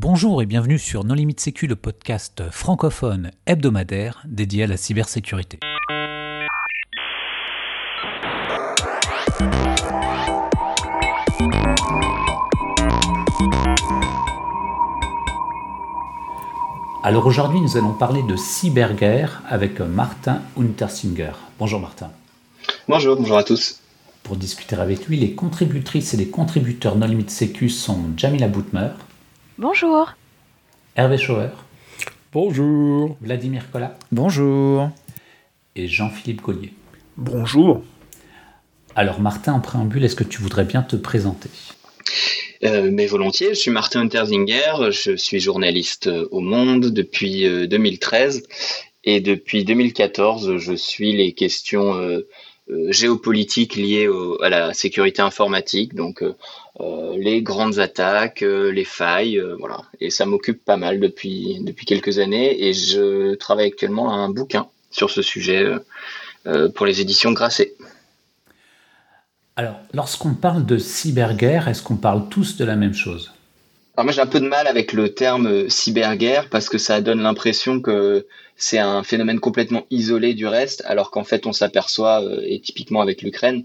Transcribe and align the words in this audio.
Bonjour 0.00 0.40
et 0.42 0.46
bienvenue 0.46 0.78
sur 0.78 1.02
Non 1.02 1.14
Limite 1.14 1.40
Sécu, 1.40 1.66
le 1.66 1.74
podcast 1.74 2.44
francophone 2.52 3.32
hebdomadaire 3.46 4.22
dédié 4.28 4.62
à 4.62 4.66
la 4.68 4.76
cybersécurité. 4.76 5.58
Alors 17.02 17.26
aujourd'hui, 17.26 17.60
nous 17.60 17.76
allons 17.76 17.92
parler 17.92 18.22
de 18.22 18.36
cyberguerre 18.36 19.42
avec 19.48 19.80
Martin 19.80 20.42
Untersinger. 20.56 21.32
Bonjour 21.58 21.80
Martin. 21.80 22.12
Bonjour, 22.86 23.16
bonjour 23.16 23.36
à 23.36 23.42
tous. 23.42 23.80
Pour 24.22 24.36
discuter 24.36 24.76
avec 24.76 25.08
lui, 25.08 25.16
les 25.16 25.32
contributrices 25.32 26.14
et 26.14 26.18
les 26.18 26.28
contributeurs 26.28 26.94
Non 26.94 27.08
Limite 27.08 27.30
Sécu 27.30 27.68
sont 27.68 27.98
Jamila 28.16 28.46
Boutmer. 28.46 28.90
Bonjour. 29.58 30.14
Hervé 30.94 31.18
Schauer. 31.18 31.48
Bonjour. 32.32 33.16
Vladimir 33.20 33.68
Collat. 33.72 33.98
Bonjour. 34.12 34.88
Et 35.74 35.88
Jean-Philippe 35.88 36.42
Collier. 36.42 36.72
Bonjour. 37.16 37.82
Alors 38.94 39.18
Martin, 39.18 39.54
en 39.54 39.60
préambule, 39.60 40.04
est-ce 40.04 40.14
que 40.14 40.22
tu 40.22 40.40
voudrais 40.40 40.62
bien 40.62 40.82
te 40.82 40.94
présenter? 40.94 41.50
Euh, 42.62 42.88
mais 42.92 43.06
volontiers, 43.06 43.48
je 43.48 43.58
suis 43.58 43.72
Martin 43.72 44.02
Unterzinger, 44.02 44.92
je 44.92 45.16
suis 45.16 45.40
journaliste 45.40 46.08
au 46.30 46.38
Monde 46.38 46.92
depuis 46.92 47.42
2013 47.66 48.36
euh, 48.36 48.40
et 49.02 49.20
depuis 49.20 49.64
2014, 49.64 50.58
je 50.58 50.72
suis 50.74 51.12
les 51.12 51.32
questions 51.32 51.96
euh, 51.96 52.28
géopolitiques 52.90 53.74
liées 53.74 54.08
à 54.40 54.50
la 54.50 54.72
sécurité 54.72 55.20
informatique, 55.20 55.94
donc 55.94 56.22
les 57.16 57.42
grandes 57.42 57.78
attaques, 57.78 58.40
les 58.42 58.84
failles, 58.84 59.42
voilà. 59.58 59.82
Et 60.00 60.10
ça 60.10 60.26
m'occupe 60.26 60.64
pas 60.64 60.76
mal 60.76 61.00
depuis 61.00 61.58
depuis 61.62 61.86
quelques 61.86 62.18
années 62.18 62.66
et 62.66 62.72
je 62.72 63.34
travaille 63.34 63.66
actuellement 63.68 64.12
à 64.12 64.16
un 64.16 64.28
bouquin 64.28 64.68
sur 64.90 65.10
ce 65.10 65.22
sujet 65.22 65.64
pour 66.74 66.86
les 66.86 67.00
éditions 67.00 67.32
Grasset. 67.32 67.74
Alors, 69.56 69.80
lorsqu'on 69.92 70.34
parle 70.34 70.64
de 70.64 70.78
cyberguerre, 70.78 71.66
est-ce 71.66 71.82
qu'on 71.82 71.96
parle 71.96 72.28
tous 72.28 72.56
de 72.56 72.64
la 72.64 72.76
même 72.76 72.94
chose? 72.94 73.32
Alors 73.98 74.04
moi 74.04 74.12
j'ai 74.12 74.20
un 74.20 74.26
peu 74.26 74.38
de 74.38 74.46
mal 74.46 74.68
avec 74.68 74.92
le 74.92 75.12
terme 75.12 75.68
cyberguerre 75.68 76.48
parce 76.48 76.68
que 76.68 76.78
ça 76.78 77.00
donne 77.00 77.20
l'impression 77.20 77.80
que 77.80 78.28
c'est 78.56 78.78
un 78.78 79.02
phénomène 79.02 79.40
complètement 79.40 79.86
isolé 79.90 80.34
du 80.34 80.46
reste, 80.46 80.84
alors 80.86 81.10
qu'en 81.10 81.24
fait 81.24 81.46
on 81.46 81.52
s'aperçoit, 81.52 82.22
euh, 82.22 82.40
et 82.44 82.60
typiquement 82.60 83.00
avec 83.00 83.22
l'Ukraine, 83.22 83.64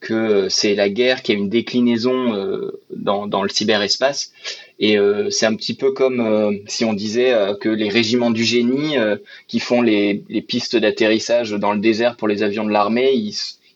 que 0.00 0.48
c'est 0.48 0.74
la 0.74 0.88
guerre 0.88 1.22
qui 1.22 1.32
a 1.32 1.34
une 1.34 1.48
déclinaison 1.48 2.34
euh, 2.34 2.80
dans, 2.90 3.42
le 3.42 3.48
cyberespace. 3.48 4.32
Et 4.78 4.98
euh, 4.98 5.28
c'est 5.30 5.46
un 5.46 5.54
petit 5.54 5.74
peu 5.74 5.92
comme 5.92 6.58
si 6.66 6.84
on 6.84 6.94
disait 6.94 7.34
que 7.60 7.68
les 7.68 7.90
régiments 7.90 8.30
du 8.30 8.44
génie 8.44 8.96
qui 9.46 9.60
font 9.60 9.82
les, 9.82 10.24
pistes 10.48 10.76
d'atterrissage 10.76 11.50
dans 11.50 11.72
le 11.72 11.80
désert 11.80 12.16
pour 12.16 12.28
les 12.28 12.42
avions 12.42 12.64
de 12.64 12.70
l'armée, 12.70 13.12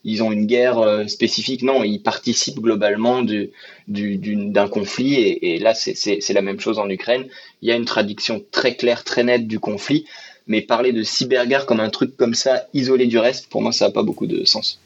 ils, 0.03 0.23
ont 0.23 0.31
une 0.31 0.45
guerre 0.45 0.79
euh, 0.79 1.07
spécifique. 1.07 1.61
Non, 1.61 1.83
ils 1.83 2.01
participent 2.01 2.59
globalement 2.59 3.21
du, 3.21 3.51
d'un 3.87 4.67
conflit. 4.67 5.15
Et, 5.15 5.59
là, 5.59 5.73
c'est 5.75 6.33
la 6.33 6.41
même 6.41 6.59
chose 6.59 6.79
en 6.79 6.89
Ukraine. 6.89 7.27
Il 7.61 7.69
y 7.69 7.71
a 7.71 7.75
une 7.75 7.85
traduction 7.85 8.43
très 8.51 8.75
claire, 8.75 9.03
très 9.03 9.23
nette 9.23 9.47
du 9.47 9.59
conflit. 9.59 10.05
Mais 10.47 10.61
parler 10.61 10.91
de 10.91 11.01
cyberguerre 11.01 11.65
comme 11.65 11.79
un 11.79 11.89
truc 11.89 12.15
comme 12.17 12.35
ça, 12.35 12.65
isolé 12.73 13.07
du 13.07 13.17
reste, 13.17 13.47
pour 13.47 13.63
moi, 13.63 13.71
ça 13.71 13.85
n'a 13.85 13.91
pas 13.91 14.03
beaucoup 14.03 14.27
de 14.27 14.45
sens. 14.45 14.79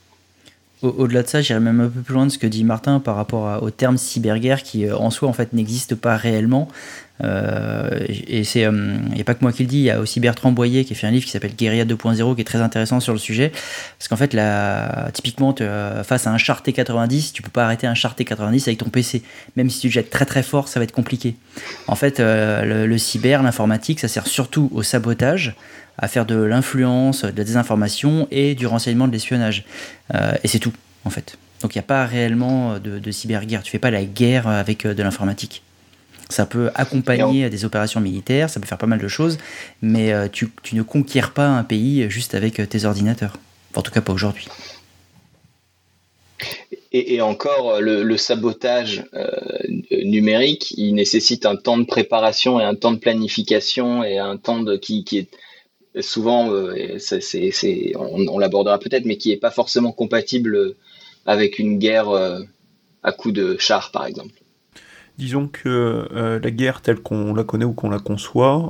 Au-delà 0.81 1.23
de 1.23 1.27
ça, 1.27 1.41
j'irais 1.41 1.59
même 1.59 1.81
un 1.81 1.89
peu 1.89 1.99
plus 1.99 2.13
loin 2.13 2.25
de 2.25 2.31
ce 2.31 2.37
que 2.37 2.47
dit 2.47 2.63
Martin 2.63 3.01
par 3.01 3.17
rapport 3.17 3.61
au 3.61 3.69
terme 3.69 3.97
cyberguerre 3.97 4.63
qui 4.63 4.85
euh, 4.85 4.95
en 4.95 5.09
soi 5.09 5.27
en 5.27 5.33
fait 5.33 5.51
n'existe 5.51 5.93
pas 5.95 6.15
réellement. 6.15 6.69
Euh, 7.21 7.99
et 8.07 8.45
c'est, 8.45 8.63
euh, 8.63 8.95
a 9.19 9.23
pas 9.25 9.33
que 9.33 9.41
moi 9.41 9.51
qui 9.51 9.63
le 9.63 9.67
dis, 9.67 9.79
il 9.79 9.83
y 9.83 9.91
a 9.91 9.99
aussi 9.99 10.21
Bertrand 10.21 10.53
Boyer 10.53 10.85
qui 10.85 10.93
a 10.93 10.95
fait 10.95 11.05
un 11.05 11.11
livre 11.11 11.25
qui 11.25 11.31
s'appelle 11.31 11.53
Guérilla 11.53 11.83
2.0 11.83 12.33
qui 12.33 12.39
est 12.39 12.45
très 12.45 12.61
intéressant 12.61 13.01
sur 13.01 13.11
le 13.11 13.19
sujet. 13.19 13.51
Parce 13.97 14.07
qu'en 14.07 14.15
fait, 14.15 14.33
là, 14.33 15.11
typiquement, 15.11 15.53
face 16.03 16.27
à 16.27 16.31
un 16.31 16.37
char 16.37 16.63
T90, 16.65 17.33
tu 17.33 17.41
peux 17.41 17.49
pas 17.49 17.65
arrêter 17.65 17.85
un 17.85 17.93
char 17.93 18.15
T90 18.17 18.63
avec 18.63 18.77
ton 18.77 18.89
PC. 18.89 19.21
Même 19.57 19.69
si 19.69 19.81
tu 19.81 19.89
jettes 19.89 20.09
très 20.09 20.25
très 20.25 20.43
fort, 20.43 20.69
ça 20.69 20.79
va 20.79 20.85
être 20.85 20.93
compliqué. 20.93 21.35
En 21.87 21.95
fait, 21.95 22.21
le 22.21 22.97
cyber, 22.97 23.43
l'informatique, 23.43 23.99
ça 23.99 24.07
sert 24.07 24.25
surtout 24.25 24.69
au 24.73 24.81
sabotage 24.81 25.55
à 26.01 26.07
faire 26.07 26.25
de 26.25 26.35
l'influence, 26.35 27.23
de 27.23 27.37
la 27.37 27.43
désinformation 27.43 28.27
et 28.31 28.55
du 28.55 28.65
renseignement 28.65 29.07
de 29.07 29.11
l'espionnage. 29.11 29.65
Euh, 30.15 30.31
et 30.43 30.47
c'est 30.47 30.59
tout, 30.59 30.73
en 31.05 31.09
fait. 31.09 31.37
Donc 31.61 31.75
il 31.75 31.77
n'y 31.77 31.81
a 31.81 31.87
pas 31.87 32.05
réellement 32.05 32.79
de, 32.79 32.99
de 32.99 33.11
cyberguerre. 33.11 33.63
Tu 33.63 33.71
fais 33.71 33.79
pas 33.79 33.91
la 33.91 34.03
guerre 34.03 34.47
avec 34.47 34.85
euh, 34.85 34.93
de 34.93 35.03
l'informatique. 35.03 35.61
Ça 36.29 36.45
peut 36.45 36.69
accompagner 36.75 37.49
des 37.49 37.65
opérations 37.65 37.99
militaires, 37.99 38.51
ça 38.51 38.59
peut 38.59 38.67
faire 38.67 38.77
pas 38.77 38.87
mal 38.87 38.99
de 38.99 39.07
choses, 39.07 39.39
mais 39.81 40.13
euh, 40.13 40.27
tu, 40.31 40.51
ne 40.73 40.83
conquiers 40.83 41.23
pas 41.33 41.47
un 41.47 41.63
pays 41.63 42.07
juste 42.09 42.35
avec 42.35 42.69
tes 42.69 42.85
ordinateurs. 42.85 43.37
en 43.75 43.81
tout 43.81 43.91
cas, 43.91 44.01
pas 44.01 44.13
aujourd'hui. 44.13 44.47
Et, 46.91 47.21
encore, 47.21 47.81
le, 47.81 48.17
sabotage 48.17 49.03
numérique, 49.91 50.73
il 50.77 50.93
nécessite 50.93 51.45
un 51.45 51.55
temps 51.55 51.77
de 51.77 51.85
préparation 51.85 52.59
et 52.59 52.63
un 52.63 52.75
temps 52.75 52.91
de 52.91 52.97
planification 52.97 54.03
et 54.03 54.17
un 54.17 54.37
temps 54.37 54.61
de, 54.61 54.75
qui, 54.75 55.03
qui 55.03 55.19
est 55.19 55.27
souvent, 56.01 56.51
euh, 56.51 56.97
on, 57.95 58.39
l'abordera 58.39 58.79
peut-être, 58.79 59.05
mais 59.05 59.17
qui 59.17 59.29
n'est 59.29 59.37
pas 59.37 59.51
forcément 59.51 59.91
compatible 59.91 60.75
avec 61.25 61.59
une 61.59 61.77
guerre 61.77 62.09
euh, 62.09 62.39
à 63.03 63.11
coup 63.11 63.31
de 63.31 63.57
char, 63.57 63.91
par 63.91 64.05
exemple. 64.05 64.33
Disons 65.17 65.47
que 65.47 66.07
euh, 66.13 66.39
la 66.41 66.51
guerre 66.51 66.81
telle 66.81 66.99
qu'on 66.99 67.33
la 67.33 67.43
connaît 67.43 67.65
ou 67.65 67.73
qu'on 67.73 67.89
la 67.89 67.99
conçoit, 67.99 68.69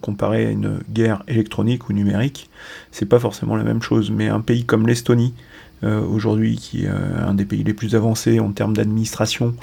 comparée 0.00 0.46
à 0.46 0.50
une 0.50 0.80
guerre 0.90 1.22
électronique 1.28 1.88
ou 1.88 1.92
numérique, 1.92 2.50
c'est 2.90 3.06
pas 3.06 3.20
forcément 3.20 3.54
la 3.54 3.62
même 3.62 3.80
chose. 3.80 4.10
Mais 4.10 4.28
un 4.28 4.40
pays 4.40 4.64
comme 4.64 4.88
l'Estonie, 4.88 5.34
euh, 5.36 5.51
aujourd'hui, 5.82 6.56
qui 6.56 6.84
est 6.84 6.88
euh, 6.88 7.26
un 7.26 7.34
des 7.34 7.44
pays 7.44 7.64
les 7.64 7.74
plus 7.74 7.94
avancés 7.94 8.40
en 8.40 8.52
termes 8.52 8.74
d'administration, 8.74 9.54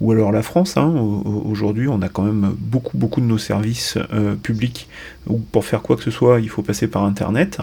ou 0.00 0.12
alors 0.12 0.32
la 0.32 0.42
France. 0.42 0.76
Hein, 0.76 0.88
aujourd'hui, 0.88 1.88
on 1.88 2.00
a 2.02 2.08
quand 2.08 2.22
même 2.22 2.54
beaucoup, 2.58 2.96
beaucoup 2.96 3.20
de 3.20 3.26
nos 3.26 3.38
services 3.38 3.98
euh, 4.12 4.34
publics 4.34 4.88
où 5.26 5.38
pour 5.38 5.64
faire 5.64 5.82
quoi 5.82 5.96
que 5.96 6.02
ce 6.02 6.10
soit, 6.10 6.40
il 6.40 6.48
faut 6.48 6.62
passer 6.62 6.86
par 6.86 7.04
Internet. 7.04 7.58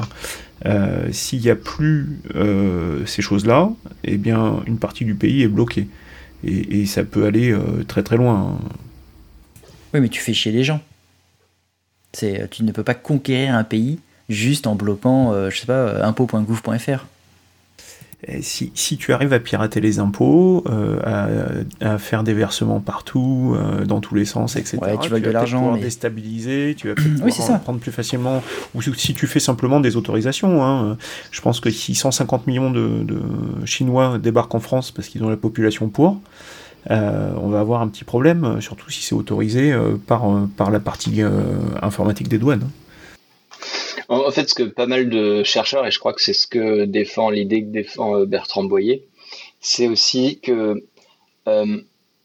S'il 1.12 1.42
n'y 1.42 1.50
a 1.50 1.56
plus 1.56 2.20
ces 3.08 3.24
choses-là, 3.24 3.72
eh 4.04 4.18
bien, 4.18 4.62
une 4.68 4.78
partie 4.78 5.06
du 5.06 5.16
pays 5.16 5.42
est 5.42 5.48
bloquée. 5.48 5.88
Et, 6.44 6.86
ça 6.86 7.04
peut 7.04 7.26
aller 7.26 7.56
très 7.88 8.04
très 8.04 8.16
loin. 8.16 8.60
Oui, 9.92 10.02
mais 10.02 10.10
tu 10.10 10.22
fais 10.22 10.34
chier 10.34 10.52
les 10.52 10.64
gens. 10.64 10.80
Tu 12.12 12.64
ne 12.64 12.72
peux 12.72 12.84
pas 12.84 12.94
conquérir 12.94 13.56
un 13.56 13.64
pays 13.64 13.98
juste 14.30 14.68
en 14.68 14.76
bloquant, 14.76 15.50
je 15.50 15.58
sais 15.58 15.66
pas, 15.66 16.06
impôt.gouv.fr 16.06 17.08
si, 18.42 18.72
si, 18.76 18.98
tu 18.98 19.14
arrives 19.14 19.34
à 19.34 19.40
pirater 19.40 19.82
les 19.82 20.00
impôts, 20.00 20.64
euh, 20.70 21.64
à, 21.80 21.98
faire 21.98 22.24
des 22.24 22.34
versements 22.34 22.80
partout, 22.80 23.56
euh, 23.56 23.84
dans 23.86 24.00
tous 24.00 24.14
les 24.14 24.26
sens, 24.26 24.56
etc., 24.56 24.78
tu, 25.02 25.10
vas 25.10 25.20
de 25.20 25.30
l'argent, 25.32 25.60
pouvoir 25.60 25.80
déstabiliser, 25.80 26.76
tu 26.78 26.90
vas 26.90 26.96
pouvoir 26.96 27.62
prendre 27.62 27.80
plus 27.80 27.92
facilement, 27.92 28.44
ou 28.76 28.82
si 28.82 29.14
tu 29.14 29.26
fais 29.26 29.40
simplement 29.40 29.80
des 29.80 29.98
autorisations. 29.98 30.64
Hein, 30.64 30.98
je 31.32 31.42
pense 31.42 31.60
que 31.60 31.72
si 31.72 31.96
150 31.96 32.46
millions 32.46 32.70
de, 32.70 33.04
de 33.04 33.20
Chinois 33.66 34.20
débarquent 34.20 34.56
en 34.56 34.60
France 34.60 34.92
parce 34.92 35.08
qu'ils 35.08 35.24
ont 35.24 35.30
la 35.30 35.38
population 35.38 35.90
pour, 35.90 36.20
euh, 36.90 37.34
on 37.38 37.50
va 37.50 37.60
avoir 37.60 37.82
un 37.82 37.88
petit 37.88 38.04
problème, 38.04 38.62
surtout 38.62 38.90
si 38.92 39.02
c'est 39.02 39.16
autorisé 39.16 39.76
par, 40.06 40.26
par 40.58 40.70
la 40.70 40.80
partie 40.80 41.22
informatique 41.82 42.28
des 42.28 42.38
douanes. 42.38 42.70
En 44.12 44.30
fait, 44.30 44.50
ce 44.50 44.56
que 44.56 44.64
pas 44.64 44.88
mal 44.88 45.10
de 45.10 45.42
chercheurs, 45.46 45.88
et 45.88 45.92
je 45.92 45.98
crois 45.98 46.12
que 46.12 46.22
c'est 46.22 46.34
ce 46.34 46.46
que 46.46 46.84
défend 46.84 47.30
l'idée 47.30 47.62
que 47.62 47.70
défend 47.70 48.18
euh, 48.18 48.26
Bertrand 48.26 48.66
Boyer, 48.66 49.08
c'est 49.62 49.88
aussi 49.88 50.42
que 50.42 50.84
euh, 51.48 51.78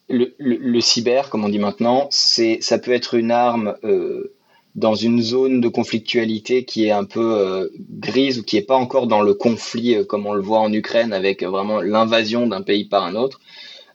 le, 0.08 0.80
cyber, 0.80 1.30
comme 1.30 1.44
on 1.44 1.48
dit 1.48 1.60
maintenant, 1.60 2.08
c'est 2.10 2.58
ça 2.60 2.81
peut 2.81 2.90
être 2.90 3.14
une 3.14 3.31
arme 3.31 3.76
euh, 3.84 4.32
dans 4.75 4.96
une 4.96 5.22
zone 5.22 5.61
de 5.61 5.69
conflictualité 5.69 6.64
qui 6.64 6.87
est 6.87 6.90
un 6.90 7.05
peu 7.05 7.70
grise 8.00 8.40
ou 8.40 8.43
qui 8.43 8.56
n'est 8.56 8.62
pas 8.62 8.75
encore 8.75 9.06
dans 9.06 9.22
le 9.22 9.34
conflit 9.34 10.05
comme 10.08 10.26
on 10.26 10.34
le 10.34 10.43
voit 10.43 10.58
en 10.58 10.72
Ukraine 10.72 11.12
avec 11.12 11.44
vraiment 11.44 11.81
l'invasion 11.81 12.49
d'un 12.49 12.62
pays 12.62 12.84
par 12.84 13.05
un 13.05 13.14
autre. 13.14 13.40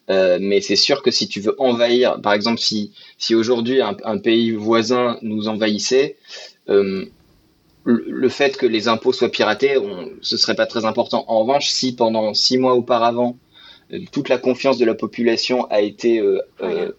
mais 0.07 0.61
c'est 0.61 0.77
sûr 0.77 1.03
que 1.03 1.11
si 1.11 1.27
tu 1.27 1.41
veux 1.41 1.55
envahir, 1.61 2.21
par 2.21 2.33
exemple, 2.33 2.59
si, 2.59 2.93
si 3.17 3.35
aujourd'hui 3.35 3.81
un, 3.81 3.97
un, 4.05 4.17
pays 4.17 4.51
voisin 4.51 5.17
nous 5.21 5.49
envahissait, 5.49 6.17
le 7.83 8.29
fait 8.29 8.57
que 8.57 8.65
les 8.65 8.87
impôts 8.87 9.13
soient 9.13 9.29
piratés, 9.29 9.77
on, 9.77 10.09
ce 10.21 10.37
serait 10.37 10.55
pas 10.55 10.67
très 10.67 10.85
important. 10.85 11.25
En 11.27 11.39
revanche, 11.39 11.69
si 11.69 11.95
pendant 11.95 12.33
six 12.33 12.57
mois 12.57 12.75
auparavant, 12.75 13.37
euh, 13.91 13.99
toute 14.11 14.29
la 14.29 14.37
confiance 14.37 14.77
de 14.77 14.85
la 14.85 14.93
population 14.93 15.65
a 15.65 15.81
été 15.81 16.19
euh, 16.19 16.41
euh, 16.61 16.91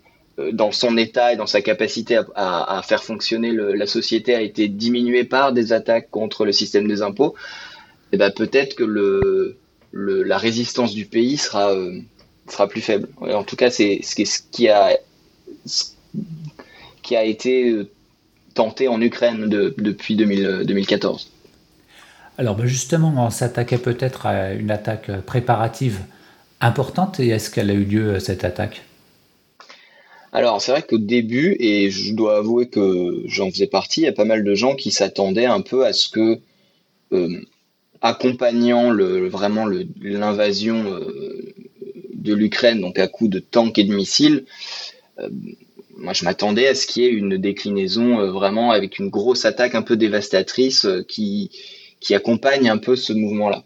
dans 0.52 0.72
son 0.72 0.96
état 0.96 1.32
et 1.32 1.36
dans 1.36 1.46
sa 1.46 1.62
capacité 1.62 2.18
à, 2.34 2.82
faire 2.84 3.04
fonctionner 3.04 3.52
la 3.52 3.86
société 3.86 4.34
a 4.34 4.40
été 4.40 4.66
diminuée 4.66 5.24
par 5.24 5.52
des 5.52 5.72
attaques 5.72 6.10
contre 6.10 6.46
le 6.46 6.52
système 6.52 6.88
des 6.88 7.02
impôts, 7.02 7.34
et 7.36 8.14
eh 8.14 8.16
ben 8.16 8.30
peut-être 8.30 8.74
que 8.74 8.82
le, 8.82 9.58
la 9.92 10.38
résistance 10.38 10.94
du 10.94 11.04
pays 11.04 11.36
sera 11.36 11.74
sera 12.48 12.66
plus 12.66 12.80
faible. 12.80 13.08
En 13.20 13.44
tout 13.44 13.56
cas, 13.56 13.70
c'est 13.70 14.00
ce 14.02 14.40
qui 14.50 14.68
a 14.68 14.98
qui 17.02 17.14
a 17.14 17.24
été 17.24 17.86
tenté 18.54 18.88
en 18.88 19.00
Ukraine 19.00 19.48
depuis 19.48 20.16
2014. 20.16 21.30
Alors 22.38 22.56
ben, 22.56 22.66
justement, 22.66 23.12
on 23.16 23.30
s'attaquait 23.30 23.78
peut-être 23.78 24.26
à 24.26 24.52
une 24.52 24.70
attaque 24.70 25.10
préparative 25.22 26.00
importante 26.60 27.20
et 27.20 27.28
est-ce 27.28 27.50
qu'elle 27.50 27.70
a 27.70 27.74
eu 27.74 27.84
lieu 27.84 28.18
cette 28.20 28.44
attaque? 28.44 28.82
Alors 30.32 30.62
c'est 30.62 30.72
vrai 30.72 30.82
qu'au 30.82 30.98
début, 30.98 31.56
et 31.60 31.90
je 31.90 32.14
dois 32.14 32.38
avouer 32.38 32.68
que 32.68 33.22
j'en 33.26 33.50
faisais 33.50 33.66
partie, 33.66 34.00
il 34.00 34.04
y 34.04 34.08
a 34.08 34.12
pas 34.12 34.24
mal 34.24 34.44
de 34.44 34.54
gens 34.54 34.74
qui 34.74 34.90
s'attendaient 34.90 35.44
un 35.46 35.60
peu 35.60 35.84
à 35.84 35.92
ce 35.92 36.08
que, 36.08 36.38
euh, 37.12 37.40
accompagnant 38.00 38.90
le, 38.90 39.28
vraiment 39.28 39.66
l'invasion 40.00 40.84
euh, 40.86 41.52
de 42.14 42.32
l'Ukraine, 42.32 42.80
donc 42.80 42.98
à 42.98 43.08
coup 43.08 43.28
de 43.28 43.40
tanks 43.40 43.78
et 43.78 43.84
de 43.84 43.94
missiles, 43.94 44.44
euh, 45.18 45.28
moi 46.02 46.12
je 46.12 46.24
m'attendais 46.24 46.68
à 46.68 46.74
ce 46.74 46.86
qu'il 46.86 47.02
y 47.02 47.06
ait 47.06 47.10
une 47.10 47.38
déclinaison 47.38 48.30
vraiment 48.30 48.70
avec 48.70 48.98
une 48.98 49.08
grosse 49.08 49.44
attaque 49.44 49.74
un 49.74 49.82
peu 49.82 49.96
dévastatrice 49.96 50.86
qui, 51.08 51.50
qui 52.00 52.14
accompagne 52.14 52.68
un 52.68 52.78
peu 52.78 52.96
ce 52.96 53.12
mouvement-là. 53.12 53.64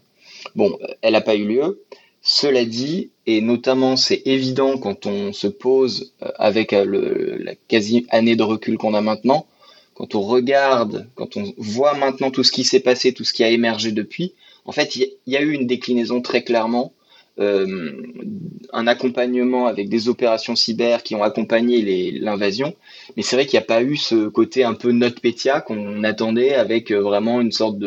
Bon, 0.55 0.77
elle 1.01 1.13
n'a 1.13 1.21
pas 1.21 1.35
eu 1.35 1.45
lieu. 1.45 1.83
Cela 2.21 2.65
dit, 2.65 3.09
et 3.25 3.41
notamment 3.41 3.95
c'est 3.95 4.21
évident 4.25 4.77
quand 4.77 5.05
on 5.05 5.31
se 5.31 5.47
pose 5.47 6.13
euh, 6.21 6.29
avec 6.37 6.73
euh, 6.73 7.37
la 7.39 7.55
quasi 7.55 8.05
année 8.09 8.35
de 8.35 8.43
recul 8.43 8.77
qu'on 8.77 8.93
a 8.93 9.01
maintenant, 9.01 9.47
quand 9.93 10.13
on 10.13 10.21
regarde, 10.21 11.07
quand 11.15 11.37
on 11.37 11.53
voit 11.57 11.93
maintenant 11.93 12.29
tout 12.29 12.43
ce 12.43 12.51
qui 12.51 12.63
s'est 12.63 12.81
passé, 12.81 13.13
tout 13.13 13.23
ce 13.23 13.33
qui 13.33 13.43
a 13.43 13.49
émergé 13.49 13.91
depuis, 13.91 14.33
en 14.65 14.73
fait, 14.73 14.97
il 14.97 15.09
y, 15.25 15.37
a 15.37 15.41
eu 15.41 15.53
une 15.53 15.65
déclinaison 15.65 16.21
très 16.21 16.43
clairement, 16.43 16.91
euh, 16.91 16.96
un 17.39 18.87
accompagnement 18.87 19.67
avec 19.67 19.89
des 19.89 20.09
opérations 20.09 20.55
cyber 20.55 21.03
qui 21.03 21.13
ont 21.13 21.21
accompagné 21.21 22.11
l'invasion, 22.19 22.75
mais 23.15 23.21
c'est 23.21 23.35
vrai 23.35 23.45
qu'il 23.45 23.57
n'y 23.59 23.63
a 23.63 23.67
pas 23.67 23.83
eu 23.83 23.95
ce 23.95 24.27
côté 24.27 24.63
un 24.63 24.73
peu 24.73 24.91
NotPetya 24.91 25.61
qu'on 25.61 26.03
attendait 26.03 26.55
avec 26.55 26.91
vraiment 26.91 27.39
une 27.39 27.51
sorte 27.51 27.77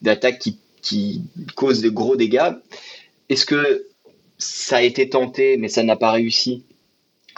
d'attaque 0.00 0.38
qui, 0.38 0.58
qui 0.80 1.22
cause 1.56 1.82
de 1.82 1.90
gros 1.90 2.16
dégâts. 2.16 2.52
Est-ce 3.28 3.44
que 3.44 3.86
ça 4.38 4.76
a 4.76 4.82
été 4.82 5.08
tenté, 5.08 5.56
mais 5.56 5.68
ça 5.68 5.82
n'a 5.82 5.96
pas 5.96 6.12
réussi? 6.12 6.64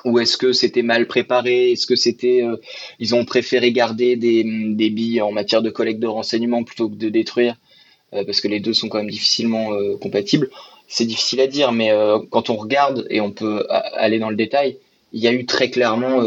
Ou 0.05 0.19
est-ce 0.19 0.37
que 0.37 0.53
c'était 0.53 0.83
mal 0.83 1.07
préparé? 1.07 1.73
Est-ce 1.73 1.87
que 1.87 1.97
c'était 1.97 2.43
euh, 2.43 2.57
ils 3.01 3.15
ont 3.15 3.25
préféré 3.25 3.73
garder 3.73 4.17
des, 4.17 4.45
des, 4.45 4.91
billes 4.91 5.21
en 5.21 5.33
matière 5.33 5.61
de 5.61 5.71
collecte 5.71 6.01
de 6.01 6.07
renseignements 6.07 6.63
plutôt 6.63 6.89
que 6.89 6.95
de 6.95 7.09
détruire? 7.09 7.57
Euh, 8.15 8.25
parce 8.25 8.41
que 8.41 8.49
les 8.49 8.61
deux 8.61 8.75
sont 8.75 8.89
quand 8.89 8.99
même 8.99 9.11
difficilement 9.11 9.73
euh, 9.73 9.97
compatibles. 9.97 10.51
C'est 10.89 11.05
difficile 11.05 11.41
à 11.41 11.47
dire, 11.47 11.71
mais 11.71 11.93
quand 12.31 12.51
on 12.51 12.57
regarde 12.57 13.07
et 13.11 13.21
on 13.21 13.31
peut 13.31 13.67
aller 13.69 14.19
dans 14.19 14.31
le 14.31 14.37
détail, 14.37 14.79
il 15.13 15.21
y 15.23 15.29
a 15.29 15.33
eu 15.33 15.45
très 15.45 15.71
clairement 15.71 16.23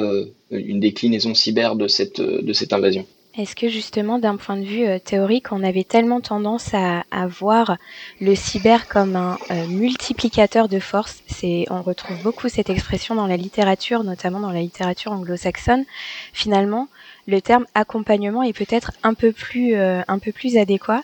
une 0.52 0.80
déclinaison 0.80 1.34
cyber 1.34 1.76
de 1.76 1.88
cette 1.88 2.22
de 2.22 2.54
cette 2.54 2.72
invasion. 2.72 3.06
Est-ce 3.38 3.56
que 3.56 3.70
justement, 3.70 4.20
d'un 4.20 4.36
point 4.36 4.58
de 4.58 4.66
vue 4.66 4.86
euh, 4.86 5.00
théorique, 5.00 5.54
on 5.54 5.64
avait 5.64 5.86
tellement 5.86 6.20
tendance 6.20 6.74
à, 6.74 7.04
voir 7.28 7.78
le 8.20 8.36
cyber 8.36 8.90
comme 8.90 9.16
un 9.16 9.38
euh, 9.52 9.68
multiplicateur 9.68 10.68
de 10.68 10.80
force? 10.80 11.24
C'est, 11.28 11.66
on 11.70 11.82
retrouve 11.82 12.22
beaucoup 12.24 12.50
cette 12.50 12.70
expression 12.70 13.16
dans 13.16 13.28
la 13.28 13.38
littérature, 13.38 14.04
notamment 14.04 14.42
dans 14.42 14.52
la 14.52 14.60
littérature 14.60 15.14
anglo-saxonne. 15.14 15.86
Finalement, 16.34 16.90
le 17.26 17.40
terme 17.40 17.66
accompagnement 17.74 18.44
est 18.44 18.52
peut-être 18.52 18.92
un 19.02 19.14
peu 19.14 19.32
plus, 19.32 19.76
euh, 19.76 20.02
un 20.10 20.20
peu 20.20 20.34
plus 20.34 20.58
adéquat 20.58 21.02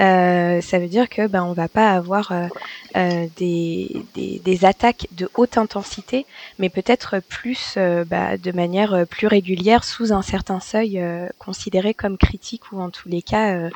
euh, 0.00 0.60
ça 0.60 0.78
veut 0.78 0.88
dire 0.88 1.08
que 1.08 1.26
ben 1.26 1.44
on 1.44 1.52
va 1.52 1.68
pas 1.68 1.90
avoir 1.90 2.32
euh, 2.32 2.46
euh, 2.96 3.26
des, 3.36 3.90
des, 4.14 4.64
attaques 4.64 5.06
de 5.12 5.28
haute 5.34 5.58
intensité, 5.58 6.26
mais 6.58 6.68
peut-être 6.68 7.20
plus 7.28 7.76
bah, 8.06 8.36
de 8.36 8.52
manière 8.52 9.06
plus 9.08 9.26
régulière 9.26 9.84
sous 9.84 10.12
un 10.12 10.22
certain 10.22 10.60
seuil 10.60 11.02
considéré 11.38 11.94
comme 11.94 12.16
critique 12.16 12.72
ou 12.72 12.80
en 12.80 12.90
tous 12.90 13.08
les 13.08 13.22
cas 13.22 13.68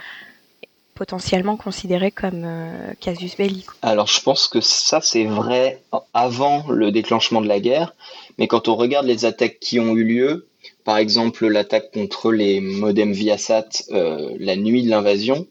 potentiellement 0.95 1.57
considéré 1.57 2.11
comme 2.11 2.47
casus 3.01 3.37
belli. 3.37 3.67
Alors 3.83 4.07
je 4.07 4.21
pense 4.23 4.49
que 4.49 4.61
ça 4.61 5.01
c'est 5.03 5.25
vrai 5.25 5.83
avant 6.15 6.67
le 6.69 6.91
déclenchement 6.93 7.41
de 7.41 7.49
la 7.49 7.61
guerre, 7.61 7.95
mais 8.39 8.47
quand 8.47 8.69
on 8.69 8.77
regarde 8.77 9.07
les 9.07 9.25
attaques 9.25 9.59
qui 9.61 9.81
ont 9.81 9.95
eu 9.95 10.05
lieu, 10.05 10.47
par 10.85 10.99
exemple 10.99 11.47
l'attaque 11.47 11.91
contre 11.93 12.33
les 12.33 12.61
modems 12.61 13.13
Viasat 13.13 13.69
euh, 13.91 14.35
la 14.39 14.57
nuit 14.57 14.85
de 14.85 14.91
l'invasion, 14.91 15.47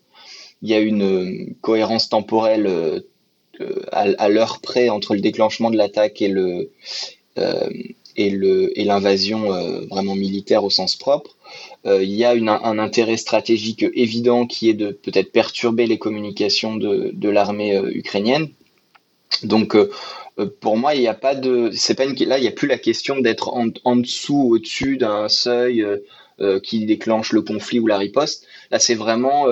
il 0.62 0.70
y 0.70 0.74
a 0.74 0.80
une 0.80 1.04
euh, 1.04 1.54
cohérence 1.62 2.10
temporelle 2.10 2.68
euh, 2.68 3.00
euh, 3.62 3.84
à, 3.92 4.30
l'heure 4.30 4.60
près 4.60 4.90
entre 4.90 5.16
le 5.16 5.22
déclenchement 5.22 5.70
de 5.70 5.78
l'attaque 5.78 6.22
et 6.22 6.28
le 6.28 6.70
et 8.18 8.84
l'invasion 8.86 9.50
vraiment 9.90 10.16
militaire 10.16 10.64
au 10.64 10.70
sens 10.70 10.96
propre. 10.96 11.36
il 11.86 12.14
y 12.14 12.24
a 12.24 12.32
un 12.32 12.80
intérêt 12.80 13.18
stratégique 13.18 13.86
évident 13.94 14.46
qui 14.46 14.70
est 14.70 14.74
de 14.74 14.92
peut-être 14.92 15.32
perturber 15.32 15.86
les 15.86 15.98
communications 15.98 16.76
de, 16.76 17.12
de 17.14 17.30
l'armée 17.30 17.78
ukrainienne. 17.94 18.50
Donc 19.44 19.78
pour 20.62 20.78
moi, 20.78 20.96
il 20.96 21.02
n'y 21.02 21.10
a 21.10 21.14
pas 21.14 21.36
de, 21.36 21.72
c'est 21.74 21.96
pas 21.96 22.06
une, 22.06 22.16
là, 22.26 22.38
il 22.38 22.42
n'y 22.42 22.48
a 22.48 22.52
plus 22.52 22.70
la 22.70 22.78
question 22.78 23.20
d'être 23.20 23.54
en, 23.54 23.68
en, 23.84 23.96
dessous, 23.98 24.50
au-dessus 24.52 24.98
d'un 24.98 25.28
seuil 25.30 25.86
qui 26.64 26.86
déclenche 26.86 27.32
le 27.34 27.42
conflit 27.42 27.80
ou 27.80 27.88
la 27.88 27.98
riposte. 27.98 28.48
Là, 28.72 28.80
c'est 28.80 28.96
vraiment 28.96 29.46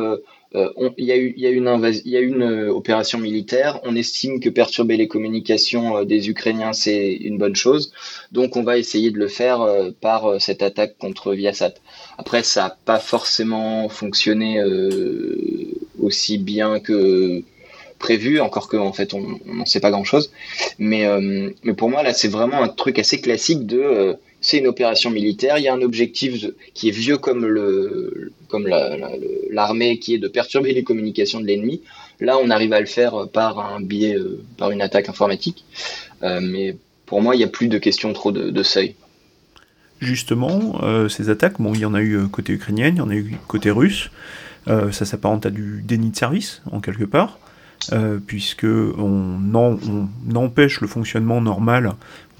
il 0.98 1.06
y 1.06 1.12
a 1.12 1.18
eu, 1.18 1.34
il 1.36 1.44
y 1.44 1.48
a 1.48 1.50
une, 1.50 1.68
une 1.68 2.44
euh, 2.44 2.72
opération 2.72 3.18
militaire. 3.20 3.80
On 3.84 3.96
estime 3.96 4.40
que 4.40 4.50
perturber 4.50 4.98
les 4.98 5.08
communications 5.08 5.98
euh, 5.98 6.06
des 6.06 6.30
Ukrainiens 6.30 6.74
c'est 6.74 7.14
une 7.14 7.38
bonne 7.38 7.56
chose. 7.56 7.92
Donc 8.32 8.56
on 8.56 8.64
va 8.64 8.78
essayer 8.78 9.12
de 9.12 9.18
le 9.18 9.28
faire 9.28 9.68
par 10.02 10.42
cette 10.42 10.62
attaque 10.62 10.98
contre 10.98 11.34
Viasat. 11.34 11.74
Après, 12.18 12.44
ça 12.44 12.62
n'a 12.64 12.78
pas 12.86 13.00
forcément 13.00 13.90
fonctionné 13.90 14.62
aussi 16.00 16.38
bien 16.38 16.80
que 16.80 17.42
prévu, 18.00 18.40
encore 18.40 18.68
que 18.68 18.78
en 18.78 18.94
fait 18.94 19.14
on 19.14 19.40
n'en 19.46 19.66
sait 19.66 19.80
pas 19.80 19.92
grand 19.92 20.04
chose. 20.04 20.32
Mais 20.80 21.08
pour 21.78 21.90
moi 21.90 22.04
là, 22.04 22.14
c'est 22.14 22.28
vraiment 22.28 22.62
un 22.62 22.68
truc 22.68 23.00
assez 23.00 23.22
classique 23.22 23.66
de 23.66 24.18
c'est 24.44 24.58
une 24.58 24.68
opération 24.68 25.10
militaire, 25.10 25.58
il 25.58 25.64
y 25.64 25.70
a 25.70 25.74
un 25.74 25.82
objectif 25.82 26.46
qui 26.74 26.90
est 26.90 26.92
vieux 26.92 27.18
comme 27.18 27.46
le 27.46 28.32
comme 28.50 28.68
l'armée 29.50 29.98
qui 29.98 30.14
est 30.14 30.18
de 30.20 30.28
perturber 30.28 30.74
les 30.74 30.84
communications 30.84 31.40
de 31.40 31.48
l'ennemi. 31.48 31.82
Là, 32.20 32.38
on 32.38 32.50
arrive 32.50 32.74
à 32.74 32.80
le 32.80 32.86
faire 32.86 33.28
par 33.32 33.58
un 33.60 33.82
biais, 33.82 34.16
euh, 34.16 34.44
par 34.58 34.70
une 34.70 34.82
attaque 34.82 35.10
informatique. 35.10 35.66
Euh, 36.22 36.40
mais 36.42 36.76
pour 37.06 37.22
moi, 37.22 37.36
il 37.36 37.40
n'y 37.40 37.44
a 37.44 37.48
plus 37.48 37.70
de 37.70 37.78
question 37.78 38.14
trop 38.14 38.32
de, 38.32 38.64
seuil. 38.64 38.96
Justement, 40.02 40.80
euh, 40.84 41.08
ces 41.08 41.30
attaques, 41.30 41.60
bon, 41.60 41.74
il 41.74 41.80
y 41.80 41.86
en 41.86 41.94
a 41.94 42.02
eu 42.02 42.28
côté 42.28 42.54
ukrainien, 42.54 42.90
il 42.90 42.98
y 42.98 43.02
en 43.02 43.10
a 43.10 43.16
eu 43.16 43.36
côté 43.48 43.72
russe. 43.72 44.12
ça 44.68 45.06
s'apparente 45.06 45.46
à 45.46 45.50
du 45.50 45.82
déni 45.84 46.12
de 46.12 46.16
service, 46.16 46.62
en 46.72 46.82
quelque 46.82 47.06
part. 47.06 47.40
Euh, 47.92 48.20
puisque 48.26 48.66
on, 48.66 49.54
empêche 50.36 50.82
le 50.82 50.88
fonctionnement 50.88 51.42
normal, 51.42 51.94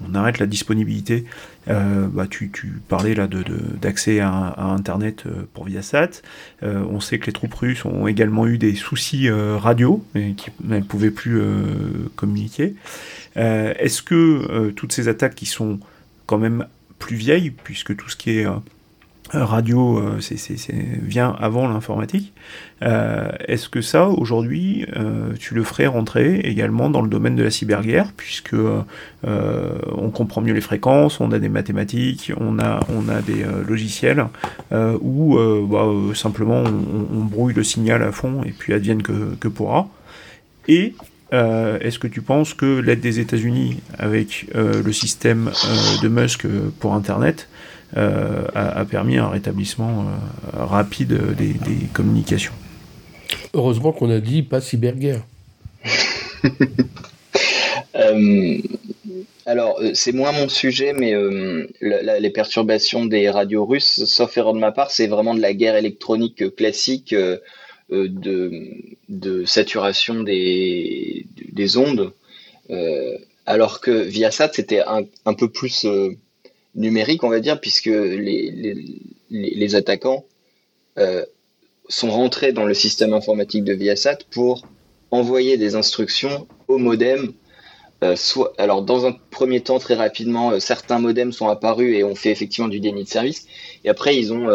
on 0.06 0.14
arrête 0.14 0.38
la 0.38 0.46
disponibilité. 0.46 1.24
Euh, 1.68 2.06
bah, 2.08 2.26
tu, 2.28 2.50
parlais 2.88 3.14
là 3.14 3.28
d'accès 3.80 4.20
à, 4.20 4.54
Internet 4.58 5.24
euh, 5.26 5.46
pour 5.52 5.64
Viasat. 5.64 6.22
on 6.62 7.00
sait 7.00 7.18
que 7.18 7.26
les 7.26 7.32
troupes 7.32 7.54
russes 7.54 7.84
ont 7.84 8.06
également 8.06 8.46
eu 8.46 8.58
des 8.58 8.74
soucis 8.74 9.28
radio 9.30 10.04
et 10.14 10.32
qui 10.34 10.50
ne 10.62 10.80
pouvaient 10.80 11.10
plus 11.10 11.40
communiquer. 12.16 12.74
Est-ce 13.36 14.02
que 14.02 14.70
toutes 14.70 14.92
ces 14.92 15.08
attaques 15.08 15.34
qui 15.34 15.46
sont 15.46 15.78
quand 16.26 16.38
même 16.38 16.66
plus 16.98 17.16
vieilles, 17.16 17.50
puisque 17.50 17.94
tout 17.96 18.08
ce 18.08 18.16
qui 18.16 18.38
est 18.38 18.46
radio 19.42 19.98
euh, 19.98 20.20
c'est, 20.20 20.72
vient 21.02 21.34
avant 21.38 21.68
l'informatique. 21.68 22.32
Euh, 22.82 23.30
est-ce 23.46 23.68
que 23.68 23.80
ça, 23.80 24.08
aujourd'hui, 24.08 24.86
euh, 24.96 25.32
tu 25.38 25.54
le 25.54 25.64
ferais 25.64 25.86
rentrer 25.86 26.40
également 26.40 26.90
dans 26.90 27.02
le 27.02 27.08
domaine 27.08 27.36
de 27.36 27.42
la 27.42 27.50
cyberguerre, 27.50 28.12
puisque 28.16 28.56
on 29.24 30.10
comprend 30.10 30.40
mieux 30.40 30.52
les 30.52 30.60
fréquences, 30.60 31.20
on 31.20 31.32
a 31.32 31.38
des 31.38 31.48
mathématiques, 31.48 32.32
on 32.38 32.58
a, 32.58 32.80
on 32.90 33.08
a 33.08 33.22
des 33.22 33.44
logiciels, 33.66 34.26
où 35.00 35.38
bah, 35.66 35.86
simplement 36.14 36.62
on, 36.62 37.24
brouille 37.24 37.54
le 37.54 37.64
signal 37.64 38.02
à 38.02 38.12
fond 38.12 38.42
et 38.44 38.50
puis 38.50 38.74
advienne 38.74 39.02
que, 39.02 39.34
que 39.40 39.48
pourra. 39.48 39.88
Et 40.68 40.94
est-ce 41.32 41.98
que 41.98 42.06
tu 42.06 42.20
penses 42.20 42.52
que 42.52 42.80
l'aide 42.80 43.00
des 43.00 43.18
États-Unis 43.18 43.80
avec 43.98 44.46
le 44.54 44.92
système 44.92 45.50
de 46.02 46.08
Musk 46.08 46.46
pour 46.80 46.94
Internet 46.94 47.48
euh, 47.96 48.46
a, 48.54 48.84
permis 48.84 49.18
un 49.18 49.28
rétablissement 49.28 50.02
euh, 50.02 50.64
rapide 50.64 51.16
des, 51.36 51.54
communications. 51.92 52.52
Heureusement 53.52 53.92
qu'on 53.92 54.10
a 54.10 54.18
dit 54.18 54.42
pas 54.42 54.60
cyberguerre. 54.60 55.22
Euh, 57.96 58.58
alors, 59.46 59.80
c'est 59.94 60.10
moins 60.10 60.32
mon 60.32 60.48
sujet, 60.48 60.92
mais 60.92 61.14
les 61.80 62.30
perturbations 62.30 63.06
des 63.06 63.30
radios 63.30 63.64
russes, 63.64 64.04
sauf 64.04 64.36
erreur 64.36 64.52
de 64.52 64.58
ma 64.58 64.72
part, 64.72 64.90
c'est 64.90 65.06
vraiment 65.06 65.32
de 65.32 65.40
la 65.40 65.54
guerre 65.54 65.76
électronique 65.76 66.56
classique 66.56 67.14
de, 67.90 69.44
saturation 69.46 70.24
des, 70.24 71.24
des 71.52 71.76
ondes. 71.76 72.12
alors 73.46 73.80
que 73.80 73.92
Viasat, 73.92 74.50
c'était 74.52 74.80
un, 74.80 75.04
un, 75.24 75.34
peu 75.34 75.48
plus 75.48 75.86
numérique, 76.74 77.24
on 77.24 77.28
va 77.28 77.40
dire, 77.40 77.60
puisque 77.60 77.86
les, 77.86 78.76
les, 79.30 79.74
attaquants 79.74 80.24
euh, 80.98 81.24
sont 81.88 82.10
rentrés 82.10 82.52
dans 82.52 82.64
le 82.64 82.74
système 82.74 83.12
informatique 83.12 83.64
de 83.64 83.72
Viasat 83.72 84.18
pour 84.30 84.66
envoyer 85.10 85.56
des 85.56 85.76
instructions 85.76 86.46
au 86.68 86.78
modem. 86.78 87.32
Euh, 88.02 88.16
soit, 88.16 88.52
alors, 88.58 88.82
dans 88.82 89.06
un 89.06 89.12
premier 89.30 89.60
temps, 89.60 89.78
très 89.78 89.94
rapidement, 89.94 90.50
euh, 90.50 90.58
certains 90.58 90.98
modems 90.98 91.32
sont 91.32 91.48
apparus 91.48 91.96
et 91.96 92.04
ont 92.04 92.14
fait 92.14 92.30
effectivement 92.30 92.68
du 92.68 92.80
déni 92.80 93.04
de 93.04 93.08
service. 93.08 93.46
Et 93.84 93.88
après, 93.88 94.16
ils 94.16 94.32
ont, 94.32 94.48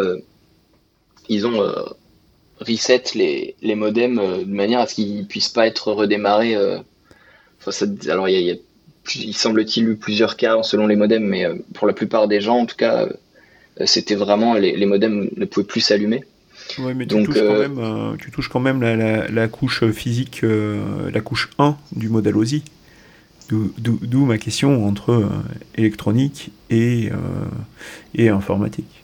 ils 1.30 1.48
ont 1.48 1.64
reset 2.60 3.04
les, 3.16 3.56
les 3.62 3.76
modems 3.76 4.18
de 4.18 4.52
manière 4.52 4.82
à 4.82 4.88
ce 4.88 4.96
qu'ils 4.96 5.26
puissent 5.28 5.50
pas 5.50 5.68
être 5.68 5.94
redémarrés. 5.94 6.56
alors, 6.56 8.28
il 8.28 8.42
y 8.42 8.52
a 8.52 8.56
il 9.16 9.36
semble-t-il 9.36 9.88
eu 9.88 9.96
plusieurs 9.96 10.38
cas 10.38 10.62
selon 10.64 10.88
les 10.88 10.96
modems, 10.96 11.24
mais 11.24 11.46
euh, 11.46 11.56
pour 11.74 11.88
la 11.88 11.94
plupart 11.94 12.28
des 12.28 12.42
gens, 12.42 12.58
en 12.58 12.66
tout 12.66 12.76
cas, 12.76 13.08
euh, 13.08 13.86
c'était 13.86 14.16
vraiment 14.16 14.54
les, 14.54 14.86
modems 14.86 15.30
ne 15.36 15.46
pouvaient 15.46 15.66
plus 15.66 15.82
s'allumer. 15.82 16.24
Ouais, 16.78 16.94
mais 16.94 17.08
tu, 17.08 17.24
touches 17.24 17.36
quand 17.36 17.42
euh, 17.42 17.68
même, 17.68 18.18
tu 18.18 18.32
touches 18.32 18.50
quand 18.50 18.60
même 18.60 18.82
la, 18.82 19.48
couche 19.48 19.90
physique, 19.92 20.44
la 20.44 21.22
couche 21.22 21.50
1 21.58 21.78
du 21.94 22.10
modèle 22.10 22.36
OSI. 22.36 22.64
D'où 23.50 24.26
ma 24.26 24.38
question 24.38 24.86
entre 24.86 25.28
électronique 25.76 26.52
et, 26.70 27.10
et 28.14 28.30
informatique. 28.30 29.04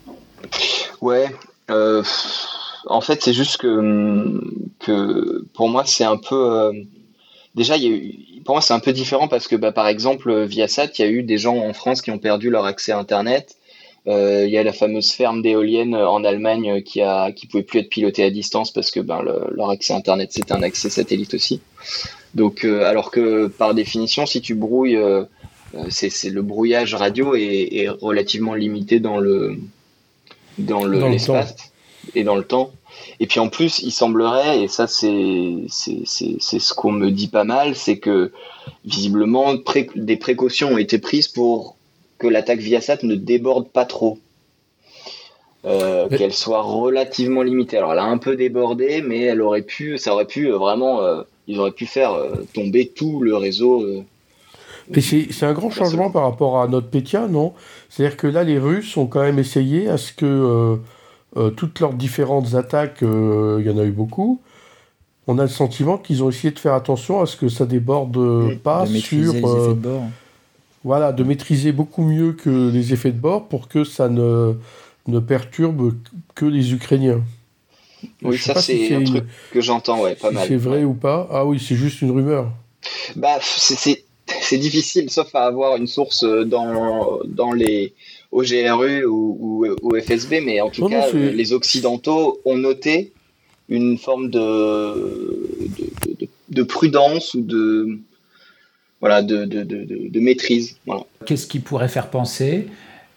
Ouais, 1.02 1.32
en 1.68 3.02
fait, 3.02 3.24
c'est 3.24 3.34
juste 3.34 3.58
que, 3.58 4.40
que 4.78 5.46
pour 5.56 5.70
moi, 5.70 5.84
c'est 5.88 6.04
un 6.04 6.18
peu. 6.18 6.72
Déjà, 7.55 7.77
il 7.77 7.83
y 7.83 7.88
a 7.88 7.89
eu, 7.89 8.41
pour 8.43 8.55
moi, 8.55 8.62
c'est 8.62 8.74
un 8.74 8.79
peu 8.79 8.93
différent 8.93 9.27
parce 9.27 9.47
que, 9.47 9.55
bah, 9.55 9.71
par 9.71 9.88
exemple, 9.88 10.43
via 10.43 10.67
SAT, 10.67 11.00
il 11.00 11.01
y 11.01 11.05
a 11.05 11.12
eu 11.12 11.24
des 11.24 11.38
gens 11.38 11.57
en 11.57 11.74
France 11.74 12.01
qui 12.01 12.12
ont 12.12 12.19
perdu 12.19 12.50
leur 12.50 12.65
accès 12.65 12.91
à 12.91 13.00
Internet. 13.00 13.57
Euh, 14.07 14.43
il 14.45 14.51
y 14.51 14.57
a 14.57 14.63
la 14.63 14.74
fameuse 14.74 15.12
ferme 15.12 15.41
d'éoliennes 15.41 15.95
en 15.95 16.24
Allemagne 16.24 16.83
qui 16.83 17.01
a 17.01 17.31
qui 17.31 17.47
pouvait 17.47 17.63
plus 17.63 17.79
être 17.79 17.89
pilotée 17.89 18.24
à 18.24 18.29
distance 18.29 18.71
parce 18.71 18.91
que 18.91 19.00
ben, 19.00 19.24
leur 19.24 19.71
accès 19.71 19.93
à 19.93 19.95
Internet 19.95 20.31
c'était 20.31 20.53
un 20.53 20.62
accès 20.62 20.91
satellite 20.91 21.33
aussi. 21.33 21.59
Donc, 22.35 22.65
euh, 22.65 22.85
alors 22.85 23.09
que 23.09 23.47
par 23.47 23.74
définition, 23.74 24.27
si 24.27 24.41
tu 24.41 24.53
brouilles, 24.53 24.97
euh, 24.97 25.24
c'est 25.89 26.29
le 26.29 26.43
brouillage 26.43 26.93
radio 26.93 27.33
est, 27.33 27.69
est, 27.71 27.89
relativement 27.89 28.53
limité 28.53 29.00
dans 29.00 29.17
le 29.17 29.57
dans 30.59 30.85
l'espace 30.85 31.55
et 32.13 32.24
dans 32.24 32.35
le 32.35 32.43
temps. 32.43 32.71
Et 33.19 33.27
puis 33.27 33.39
en 33.39 33.48
plus, 33.48 33.79
il 33.79 33.91
semblerait, 33.91 34.63
et 34.63 34.67
ça 34.67 34.88
c'est 34.88 35.65
c'est 35.69 36.60
ce 36.60 36.74
qu'on 36.74 36.91
me 36.91 37.12
dit 37.12 37.27
pas 37.27 37.43
mal, 37.43 37.75
c'est 37.75 37.98
que 37.98 38.31
visiblement 38.84 39.55
des 39.95 40.17
précautions 40.17 40.69
ont 40.69 40.77
été 40.77 41.00
prises 41.00 41.27
pour 41.27 41.75
que 42.17 42.27
l'attaque 42.27 42.60
Viasat 42.60 43.00
ne 43.03 43.15
déborde 43.15 43.69
pas 43.69 43.86
trop. 43.86 44.19
Euh, 45.65 46.07
qu'elle 46.10 46.34
soit 46.34 46.62
relativement 46.62 47.41
limitée. 47.41 47.77
Alors 47.77 47.93
elle 47.93 48.00
a 48.00 48.03
un 48.03 48.19
peu 48.19 48.36
débordé, 48.36 49.01
mais 49.01 49.22
elle 49.22 49.41
aurait 49.41 49.63
pu, 49.63 49.98
ça 49.98 50.13
aurait 50.13 50.27
pu 50.27 50.51
euh, 50.51 50.57
vraiment, 50.57 51.01
euh, 51.01 51.24
ils 51.48 51.60
auraient 51.60 51.72
pu 51.72 51.88
faire 51.88 52.15
tomber 52.53 52.88
tout 52.88 53.22
le 53.22 53.36
réseau. 53.36 53.84
mais 54.91 55.01
c'est 55.01 55.43
un 55.43 55.53
grand 55.53 55.72
changement 55.72 56.12
par 56.12 56.22
rapport 56.22 56.62
à 56.62 56.67
notre 56.67 56.88
Pétia, 56.88 57.27
non? 57.27 57.53
C'est-à-dire 57.89 58.15
que 58.15 58.27
là, 58.27 58.43
les 58.43 58.60
Russes 58.60 58.95
ont 58.95 59.07
quand 59.07 59.24
même 59.24 59.39
essayé 59.39 59.89
à 59.89 59.98
ce 59.98 60.13
que 60.13 60.77
euh, 61.38 61.50
toutes 61.50 61.80
leurs 61.82 61.94
différentes 61.94 62.56
attaques, 62.56 63.04
euh, 63.04 63.58
il 63.60 63.65
y 63.65 63.70
en 63.70 63.77
a 63.77 63.84
eu 63.84 63.92
beaucoup. 63.92 64.42
On 65.27 65.38
a 65.38 65.44
le 65.44 65.50
sentiment 65.50 65.98
qu'ils 65.98 66.24
ont 66.24 66.30
essayé 66.30 66.51
de 66.51 66.60
faire 66.60 66.74
attention 66.74 67.22
à 67.22 67.25
ce 67.25 67.36
que 67.36 67.50
ça 67.50 67.65
déborde 67.65 68.58
pas 68.60 68.86
sur. 68.86 69.34
Euh, 69.34 69.74
de 69.74 69.98
voilà, 70.84 71.12
de 71.12 71.24
maîtriser 71.24 71.72
beaucoup 71.72 72.04
mieux 72.04 72.34
que 72.34 72.70
les 72.70 72.94
effets 72.94 73.12
de 73.12 73.20
bord 73.20 73.48
pour 73.48 73.68
que 73.68 73.84
ça 73.84 74.08
ne, 74.08 74.54
ne 75.08 75.20
perturbe 75.20 75.96
que 76.36 76.46
les 76.46 76.74
Ukrainiens. 76.74 77.22
Oui, 78.22 78.38
ça 78.38 78.62
c'est 78.62 78.94
un 78.94 79.04
truc 79.04 79.25
que 79.51 79.62
j'entends, 79.62 80.04
ouais, 80.04 80.15
pas 80.15 80.30
mal. 80.30 80.48
C'est 80.48 80.58
vrai 80.58 80.84
ou 80.84 80.94
pas 80.94 81.27
Ah 81.32 81.44
oui, 81.44 81.60
c'est 81.60 81.75
juste 81.75 82.01
une 82.01 82.12
rumeur. 82.12 82.51
Bah, 83.15 83.39
c'est 83.42 84.58
difficile, 84.58 85.10
sauf 85.10 85.34
à 85.34 85.46
avoir 85.46 85.75
une 85.75 85.88
source 85.88 86.24
dans, 86.24 87.20
dans 87.25 87.51
les 87.51 87.94
au 88.36 88.44
GRU 88.44 89.06
ou, 89.06 89.65
au 89.82 89.96
FSB, 89.96 90.42
mais 90.44 90.60
en 90.60 90.70
tout 90.70 90.88
cas, 90.89 91.10
les 91.13 91.54
Occidentaux 91.54 92.42
ont 92.44 92.58
noté 92.58 93.13
une 93.70 93.98
forme 93.98 94.30
de, 94.30 95.50
de, 96.50 96.63
prudence 96.63 97.34
ou 97.34 97.42
de, 97.42 97.98
voilà, 99.00 99.22
de, 99.24 99.46
de 99.46 100.20
maîtrise. 100.20 100.77
Qu'est-ce 101.25 101.48
qui 101.48 101.60
pourrait 101.60 101.88
faire 101.88 102.10
penser 102.10 102.68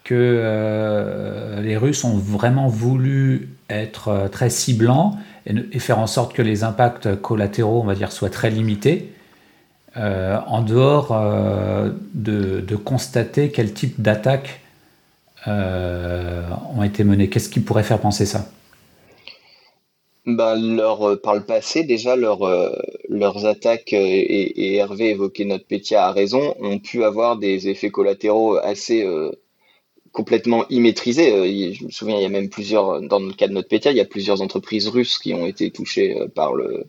que 0.05 0.15
euh, 0.15 1.61
les 1.63 1.77
Russes 1.77 2.05
ont 2.05 2.17
vraiment 2.17 2.69
voulu 2.69 3.51
être 3.69 4.09
euh, 4.09 4.29
très 4.29 4.51
ciblants 4.51 5.19
et, 5.47 5.79
faire 5.81 5.99
en 5.99 6.07
sorte 6.07 6.33
que 6.33 6.43
les 6.43 6.63
impacts 6.63 7.17
collatéraux, 7.17 7.83
on 7.83 7.85
va 7.85 7.95
dire, 7.95 8.13
soient 8.13 8.31
très 8.31 8.51
limités, 8.51 9.13
euh, 9.97 10.39
en 10.47 10.63
dehors 10.63 11.11
de, 12.15 12.77
constater 12.77 13.51
quel 13.51 13.75
type 13.75 14.01
d'attaque 14.01 14.61
ont 15.47 16.83
été 16.83 17.05
menées 17.05 17.29
Qu'est-ce 17.29 17.49
qui 17.49 17.61
pourrait 17.61 17.85
faire 17.85 18.01
penser 18.01 18.27
ça? 18.27 18.49
Bah, 20.29 20.57
leur, 20.57 21.09
euh, 21.09 21.17
par 21.17 21.35
le 21.37 21.43
passé, 21.43 21.85
déjà, 21.85 22.15
leur, 22.15 22.43
euh, 22.43 22.71
leurs 23.09 23.47
attaques, 23.47 23.95
et, 23.95 24.75
Hervé 24.75 25.09
évoquait 25.09 25.47
notre 25.47 25.65
à 25.95 26.13
raison, 26.13 26.55
ont 26.61 26.79
pu 26.79 27.03
avoir 27.03 27.39
des 27.39 27.69
effets 27.69 27.89
collatéraux 27.89 28.57
assez 28.57 29.07
complètement 30.13 30.69
immaîtrisés. 30.69 31.73
je 31.73 31.85
me 31.85 31.91
souviens, 31.91 32.17
il 32.17 32.23
y 32.23 32.27
a 32.27 32.29
même 32.29 32.51
plusieurs, 32.51 33.01
dans 33.01 33.21
le 33.21 33.33
cas 33.33 33.49
de 33.49 33.55
notre 33.55 33.73
il 33.73 33.97
y 33.97 34.01
a 34.01 34.05
plusieurs 34.05 34.43
entreprises 34.43 34.89
russes 34.89 35.19
qui 35.19 35.33
ont 35.33 35.47
été 35.47 35.71
touchées 35.71 36.15
par 36.35 36.53
le, 36.53 36.85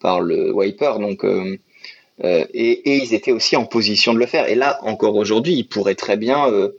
par 0.00 0.20
le 0.20 0.52
wiper. 0.52 0.98
Donc, 0.98 1.24
et, 2.22 2.96
ils 3.02 3.14
étaient 3.14 3.32
aussi 3.32 3.56
en 3.56 3.64
position 3.64 4.12
de 4.12 4.18
le 4.18 4.26
faire. 4.26 4.48
Et 4.48 4.56
là, 4.56 4.78
encore 4.82 5.16
aujourd'hui, 5.16 5.54
ils 5.54 5.68
pourraient 5.68 5.94
très 5.94 6.18
bien 6.18 6.46
euh, 6.48 6.68
euh, 6.68 6.72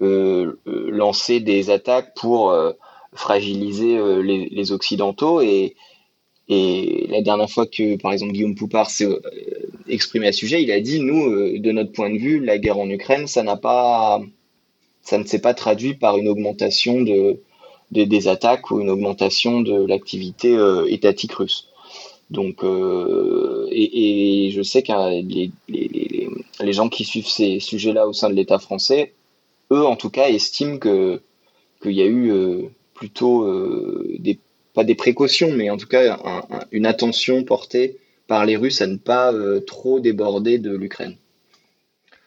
lancer 0.00 1.40
des 1.40 1.70
attaques 1.70 2.14
pour 2.14 2.50
euh, 2.50 2.72
fragiliser 3.12 3.98
les, 4.22 4.72
Occidentaux. 4.72 5.40
Et, 5.40 5.76
et 6.48 7.06
la 7.10 7.22
dernière 7.22 7.48
fois 7.48 7.66
que, 7.66 7.96
par 7.96 8.12
exemple, 8.12 8.32
Guillaume 8.32 8.54
Poupard 8.54 8.90
s'est 8.90 9.08
exprimé 9.88 10.28
à 10.28 10.32
ce 10.32 10.40
sujet, 10.40 10.62
il 10.62 10.70
a 10.72 10.80
dit, 10.80 11.00
nous, 11.00 11.58
de 11.58 11.72
notre 11.72 11.92
point 11.92 12.10
de 12.10 12.18
vue, 12.18 12.44
la 12.44 12.58
guerre 12.58 12.78
en 12.78 12.88
Ukraine, 12.90 13.26
ça 13.26 13.42
n'a 13.42 13.56
pas, 13.56 14.20
ça 15.02 15.18
ne 15.18 15.24
s'est 15.24 15.40
pas 15.40 15.54
traduit 15.54 15.94
par 15.94 16.16
une 16.16 16.28
augmentation 16.28 17.00
de, 17.02 17.38
des 17.90 18.28
attaques 18.28 18.70
ou 18.70 18.80
une 18.80 18.90
augmentation 18.90 19.60
de 19.60 19.86
l'activité 19.86 20.56
étatique 20.88 21.32
russe. 21.34 21.68
Donc, 22.30 22.64
et, 23.70 24.50
je 24.52 24.62
sais 24.62 24.82
que 24.82 25.22
les, 25.22 25.50
les, 25.68 26.28
les, 26.60 26.72
gens 26.72 26.88
qui 26.88 27.04
suivent 27.04 27.28
ces 27.28 27.60
sujets-là 27.60 28.08
au 28.08 28.12
sein 28.12 28.28
de 28.28 28.34
l'État 28.34 28.58
français 28.58 29.12
eux 29.70 29.84
en 29.84 29.96
tout 29.96 30.10
cas 30.10 30.28
estiment 30.28 30.78
que 30.78 31.20
qu'il 31.84 31.92
y 31.92 32.02
a 32.02 32.06
eu 32.06 32.32
euh, 32.32 32.62
plutôt 32.94 33.44
euh, 33.44 34.18
pas 34.72 34.84
des 34.84 34.94
précautions, 34.94 35.52
mais 35.52 35.70
en 35.70 35.76
tout 35.76 35.86
cas 35.86 36.18
une 36.72 36.86
attention 36.86 37.44
portée 37.44 37.98
par 38.26 38.44
les 38.46 38.56
Russes 38.56 38.80
à 38.80 38.86
ne 38.86 38.96
pas 38.96 39.32
euh, 39.32 39.60
trop 39.60 40.00
déborder 40.00 40.58
de 40.58 40.74
l'Ukraine. 40.74 41.16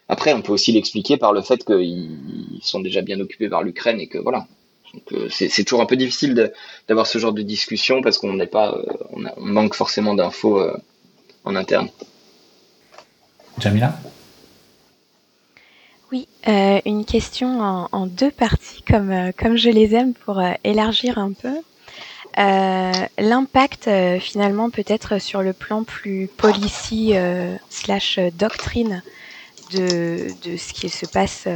Après, 0.07 0.33
on 0.33 0.41
peut 0.41 0.53
aussi 0.53 0.71
l'expliquer 0.71 1.17
par 1.17 1.33
le 1.33 1.41
fait 1.41 1.65
qu'ils 1.65 2.59
sont 2.61 2.79
déjà 2.79 3.01
bien 3.01 3.19
occupés 3.19 3.49
par 3.49 3.63
l'Ukraine 3.63 3.99
et 3.99 4.07
que 4.07 4.17
voilà. 4.17 4.47
C'est 5.29 5.65
toujours 5.65 5.81
un 5.81 5.85
peu 5.85 5.97
difficile 5.97 6.53
d'avoir 6.87 7.07
ce 7.07 7.17
genre 7.19 7.33
de 7.33 7.41
discussion 7.41 8.01
parce 8.01 8.17
qu'on 8.17 8.33
n'est 8.33 8.47
pas, 8.47 8.81
on, 9.11 9.21
manque 9.41 9.75
forcément 9.75 10.15
d'infos 10.15 10.65
en 11.43 11.55
interne. 11.57 11.89
Jamila? 13.59 13.99
Oui, 16.11 16.27
euh, 16.47 16.79
une 16.85 17.03
question 17.03 17.87
en, 17.91 18.07
deux 18.07 18.31
parties, 18.31 18.81
comme, 18.81 19.11
euh, 19.11 19.31
comme 19.37 19.57
je 19.57 19.69
les 19.69 19.93
aime, 19.93 20.13
pour 20.13 20.39
euh, 20.39 20.53
élargir 20.63 21.17
un 21.17 21.33
peu. 21.33 21.55
L'impact 22.37 23.89
finalement 24.19 24.69
peut-être 24.69 25.19
sur 25.19 25.41
le 25.41 25.53
plan 25.53 25.83
plus 25.83 26.29
policy 26.37 27.13
slash 27.67 28.19
doctrine 28.37 29.01
de, 29.71 30.27
de, 30.43 30.55
ce 30.55 30.71
qui 30.71 30.89
se 30.89 31.07
passe 31.07 31.47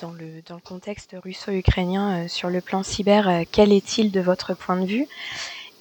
dans, 0.00 0.12
le, 0.12 0.40
dans 0.46 0.54
le 0.54 0.62
contexte 0.62 1.14
russo-ukrainien 1.22 2.26
sur 2.26 2.48
le 2.48 2.62
plan 2.62 2.82
cyber, 2.82 3.42
quel 3.52 3.70
est-il 3.70 4.10
de 4.10 4.22
votre 4.22 4.54
point 4.54 4.80
de 4.80 4.86
vue? 4.86 5.06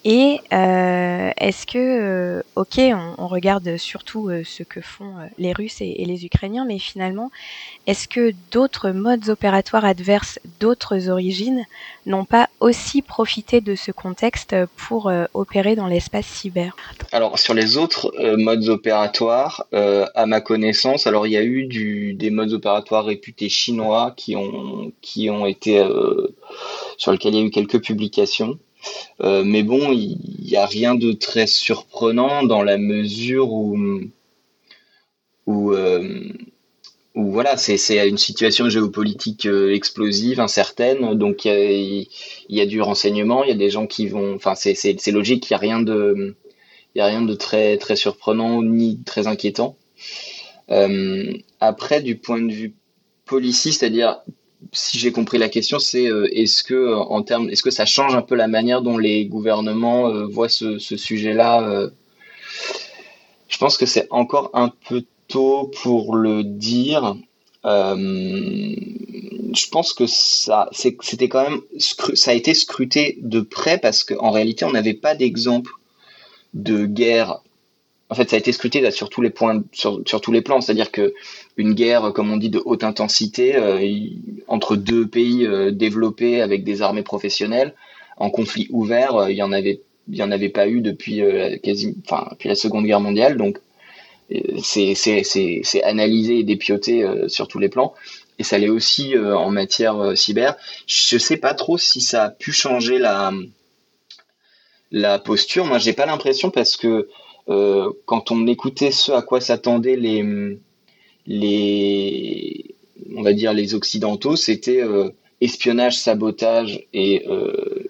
Et 0.09 0.39
euh, 0.53 1.31
est-ce 1.35 1.67
que, 1.67 1.77
euh, 1.77 2.41
ok, 2.55 2.79
on, 3.17 3.27
regarde 3.27 3.75
surtout 3.75 4.29
euh, 4.29 4.43
ce 4.45 4.63
que 4.63 4.79
font 4.79 5.11
les 5.37 5.51
Russes 5.51 5.81
et, 5.81 6.05
les 6.05 6.25
Ukrainiens, 6.25 6.63
mais 6.63 6.79
finalement, 6.79 7.29
est-ce 7.87 8.07
que 8.07 8.31
d'autres 8.53 8.91
modes 8.91 9.27
opératoires 9.27 9.83
adverses 9.83 10.39
d'autres 10.61 11.09
origines 11.09 11.65
n'ont 12.05 12.23
pas 12.23 12.47
aussi 12.61 13.01
profité 13.01 13.59
de 13.59 13.75
ce 13.75 13.91
contexte 13.91 14.55
pour 14.77 15.11
opérer 15.33 15.75
dans 15.75 15.87
l'espace 15.87 16.25
cyber? 16.25 16.77
Alors 17.11 17.37
sur 17.37 17.53
les 17.53 17.75
autres 17.75 18.13
modes 18.37 18.69
opératoires, 18.69 19.65
à 19.73 20.25
ma 20.25 20.39
connaissance, 20.39 21.05
alors 21.05 21.27
il 21.27 21.33
y 21.33 21.37
a 21.37 21.43
eu 21.43 21.65
des 22.13 22.29
modes 22.29 22.53
opératoires 22.53 23.03
réputés 23.03 23.49
chinois 23.49 24.13
qui 24.15 24.37
ont 24.37 24.93
qui 25.01 25.29
ont 25.29 25.45
été 25.45 25.85
sur 26.97 27.11
lesquels 27.11 27.33
il 27.33 27.39
y 27.41 27.43
a 27.43 27.45
eu 27.45 27.51
quelques 27.51 27.83
publications. 27.83 28.57
Euh, 29.21 29.43
mais 29.43 29.63
bon, 29.63 29.91
il 29.91 30.19
n'y 30.41 30.55
a 30.55 30.65
rien 30.65 30.95
de 30.95 31.11
très 31.11 31.47
surprenant 31.47 32.43
dans 32.43 32.61
la 32.61 32.77
mesure 32.77 33.51
où, 33.51 33.77
où, 35.47 35.71
euh, 35.71 36.23
voilà, 37.15 37.57
c'est 37.57 38.07
une 38.07 38.17
situation 38.17 38.69
géopolitique 38.69 39.47
euh, 39.47 39.73
explosive, 39.73 40.39
incertaine. 40.39 41.15
Donc 41.15 41.45
il 41.45 42.07
y, 42.49 42.61
a, 42.61 42.65
du 42.65 42.81
renseignement, 42.81 43.43
il 43.43 43.49
y 43.49 43.53
a 43.53 43.55
des 43.55 43.69
gens 43.69 43.87
qui 43.87 44.07
vont. 44.07 44.35
Enfin, 44.35 44.53
c'est 44.55 45.11
logique, 45.11 45.49
il 45.49 45.53
n'y 45.53 45.55
a 45.55 45.59
rien 45.59 45.81
de, 45.81 46.35
il 46.95 47.01
a 47.01 47.07
rien 47.07 47.21
de 47.21 47.33
très 47.33 47.77
très 47.77 47.95
surprenant 47.95 48.61
ni 48.61 48.99
très 49.03 49.27
inquiétant. 49.27 49.77
après, 51.59 52.01
du 52.01 52.17
point 52.17 52.41
de 52.41 52.51
vue 52.51 52.75
policier, 53.25 53.71
c'est-à-dire 53.71 54.21
si 54.71 54.99
j'ai 54.99 55.11
compris 55.11 55.37
la 55.37 55.49
question, 55.49 55.79
c'est 55.79 56.07
euh, 56.07 56.27
est-ce 56.31 56.63
que 56.63 56.73
euh, 56.73 56.97
en 56.97 57.21
termes, 57.21 57.49
est-ce 57.49 57.63
que 57.63 57.71
ça 57.71 57.85
change 57.85 58.15
un 58.15 58.21
peu 58.21 58.35
la 58.35 58.47
manière 58.47 58.81
dont 58.81 58.97
les 58.97 59.25
gouvernements 59.25 60.09
euh, 60.09 60.25
voient 60.25 60.49
ce, 60.49 60.79
sujet-là 60.79 61.89
Je 63.47 63.57
pense 63.57 63.77
que 63.77 63.85
c'est 63.85 64.07
encore 64.09 64.49
un 64.53 64.71
peu 64.87 65.03
tôt 65.27 65.71
pour 65.81 66.15
le 66.15 66.43
dire. 66.43 67.15
je 67.63 68.79
pense 69.71 69.93
que 69.93 70.05
ça, 70.07 70.69
c'était 70.71 71.29
quand 71.29 71.43
même, 71.43 71.61
ça 71.77 72.31
a 72.31 72.33
été 72.33 72.53
scruté 72.53 73.17
de 73.21 73.41
près 73.41 73.77
parce 73.77 74.03
qu'en 74.03 74.31
réalité, 74.31 74.65
on 74.65 74.71
n'avait 74.71 74.93
pas 74.93 75.15
d'exemple 75.15 75.71
de 76.53 76.85
guerre 76.85 77.41
en 78.09 78.15
fait, 78.15 78.29
ça 78.29 78.37
a 78.37 78.39
été 78.39 78.53
scruté 78.53 78.89
sur 78.91 79.09
tous 79.09 79.21
les 79.21 79.29
points, 79.29 79.61
sur, 79.73 80.21
tous 80.21 80.31
les 80.31 80.41
plans. 80.41 80.61
C'est-à-dire 80.61 80.91
que 80.91 81.13
une 81.57 81.73
guerre, 81.73 82.13
comme 82.13 82.31
on 82.31 82.37
dit, 82.37 82.49
de 82.49 82.61
haute 82.63 82.85
intensité 82.85 83.53
entre 84.47 84.75
deux 84.75 85.07
pays 85.07 85.45
euh, 85.45 85.71
développés 85.71 86.41
avec 86.41 86.63
des 86.63 86.81
armées 86.81 87.03
professionnelles, 87.03 87.73
en 88.17 88.29
conflit 88.29 88.67
ouvert, 88.71 89.15
euh, 89.15 89.31
il 89.31 89.37
y 89.37 89.43
en 89.43 89.51
avait, 89.51 89.81
il 90.09 90.15
y 90.15 90.23
en 90.23 90.31
avait 90.31 90.49
pas 90.49 90.67
eu 90.67 90.81
depuis 90.81 91.21
quasi, 91.61 91.95
enfin, 92.05 92.27
depuis 92.31 92.47
la 92.47 92.55
Seconde 92.55 92.85
Guerre 92.85 93.01
mondiale. 93.01 93.35
Donc, 93.35 93.59
c'est 94.63 95.83
analysé 95.83 96.39
et 96.39 96.43
dépioté 96.43 97.05
sur 97.27 97.49
tous 97.49 97.59
les 97.59 97.67
plans. 97.67 97.93
Et 98.39 98.43
ça 98.43 98.57
l'est 98.57 98.69
aussi 98.69 99.17
en 99.17 99.49
matière 99.49 100.17
cyber. 100.17 100.55
Je 100.85 101.17
sais 101.17 101.35
pas 101.35 101.53
trop 101.53 101.77
si 101.77 101.99
ça 101.99 102.23
a 102.23 102.29
pu 102.29 102.53
changer 102.53 102.99
la 102.99 103.33
la 104.91 105.19
posture. 105.19 105.65
Moi, 105.65 105.77
j'ai 105.77 105.93
pas 105.93 106.05
l'impression 106.05 106.49
parce 106.51 106.77
que 106.77 107.09
euh, 107.49 107.91
quand 108.05 108.31
on 108.31 108.45
écoutait 108.47 108.91
ce 108.91 109.11
à 109.11 109.21
quoi 109.21 109.39
s'attendaient 109.41 109.95
les, 109.95 110.57
les, 111.25 112.66
on 113.15 113.21
va 113.21 113.33
dire 113.33 113.53
les 113.53 113.73
occidentaux, 113.75 114.35
c'était 114.35 114.81
euh, 114.81 115.09
espionnage, 115.41 115.97
sabotage 115.97 116.85
et 116.93 117.25
euh, 117.27 117.89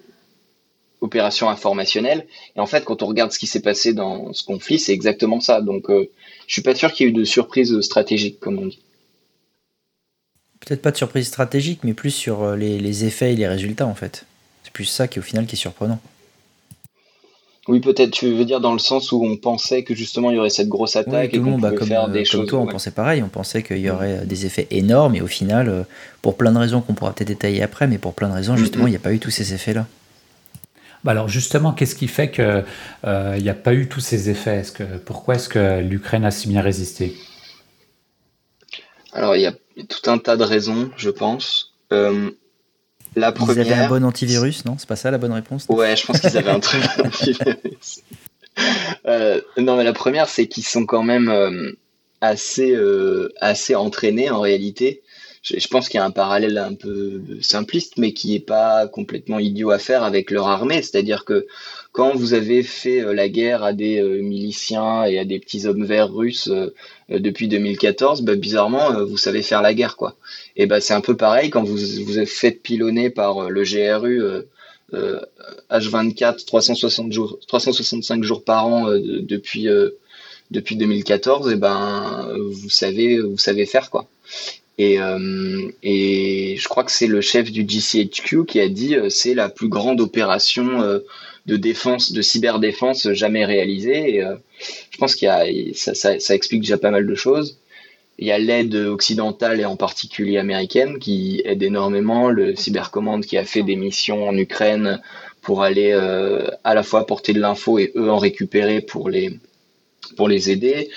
opération 1.00 1.48
informationnelle. 1.48 2.26
Et 2.56 2.60
en 2.60 2.66
fait, 2.66 2.84
quand 2.84 3.02
on 3.02 3.06
regarde 3.06 3.32
ce 3.32 3.38
qui 3.38 3.46
s'est 3.46 3.62
passé 3.62 3.94
dans 3.94 4.32
ce 4.32 4.42
conflit, 4.42 4.78
c'est 4.78 4.92
exactement 4.92 5.40
ça. 5.40 5.60
Donc, 5.60 5.90
euh, 5.90 6.10
je 6.46 6.52
suis 6.52 6.62
pas 6.62 6.74
sûr 6.74 6.92
qu'il 6.92 7.06
y 7.06 7.08
ait 7.08 7.12
eu 7.12 7.14
de 7.14 7.24
surprise 7.24 7.80
stratégique, 7.80 8.40
comme 8.40 8.58
on 8.58 8.66
dit. 8.66 8.80
Peut-être 10.60 10.82
pas 10.82 10.90
de 10.90 10.96
surprise 10.96 11.28
stratégique, 11.28 11.80
mais 11.84 11.94
plus 11.94 12.10
sur 12.10 12.56
les, 12.56 12.78
les 12.78 13.04
effets 13.04 13.32
et 13.32 13.36
les 13.36 13.46
résultats, 13.46 13.86
en 13.86 13.94
fait. 13.94 14.24
C'est 14.64 14.72
plus 14.72 14.84
ça 14.84 15.08
qui, 15.08 15.18
au 15.18 15.22
final, 15.22 15.46
qui 15.46 15.54
est 15.54 15.58
surprenant. 15.58 16.00
Oui, 17.68 17.80
peut-être, 17.80 18.10
tu 18.10 18.32
veux 18.32 18.46
dire 18.46 18.60
dans 18.60 18.72
le 18.72 18.78
sens 18.78 19.12
où 19.12 19.22
on 19.22 19.36
pensait 19.36 19.84
que 19.84 19.94
justement 19.94 20.30
il 20.30 20.36
y 20.36 20.38
aurait 20.38 20.48
cette 20.48 20.68
grosse 20.68 20.96
attaque 20.96 21.34
et 21.34 21.38
qu'on 21.38 21.58
bah, 21.58 21.70
pouvait 21.70 21.84
faire 21.84 22.08
des 22.08 22.24
comme 22.24 22.46
Toi, 22.46 22.60
on 22.60 22.66
pensait 22.66 22.90
pareil, 22.90 23.22
on 23.22 23.28
pensait 23.28 23.62
qu'il 23.62 23.78
y 23.78 23.90
aurait 23.90 24.24
des 24.24 24.46
effets 24.46 24.66
énormes 24.70 25.14
et 25.14 25.20
au 25.20 25.26
final, 25.26 25.68
euh, 25.68 25.82
pour 26.22 26.38
plein 26.38 26.50
de 26.50 26.58
raisons 26.58 26.80
qu'on 26.80 26.94
pourra 26.94 27.12
peut-être 27.12 27.28
détailler 27.28 27.62
après, 27.62 27.86
mais 27.86 27.98
pour 27.98 28.14
plein 28.14 28.30
de 28.30 28.34
raisons, 28.34 28.56
justement, 28.56 28.86
il 28.86 28.90
n'y 28.90 28.96
a 28.96 29.00
pas 29.00 29.12
eu 29.12 29.18
tous 29.18 29.30
ces 29.30 29.52
effets-là. 29.52 29.86
Bah 31.04 31.12
alors 31.12 31.28
justement, 31.28 31.72
qu'est-ce 31.72 31.94
qui 31.94 32.08
fait 32.08 32.30
qu'il 32.30 32.64
euh, 33.04 33.38
n'y 33.38 33.50
a 33.50 33.54
pas 33.54 33.74
eu 33.74 33.86
tous 33.86 34.00
ces 34.00 34.30
effets? 34.30 34.62
Que, 34.74 34.84
Pourquoi 34.96 35.34
est-ce 35.34 35.50
que 35.50 35.80
l'Ukraine 35.80 36.24
a 36.24 36.30
si 36.30 36.48
bien 36.48 36.62
résisté? 36.62 37.14
Alors 39.12 39.36
il 39.36 39.42
y 39.42 39.46
a 39.46 39.52
tout 39.52 40.10
un 40.10 40.16
tas 40.16 40.36
de 40.36 40.44
raisons, 40.44 40.90
je 40.96 41.10
pense. 41.10 41.74
Euh, 41.92 42.30
la 43.16 43.32
première... 43.32 43.56
Ils 43.56 43.72
avaient 43.72 43.82
un 43.82 43.88
bon 43.88 44.04
antivirus, 44.04 44.64
non? 44.64 44.76
C'est 44.78 44.88
pas 44.88 44.96
ça 44.96 45.10
la 45.10 45.18
bonne 45.18 45.32
réponse? 45.32 45.66
Ouais, 45.68 45.96
je 45.96 46.06
pense 46.06 46.20
qu'ils 46.20 46.36
avaient 46.36 46.50
un 46.50 46.60
très 46.60 46.78
bon 46.78 47.04
antivirus. 47.06 48.02
Euh, 49.06 49.40
non, 49.56 49.76
mais 49.76 49.84
la 49.84 49.92
première, 49.92 50.28
c'est 50.28 50.46
qu'ils 50.46 50.64
sont 50.64 50.86
quand 50.86 51.02
même 51.02 51.28
euh, 51.28 51.72
assez, 52.20 52.74
euh, 52.74 53.32
assez 53.40 53.74
entraînés 53.74 54.30
en 54.30 54.40
réalité. 54.40 55.02
Je, 55.42 55.58
je 55.58 55.68
pense 55.68 55.88
qu'il 55.88 55.98
y 55.98 56.00
a 56.00 56.04
un 56.04 56.10
parallèle 56.10 56.58
un 56.58 56.74
peu 56.74 57.22
simpliste, 57.40 57.96
mais 57.96 58.12
qui 58.12 58.32
n'est 58.32 58.40
pas 58.40 58.88
complètement 58.88 59.38
idiot 59.38 59.70
à 59.70 59.78
faire 59.78 60.02
avec 60.02 60.30
leur 60.30 60.48
armée. 60.48 60.82
C'est-à-dire 60.82 61.24
que 61.24 61.46
quand 61.98 62.14
vous 62.14 62.32
avez 62.32 62.62
fait 62.62 63.00
euh, 63.00 63.12
la 63.12 63.28
guerre 63.28 63.64
à 63.64 63.72
des 63.72 63.98
euh, 64.00 64.22
miliciens 64.22 65.02
et 65.02 65.18
à 65.18 65.24
des 65.24 65.40
petits 65.40 65.66
hommes 65.66 65.84
verts 65.84 66.14
russes 66.14 66.46
euh, 66.46 66.72
depuis 67.10 67.48
2014, 67.48 68.22
bah, 68.22 68.36
bizarrement, 68.36 69.04
vous 69.04 69.16
savez 69.16 69.42
faire 69.42 69.62
la 69.62 69.74
guerre, 69.74 69.96
quoi. 69.96 70.14
Et 70.54 70.66
bah, 70.66 70.80
c'est 70.80 70.94
un 70.94 71.00
peu 71.00 71.16
pareil 71.16 71.50
quand 71.50 71.64
vous 71.64 71.76
vous 71.76 72.18
êtes 72.20 72.28
fait 72.28 72.52
pilonner 72.52 73.10
par 73.10 73.50
le 73.50 73.64
GRU 73.64 74.22
H24 75.72 76.44
360 76.44 77.12
jours, 77.12 77.36
365 77.48 78.22
jours 78.22 78.44
par 78.44 78.66
an 78.66 78.86
depuis 78.92 79.66
depuis 80.52 80.76
2014, 80.76 81.50
et 81.50 81.56
ben 81.56 82.28
vous 82.52 82.70
savez 82.70 83.18
vous 83.18 83.38
savez 83.38 83.66
faire 83.66 83.90
quoi. 83.90 84.06
Et, 84.78 84.98
et 85.82 86.56
je 86.56 86.68
crois 86.68 86.84
que 86.84 86.92
c'est 86.92 87.06
le 87.06 87.20
chef 87.20 87.50
du 87.50 87.66
GCHQ 87.66 88.44
qui 88.46 88.60
a 88.60 88.68
dit 88.68 88.94
c'est 89.08 89.34
la 89.34 89.48
plus 89.48 89.68
grande 89.68 90.00
opération 90.00 91.00
de 91.48 91.56
défense, 91.56 92.12
de 92.12 92.22
cyberdéfense 92.22 93.10
jamais 93.12 93.44
réalisée. 93.44 94.22
Euh, 94.22 94.36
je 94.90 94.98
pense 94.98 95.14
qu'il 95.14 95.26
y 95.26 95.30
a, 95.30 95.46
ça, 95.74 95.94
ça, 95.94 96.20
ça, 96.20 96.34
explique 96.34 96.60
déjà 96.60 96.78
pas 96.78 96.90
mal 96.90 97.06
de 97.06 97.14
choses. 97.14 97.58
Il 98.18 98.26
y 98.26 98.32
a 98.32 98.38
l'aide 98.38 98.74
occidentale 98.74 99.60
et 99.60 99.64
en 99.64 99.76
particulier 99.76 100.38
américaine 100.38 100.98
qui 100.98 101.40
aide 101.44 101.62
énormément. 101.62 102.28
Le 102.28 102.54
Cybercommand 102.54 103.24
qui 103.24 103.38
a 103.38 103.44
fait 103.44 103.62
des 103.62 103.76
missions 103.76 104.28
en 104.28 104.36
Ukraine 104.36 105.00
pour 105.40 105.62
aller 105.62 105.92
euh, 105.92 106.46
à 106.64 106.74
la 106.74 106.82
fois 106.82 107.06
porter 107.06 107.32
de 107.32 107.40
l'info 107.40 107.78
et 107.78 107.92
eux 107.96 108.10
en 108.10 108.18
récupérer 108.18 108.80
pour 108.80 109.08
les 109.08 109.38
pour 110.16 110.28
les 110.28 110.50
aider. 110.50 110.90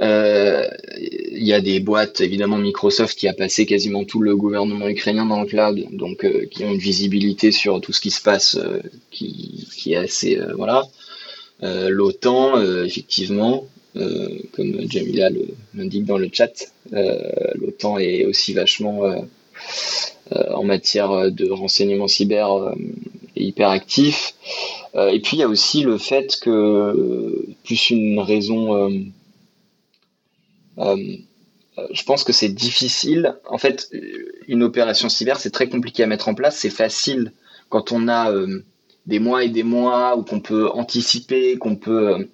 Euh, 0.00 0.68
il 1.00 1.44
y 1.44 1.52
a 1.52 1.60
des 1.60 1.80
boîtes, 1.80 2.20
évidemment 2.20 2.56
Microsoft 2.56 3.18
qui 3.18 3.26
a 3.26 3.32
passé 3.32 3.66
quasiment 3.66 4.04
tout 4.04 4.20
le 4.20 4.36
gouvernement 4.36 4.88
ukrainien 4.88 5.26
dans 5.26 5.40
le 5.40 5.46
cloud, 5.46 5.86
donc 5.90 6.24
euh, 6.24 6.46
qui 6.50 6.64
ont 6.64 6.72
une 6.72 6.78
visibilité 6.78 7.50
sur 7.50 7.80
tout 7.80 7.92
ce 7.92 8.00
qui 8.00 8.10
se 8.10 8.22
passe 8.22 8.56
euh, 8.56 8.80
qui, 9.10 9.68
qui, 9.76 9.94
est 9.94 9.96
assez 9.96 10.38
voilà. 10.56 10.86
L'OTAN, 11.60 12.62
effectivement, 12.84 13.66
comme 14.52 14.88
Jamila 14.88 15.28
l'indique 15.74 16.04
dans 16.04 16.16
le 16.16 16.28
chat, 16.32 16.52
l'OTAN 16.92 17.98
est 17.98 18.24
aussi 18.26 18.52
vachement 18.52 19.00
en 20.30 20.62
matière 20.62 21.32
de 21.32 21.50
renseignement 21.50 22.06
cyber 22.06 22.74
hyper 23.34 23.70
actif. 23.70 24.34
et 24.94 25.18
puis 25.18 25.38
il 25.38 25.40
y 25.40 25.42
a 25.42 25.48
aussi 25.48 25.82
le 25.82 25.98
fait 25.98 26.38
que 26.40 27.44
plus 27.64 27.90
une 27.90 28.20
raison 28.20 28.74
euh, 28.74 28.88
euh, 28.88 28.92
je 31.92 32.02
pense 32.04 32.24
que 32.24 32.32
c'est 32.32 32.48
difficile. 32.48 33.36
En 33.48 33.58
fait, 33.58 33.90
une 34.46 34.62
opération 34.62 35.08
cyber, 35.08 35.38
c'est 35.38 35.50
très 35.50 35.68
compliqué 35.68 36.02
à 36.02 36.06
mettre 36.06 36.28
en 36.28 36.34
place. 36.34 36.56
C'est 36.58 36.70
facile 36.70 37.32
quand 37.68 37.92
on 37.92 38.08
a 38.08 38.32
euh, 38.32 38.64
des 39.06 39.18
mois 39.18 39.44
et 39.44 39.48
des 39.48 39.62
mois 39.62 40.16
où 40.16 40.22
qu'on 40.22 40.40
peut 40.40 40.68
anticiper, 40.70 41.56
qu'on 41.56 41.76
peut 41.76 42.28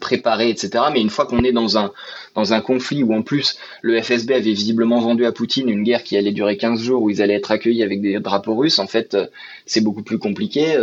préparer, 0.00 0.50
etc. 0.50 0.84
Mais 0.92 1.00
une 1.00 1.10
fois 1.10 1.26
qu'on 1.26 1.44
est 1.44 1.52
dans 1.52 1.78
un, 1.78 1.92
dans 2.34 2.52
un 2.52 2.60
conflit 2.60 3.02
où 3.02 3.14
en 3.14 3.22
plus 3.22 3.56
le 3.82 4.00
FSB 4.02 4.32
avait 4.32 4.52
visiblement 4.52 5.00
vendu 5.00 5.24
à 5.24 5.32
Poutine 5.32 5.68
une 5.68 5.84
guerre 5.84 6.02
qui 6.02 6.16
allait 6.16 6.32
durer 6.32 6.56
15 6.56 6.82
jours 6.82 7.02
où 7.02 7.10
ils 7.10 7.22
allaient 7.22 7.34
être 7.34 7.52
accueillis 7.52 7.84
avec 7.84 8.00
des 8.00 8.18
drapeaux 8.18 8.56
russes, 8.56 8.80
en 8.80 8.88
fait 8.88 9.16
c'est 9.64 9.80
beaucoup 9.80 10.02
plus 10.02 10.18
compliqué. 10.18 10.76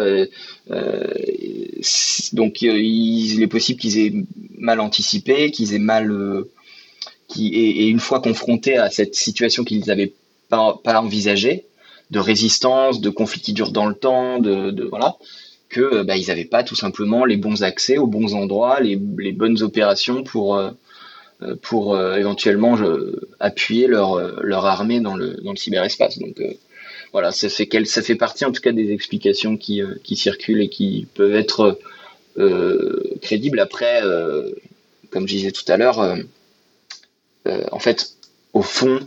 donc 2.32 2.62
il, 2.62 3.44
est 3.44 3.48
possible 3.48 3.80
qu'ils 3.80 4.00
aient 4.00 4.14
mal 4.58 4.80
anticipé, 4.80 5.52
qu'ils 5.52 5.74
aient 5.76 5.80
mal 5.80 6.46
et, 7.36 7.88
une 7.88 8.00
fois 8.00 8.22
confrontés 8.22 8.78
à 8.78 8.90
cette 8.90 9.16
situation 9.16 9.64
qu'ils 9.64 9.86
n'avaient 9.88 10.14
pas, 10.50 10.80
envisagée, 10.86 11.66
de 12.12 12.20
résistance, 12.20 13.02
de 13.02 13.10
conflit 13.10 13.42
qui 13.42 13.54
dure 13.54 13.72
dans 13.72 13.88
le 13.88 13.96
temps, 13.96 14.40
de, 14.40 14.88
voilà, 14.90 15.16
que 15.70 16.04
bah, 16.04 16.16
ils 16.16 16.28
n'avaient 16.28 16.46
pas 16.46 16.64
tout 16.64 16.76
simplement 16.76 17.26
les 17.26 17.38
bons 17.38 17.64
accès 17.64 17.98
aux 17.98 18.08
bons 18.08 18.36
endroits, 18.36 18.80
les, 18.80 18.96
bonnes 18.96 19.62
opérations 19.62 20.24
pour 20.24 20.62
pour 21.62 22.00
éventuellement 22.00 22.78
appuyer 23.40 23.88
leur 23.88 24.66
armée 24.66 25.00
dans 25.02 25.16
le 25.16 25.56
cyberespace. 25.56 26.20
Donc 26.20 26.42
voilà, 27.14 27.32
ça 27.32 27.50
fait 27.50 28.16
partie 28.16 28.46
en 28.46 28.52
tout 28.52 28.62
cas 28.62 28.72
des 28.72 28.92
explications 28.92 29.58
qui 29.58 30.16
circulent 30.16 30.62
et 30.62 30.70
qui 30.70 31.08
peuvent 31.16 31.36
être 31.36 31.80
crédibles. 33.22 33.60
Après, 33.60 34.02
comme 35.10 35.28
je 35.28 35.34
disais 35.36 35.52
tout 35.52 35.66
à 35.68 35.78
l'heure, 35.78 36.18
en 37.72 37.80
fait, 37.80 38.14
au 38.54 38.62
fond, 38.62 39.00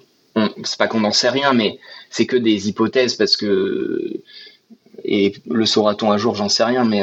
c'est 0.64 0.78
pas 0.78 0.88
qu'on 0.88 1.00
n'en 1.00 1.12
sait 1.12 1.30
rien, 1.30 1.52
mais 1.52 1.78
c'est 2.10 2.26
que 2.26 2.36
des 2.36 2.68
hypothèses 2.68 3.14
parce 3.14 3.36
que 3.36 4.20
et 5.04 5.34
le 5.48 5.66
saura-t-on 5.66 6.10
un 6.10 6.18
jour, 6.18 6.34
j'en 6.34 6.48
sais 6.48 6.64
rien, 6.64 6.84
mais 6.84 7.02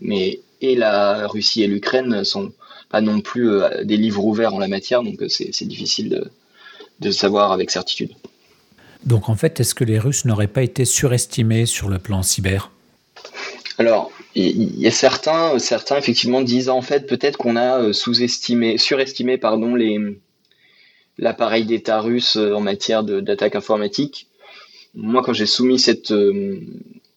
mais 0.00 0.40
et 0.60 0.74
la 0.76 1.26
Russie 1.26 1.62
et 1.62 1.66
l'Ukraine 1.66 2.24
sont 2.24 2.52
pas 2.88 3.00
non 3.00 3.20
plus 3.20 3.50
euh, 3.50 3.84
des 3.84 3.96
livres 3.96 4.24
ouverts 4.24 4.54
en 4.54 4.58
la 4.58 4.68
matière, 4.68 5.02
donc 5.02 5.20
euh, 5.22 5.28
c'est 5.28 5.64
difficile 5.64 6.10
de, 6.10 6.30
de 7.00 7.10
savoir 7.10 7.50
avec 7.52 7.70
certitude. 7.70 8.12
Donc 9.04 9.28
en 9.28 9.34
fait, 9.34 9.58
est-ce 9.58 9.74
que 9.74 9.84
les 9.84 9.98
Russes 9.98 10.24
n'auraient 10.24 10.46
pas 10.46 10.62
été 10.62 10.84
surestimés 10.84 11.66
sur 11.66 11.88
le 11.88 11.98
plan 11.98 12.22
cyber? 12.22 12.70
Alors, 13.78 14.12
il 14.34 14.78
y 14.78 14.86
a 14.86 14.90
certains, 14.90 15.58
certains 15.58 15.96
effectivement 15.96 16.42
disent 16.42 16.68
en 16.68 16.82
fait 16.82 17.06
peut-être 17.06 17.36
qu'on 17.36 17.56
a 17.56 17.80
euh, 17.80 17.92
sous-estimé, 17.92 18.78
surestimé 18.78 19.38
pardon 19.38 19.74
les 19.74 19.98
l'appareil 21.22 21.64
d'État 21.64 22.00
russe 22.00 22.36
euh, 22.36 22.52
en 22.52 22.60
matière 22.60 23.04
d'attaque 23.04 23.54
informatique. 23.54 24.26
Moi, 24.92 25.22
quand 25.22 25.32
j'ai 25.32 25.46
soumis 25.46 25.78
cette, 25.78 26.10
euh, 26.10 26.60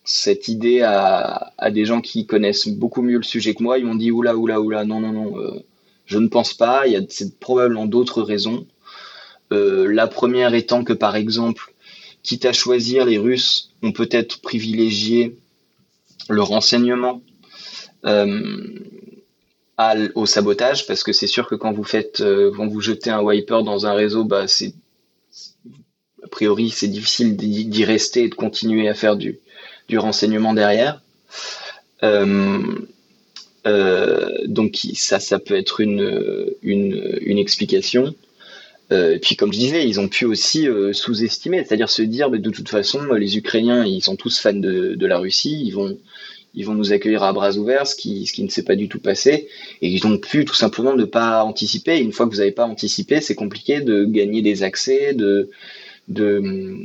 cette 0.03 0.47
idée 0.47 0.81
à, 0.81 1.51
des 1.71 1.85
gens 1.85 2.01
qui 2.01 2.27
connaissent 2.27 2.67
beaucoup 2.67 3.01
mieux 3.01 3.17
le 3.17 3.23
sujet 3.23 3.55
que 3.55 3.63
moi, 3.63 3.79
ils 3.79 3.85
m'ont 3.85 3.95
dit 3.95 4.11
oula, 4.11 4.37
oula, 4.37 4.61
oula, 4.61 4.85
non, 4.85 4.99
non, 4.99 5.11
non, 5.11 5.39
euh, 5.39 5.59
je 6.05 6.19
ne 6.19 6.27
pense 6.27 6.53
pas, 6.53 6.85
il 6.85 6.93
y 6.93 6.95
a 6.95 7.01
probablement 7.39 7.87
d'autres 7.87 8.21
raisons. 8.21 8.67
la 9.49 10.07
première 10.07 10.53
étant 10.53 10.83
que, 10.83 10.93
par 10.93 11.15
exemple, 11.15 11.73
quitte 12.21 12.45
à 12.45 12.53
choisir, 12.53 13.05
les 13.05 13.17
Russes 13.17 13.71
ont 13.81 13.91
peut-être 13.91 14.41
privilégié 14.41 15.35
le 16.29 16.43
renseignement 16.43 17.21
au 20.15 20.25
sabotage 20.25 20.87
parce 20.87 21.03
que 21.03 21.11
c'est 21.11 21.27
sûr 21.27 21.47
que 21.47 21.55
quand 21.55 21.73
vous 21.73 21.83
faites 21.83 22.21
euh, 22.21 22.51
quand 22.55 22.67
vous 22.67 22.79
jetez 22.79 23.09
un 23.09 23.21
wiper 23.21 23.61
dans 23.63 23.85
un 23.85 23.93
réseau 23.93 24.23
bah 24.23 24.47
c'est 24.47 24.73
a 26.23 26.27
priori 26.27 26.69
c'est 26.69 26.87
difficile 26.87 27.35
d'y 27.35 27.85
rester 27.85 28.23
et 28.23 28.29
de 28.29 28.35
continuer 28.35 28.87
à 28.87 28.93
faire 28.93 29.15
du, 29.17 29.39
du 29.89 29.97
renseignement 29.97 30.53
derrière. 30.53 31.01
Euh, 32.03 32.61
euh, 33.67 34.29
donc 34.45 34.79
ça 34.95 35.19
ça 35.19 35.39
peut 35.39 35.55
être 35.55 35.81
une 35.81 36.53
une, 36.61 37.19
une 37.21 37.37
explication. 37.37 38.15
Puis 39.21 39.35
comme 39.35 39.51
je 39.51 39.57
disais 39.59 39.85
ils 39.85 39.99
ont 39.99 40.07
pu 40.07 40.25
aussi 40.25 40.67
sous-estimer 40.93 41.65
c'est-à-dire 41.65 41.89
se 41.89 42.01
dire 42.01 42.29
mais 42.29 42.39
de 42.39 42.49
toute 42.49 42.69
façon 42.69 43.03
les 43.13 43.37
Ukrainiens 43.37 43.83
ils 43.83 44.01
sont 44.01 44.15
tous 44.15 44.39
fans 44.39 44.53
de, 44.53 44.95
de 44.95 45.05
la 45.05 45.17
Russie 45.17 45.63
ils 45.65 45.71
vont 45.71 45.97
ils 46.55 46.65
vont 46.65 46.73
nous 46.73 46.93
accueillir 46.93 47.23
à 47.23 47.33
bras 47.33 47.57
ouverts, 47.57 47.85
ce 47.85 47.95
qui, 47.95 48.31
ne 48.39 48.49
s'est 48.49 48.63
pas 48.63 48.75
du 48.75 48.87
tout 48.87 48.99
passé. 48.99 49.49
Et 49.81 49.89
ils 49.89 50.07
ont 50.07 50.17
pu 50.17 50.45
tout 50.45 50.55
simplement 50.55 50.95
ne 50.95 51.03
pas 51.03 51.43
anticiper. 51.43 51.99
une 51.99 52.13
fois 52.13 52.25
que 52.25 52.31
vous 52.31 52.39
n'avez 52.39 52.51
pas 52.51 52.65
anticipé, 52.65 53.19
c'est 53.21 53.35
compliqué 53.35 53.81
de 53.81 54.05
gagner 54.05 54.41
des 54.41 54.63
accès 54.63 55.13
de, 55.13 55.49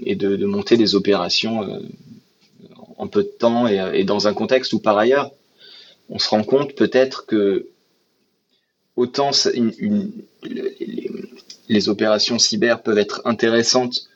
et 0.05 0.17
de, 0.17 0.45
monter 0.47 0.77
des 0.77 0.95
opérations 0.95 1.63
euh, 1.63 1.79
en 2.99 3.07
peu 3.07 3.23
de 3.23 3.29
temps 3.29 3.69
et, 3.69 3.81
et, 3.95 4.05
dans 4.05 4.27
un 4.27 4.35
contexte 4.35 4.73
où 4.73 4.81
par 4.81 4.99
ailleurs, 4.99 5.33
on 6.09 6.19
se 6.19 6.29
rend 6.29 6.43
compte 6.43 6.75
peut-être 6.75 7.27
que 7.27 7.69
autant 8.97 9.31
les 11.69 11.89
opérations 11.89 12.39
cyber 12.39 12.83
peuvent 12.83 12.99
être 12.99 13.23
intéressantes 13.25 14.10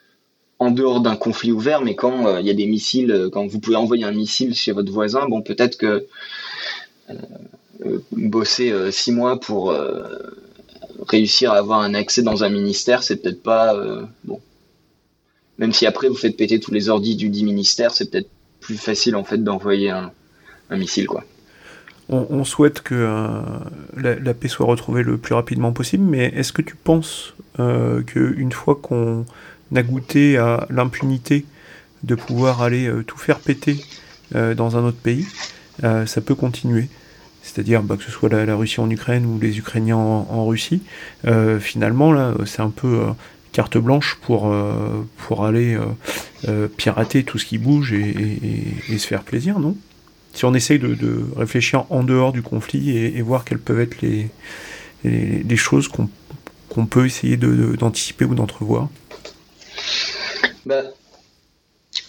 en 0.64 0.70
dehors 0.70 1.00
d'un 1.00 1.16
conflit 1.16 1.53
ouvert, 1.53 1.83
mais 1.83 1.94
quand 1.94 2.27
euh, 2.27 2.40
il 2.40 2.46
y 2.46 2.50
a 2.50 2.55
des 2.55 2.66
missiles, 2.66 3.12
euh, 3.12 3.29
quand 3.31 3.46
vous 3.46 3.61
pouvez 3.61 3.77
envoyer 3.77 4.05
un 4.05 4.12
missile 4.12 4.55
chez 4.55 4.72
votre 4.72 4.90
voisin, 4.90 5.29
bon, 5.29 5.42
peut-être 5.42 5.77
que 5.77 6.07
euh, 7.11 7.98
bosser 8.12 8.72
six 8.90 9.12
mois 9.12 9.38
pour 9.38 9.77
réussir 11.07 11.53
à 11.53 11.57
avoir 11.57 11.81
un 11.81 11.92
accès 11.92 12.22
dans 12.22 12.42
un 12.42 12.48
ministère, 12.48 13.03
c'est 13.03 13.16
peut-être 13.16 13.42
pas 13.42 13.77
bon. 14.22 14.40
Même 15.59 15.72
si 15.72 15.85
après 15.85 16.09
vous 16.09 16.14
faites 16.14 16.37
péter 16.37 16.61
tous 16.61 16.72
les 16.72 16.88
ordis 16.88 17.14
du 17.14 17.29
dit 17.29 17.44
ministère, 17.44 17.90
c'est 17.90 18.11
peut-être 18.11 18.31
plus 18.61 18.79
facile 18.79 19.16
en 19.16 19.24
fait 19.24 19.37
d'envoyer 19.37 19.90
un, 19.90 20.12
missile, 20.70 21.07
quoi. 21.07 21.24
On, 22.09 22.44
souhaite 22.44 22.81
que 22.81 23.07
la, 23.96 24.35
paix 24.35 24.48
soit 24.48 24.64
retrouvée 24.64 25.03
le 25.03 25.18
plus 25.18 25.35
rapidement 25.35 25.72
possible, 25.72 26.05
mais 26.05 26.33
est-ce 26.35 26.55
que 26.55 26.62
tu 26.62 26.77
penses 26.77 27.35
qu'une 27.59 28.53
fois 28.53 28.77
qu'on 28.81 29.27
n'a 29.70 29.83
goûté 29.83 30.37
à 30.37 30.66
l'impunité 30.70 31.44
de 32.05 32.14
pouvoir 32.14 32.62
aller 32.62 32.87
euh, 32.87 33.03
tout 33.03 33.18
faire 33.18 33.40
péter 33.40 33.83
euh, 34.35 34.55
dans 34.55 34.77
un 34.77 34.85
autre 34.85 34.98
pays, 34.98 35.27
euh, 35.83 36.07
ça 36.07 36.20
peut 36.20 36.35
continuer. 36.35 36.88
C'est-à-dire 37.42 37.83
bah, 37.83 37.96
que 37.96 38.05
ce 38.05 38.11
soit 38.11 38.29
la, 38.29 38.55
Russie 38.55 38.81
en 38.81 38.88
Ukraine 38.88 39.27
ou 39.27 39.38
les 39.38 39.59
Ukrainiens 39.59 39.96
en, 39.96 40.46
Russie, 40.46 40.81
finalement 41.61 42.11
là 42.11 42.33
c'est 42.46 42.62
un 42.62 42.70
peu 42.70 43.03
carte 43.53 43.77
blanche 43.77 44.16
pour, 44.22 44.50
pour 45.18 45.44
aller 45.44 45.79
pirater 46.79 47.22
tout 47.22 47.37
ce 47.37 47.44
qui 47.44 47.59
bouge 47.59 47.92
et, 47.92 48.96
se 48.96 49.07
faire 49.07 49.24
plaisir, 49.24 49.59
non? 49.59 49.77
Si 50.33 50.46
on 50.46 50.55
essaye 50.55 50.79
de, 50.79 50.96
réfléchir 51.37 51.85
en 51.90 52.03
dehors 52.03 52.33
du 52.33 52.40
conflit 52.40 52.96
et, 52.96 53.20
voir 53.20 53.44
quelles 53.44 53.59
peuvent 53.59 53.81
être 53.81 54.00
les, 54.00 54.31
les, 55.05 55.57
choses 55.57 55.88
qu'on 55.88 56.87
peut 56.87 57.05
essayer 57.05 57.37
d'anticiper 57.37 58.24
ou 58.24 58.35
d'entrevoir. 58.35 58.88
Bah, 60.66 60.85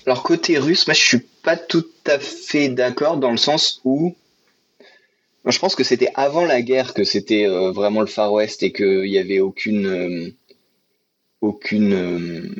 alors 0.05 0.23
côté 0.23 0.57
russe, 0.57 0.87
moi 0.87 0.93
je 0.93 1.01
suis 1.01 1.19
pas 1.43 1.57
tout 1.57 1.85
à 2.05 2.19
fait 2.19 2.69
d'accord 2.69 3.17
dans 3.17 3.31
le 3.31 3.37
sens 3.37 3.81
où 3.83 4.15
je 5.45 5.59
pense 5.59 5.75
que 5.75 5.83
c'était 5.83 6.09
avant 6.15 6.45
la 6.45 6.61
guerre 6.61 6.93
que 6.93 7.03
c'était 7.03 7.45
euh, 7.45 7.71
vraiment 7.71 8.01
le 8.01 8.07
Far 8.07 8.31
West 8.33 8.63
et 8.63 8.71
qu'il 8.71 9.01
n'y 9.01 9.17
avait 9.17 9.39
aucune 9.39 9.85
euh, 9.85 10.33
aucune 11.41 11.93
euh, 11.93 12.55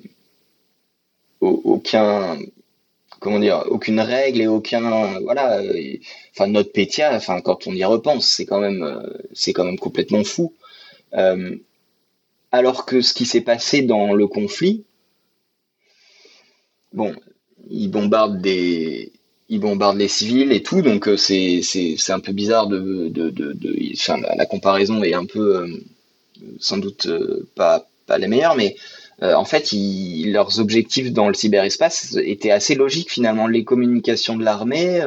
aucun 1.42 2.38
comment 3.20 3.40
dire 3.40 3.64
aucune 3.70 4.00
règle 4.00 4.42
et 4.42 4.48
aucun 4.48 5.20
voilà 5.22 5.62
enfin 6.32 6.48
notre 6.48 6.72
Pétia 6.72 7.16
enfin 7.16 7.42
quand 7.42 7.68
on 7.68 7.74
y 7.74 7.84
repense 7.84 8.28
c'est 8.28 8.46
quand 8.46 8.60
même 8.60 8.86
c'est 9.34 9.54
quand 9.54 9.64
même 9.64 9.80
complètement 9.80 10.24
fou. 10.24 10.54
Alors 12.52 12.86
que 12.86 13.02
ce 13.02 13.14
qui 13.14 13.26
s'est 13.26 13.42
passé 13.42 13.82
dans 13.82 14.14
le 14.14 14.28
conflit 14.28 14.86
bon, 16.96 17.14
ils 17.70 17.90
bombardent 17.90 18.42
des, 18.42 19.12
ils 19.50 19.60
bombardent 19.60 19.98
les 19.98 20.08
civils 20.08 20.52
et 20.52 20.64
tout, 20.64 20.82
donc 20.82 21.08
euh, 21.08 21.18
c'est 21.18 21.62
c'est 21.62 22.12
un 22.12 22.20
peu 22.20 22.32
bizarre 22.32 22.68
de 22.68 23.10
de 23.10 23.30
de, 23.30 23.94
enfin, 23.94 24.20
la, 24.36 24.46
comparaison 24.46 25.04
est 25.04 25.14
un 25.14 25.26
peu 25.26 25.58
euh, 25.58 25.68
sans 26.60 26.78
doute 26.78 27.06
euh, 27.06 27.48
pas 27.56 27.88
pas 28.08 28.18
la 28.18 28.28
meilleure, 28.28 28.56
mais 28.56 28.76
en 29.22 29.46
fait, 29.46 29.72
ils, 29.72 30.34
leurs 30.34 30.60
objectifs 30.60 31.14
dans 31.14 31.30
le 31.30 31.34
cyberespace 31.34 32.18
étaient 32.18 32.52
assez 32.52 32.76
logiques 32.76 33.10
finalement. 33.10 33.48
Les 33.48 33.64
communications 33.64 34.36
de 34.36 34.44
l'armée, 34.44 35.02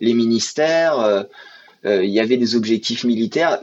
les 0.00 0.14
ministères, 0.14 1.26
il 1.84 2.08
y 2.08 2.20
avait 2.20 2.38
des 2.38 2.56
objectifs 2.56 3.04
militaires. 3.04 3.60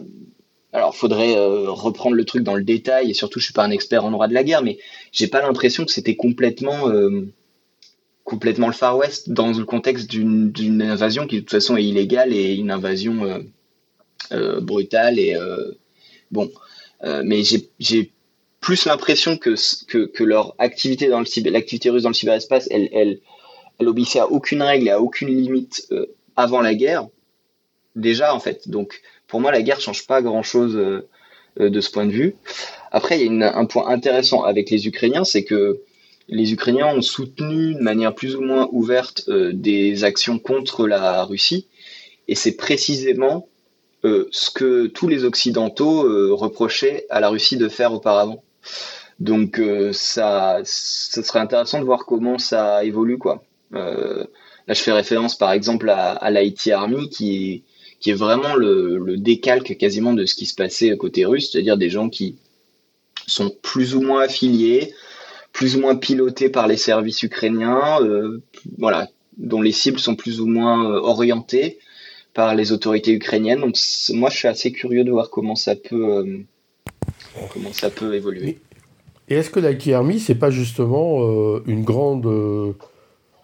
Alors, 0.71 0.95
faudrait 0.95 1.33
reprendre 1.35 2.15
le 2.15 2.25
truc 2.25 2.43
dans 2.43 2.53
le 2.53 2.63
détail 2.63 3.09
et 3.09 3.15
surtout, 3.15 3.39
je 3.39 3.45
suis 3.45 3.53
pas 3.53 3.63
un 3.63 3.71
expert 3.71 4.05
en 4.05 4.11
droit 4.11 4.27
de 4.27 4.35
la 4.35 4.43
guerre, 4.43 4.61
mais 4.61 4.77
j'ai 5.11 5.27
pas 5.27 5.41
l'impression 5.41 5.83
que 5.83 5.91
c'était 5.91 6.15
complètement 6.15 6.87
complètement 8.27 8.67
le 8.67 8.73
Far 8.73 8.97
West 8.97 9.29
dans 9.29 9.53
le 9.53 9.63
contexte 9.63 10.09
d'une 10.09 10.81
invasion 10.81 11.27
qui 11.27 11.35
de 11.37 11.39
toute 11.39 11.51
façon 11.51 11.77
est 11.77 11.85
illégale 11.85 12.33
et 12.33 12.55
une 12.55 12.71
invasion 12.71 13.23
euh, 13.23 13.39
euh, 14.33 14.59
brutale 14.59 15.17
et 15.17 15.33
euh, 15.33 15.71
bon 16.29 16.51
mais 17.23 17.43
j'ai 17.43 18.11
plus 18.59 18.85
l'impression 18.85 19.37
que, 19.37 19.55
que, 20.07 20.23
leur 20.25 20.55
activité 20.57 21.07
dans 21.07 21.21
le 21.21 21.49
l'activité 21.49 21.89
russe 21.89 22.03
dans 22.03 22.09
le 22.09 22.15
cyberespace 22.15 22.67
elle 22.69 22.89
elle 22.91 23.21
elle 23.79 23.87
obéissait 23.87 24.19
à 24.19 24.27
aucune 24.29 24.61
règle 24.61 24.87
et 24.87 24.91
à 24.91 24.99
aucune 24.99 25.29
limite 25.29 25.87
avant 26.35 26.59
la 26.59 26.73
guerre 26.75 27.07
déjà 27.95 28.35
en 28.35 28.41
fait. 28.41 28.67
Donc 28.67 29.01
pour 29.27 29.39
moi 29.39 29.53
la 29.53 29.61
guerre 29.61 29.79
change 29.79 30.05
pas 30.05 30.21
grand 30.21 30.43
chose 30.43 30.73
de 31.55 31.79
ce 31.79 31.91
point 31.91 32.05
de 32.05 32.11
vue. 32.11 32.35
Après 32.91 33.23
il 33.23 33.37
y 33.37 33.43
a 33.43 33.55
un 33.55 33.65
point 33.65 33.87
intéressant 33.87 34.43
avec 34.43 34.69
les 34.69 34.85
Ukrainiens 34.85 35.23
c'est 35.23 35.45
que 35.45 35.79
les 36.27 36.53
Ukrainiens 36.53 36.87
ont 36.87 37.01
soutenu 37.01 37.75
de 37.75 37.79
manière 37.79 38.13
plus 38.13 38.35
ou 38.35 38.41
moins 38.41 38.67
ouverte 38.71 39.23
euh, 39.29 39.51
des 39.53 40.03
actions 40.03 40.39
contre 40.39 40.87
la 40.87 41.23
Russie, 41.23 41.67
et 42.27 42.35
c'est 42.35 42.55
précisément 42.55 43.47
euh, 44.03 44.27
ce 44.31 44.51
que 44.51 44.87
tous 44.87 45.07
les 45.07 45.23
Occidentaux 45.23 46.03
euh, 46.05 46.33
reprochaient 46.33 47.05
à 47.09 47.19
la 47.19 47.29
Russie 47.29 47.57
de 47.57 47.69
faire 47.69 47.93
auparavant. 47.93 48.43
Donc 49.19 49.59
ça, 49.93 50.59
ça 50.63 51.23
serait 51.23 51.39
intéressant 51.39 51.79
de 51.79 51.85
voir 51.85 52.05
comment 52.05 52.37
ça 52.37 52.83
évolue. 52.83 53.17
Là, 53.71 54.27
je 54.67 54.79
fais 54.79 54.91
référence 54.91 55.35
par 55.35 55.53
exemple 55.53 55.89
à, 55.89 56.11
à 56.11 56.29
l'IT 56.29 56.67
Army 56.67 57.09
qui 57.09 57.63
est 58.05 58.13
vraiment 58.13 58.53
le, 58.53 58.99
le, 58.99 59.17
décalque 59.17 59.75
quasiment 59.77 60.13
de 60.13 60.25
ce 60.25 60.35
qui 60.35 60.45
se 60.45 60.53
passait 60.53 60.95
côté 60.97 61.25
russe, 61.25 61.49
c'est-à-dire 61.51 61.77
des 61.77 61.89
gens 61.89 62.09
qui 62.09 62.37
sont 63.25 63.49
plus 63.63 63.95
ou 63.95 64.01
moins 64.01 64.21
affiliés, 64.21 64.93
plus 65.58 65.76
ou 65.76 65.82
moins 65.82 65.96
pilotés 65.96 66.50
par 66.50 66.67
les 66.67 66.78
services 66.78 67.24
ukrainiens, 67.24 68.00
euh, 68.02 68.43
voilà, 68.78 69.08
dont 69.38 69.60
les 69.60 69.72
cibles 69.72 69.98
sont 69.98 70.15
plus 70.15 70.39
ou 70.39 70.46
moins 70.46 70.86
euh, 70.86 71.00
orientées 71.00 71.80
par 72.36 72.54
les 72.54 72.72
autorités 72.72 73.12
ukrainiennes. 73.12 73.62
Donc 73.62 73.76
moi, 74.13 74.30
je 74.30 74.38
suis 74.38 74.48
assez 74.48 74.72
curieux 74.72 75.04
de 75.04 75.10
voir 75.10 75.32
comment 75.32 75.56
ça 75.56 75.76
peut, 75.76 76.20
euh, 76.20 76.38
comment 77.52 77.74
ça 77.74 77.89
peut 77.89 78.13
évoluer. 78.13 78.60
Et 79.30 79.34
est-ce 79.34 79.50
que 79.50 79.60
l'IT 79.60 79.88
Army, 79.93 80.20
c'est 80.20 80.36
pas 80.36 80.52
justement 80.52 81.58
une 81.65 81.84
grande, 81.84 82.76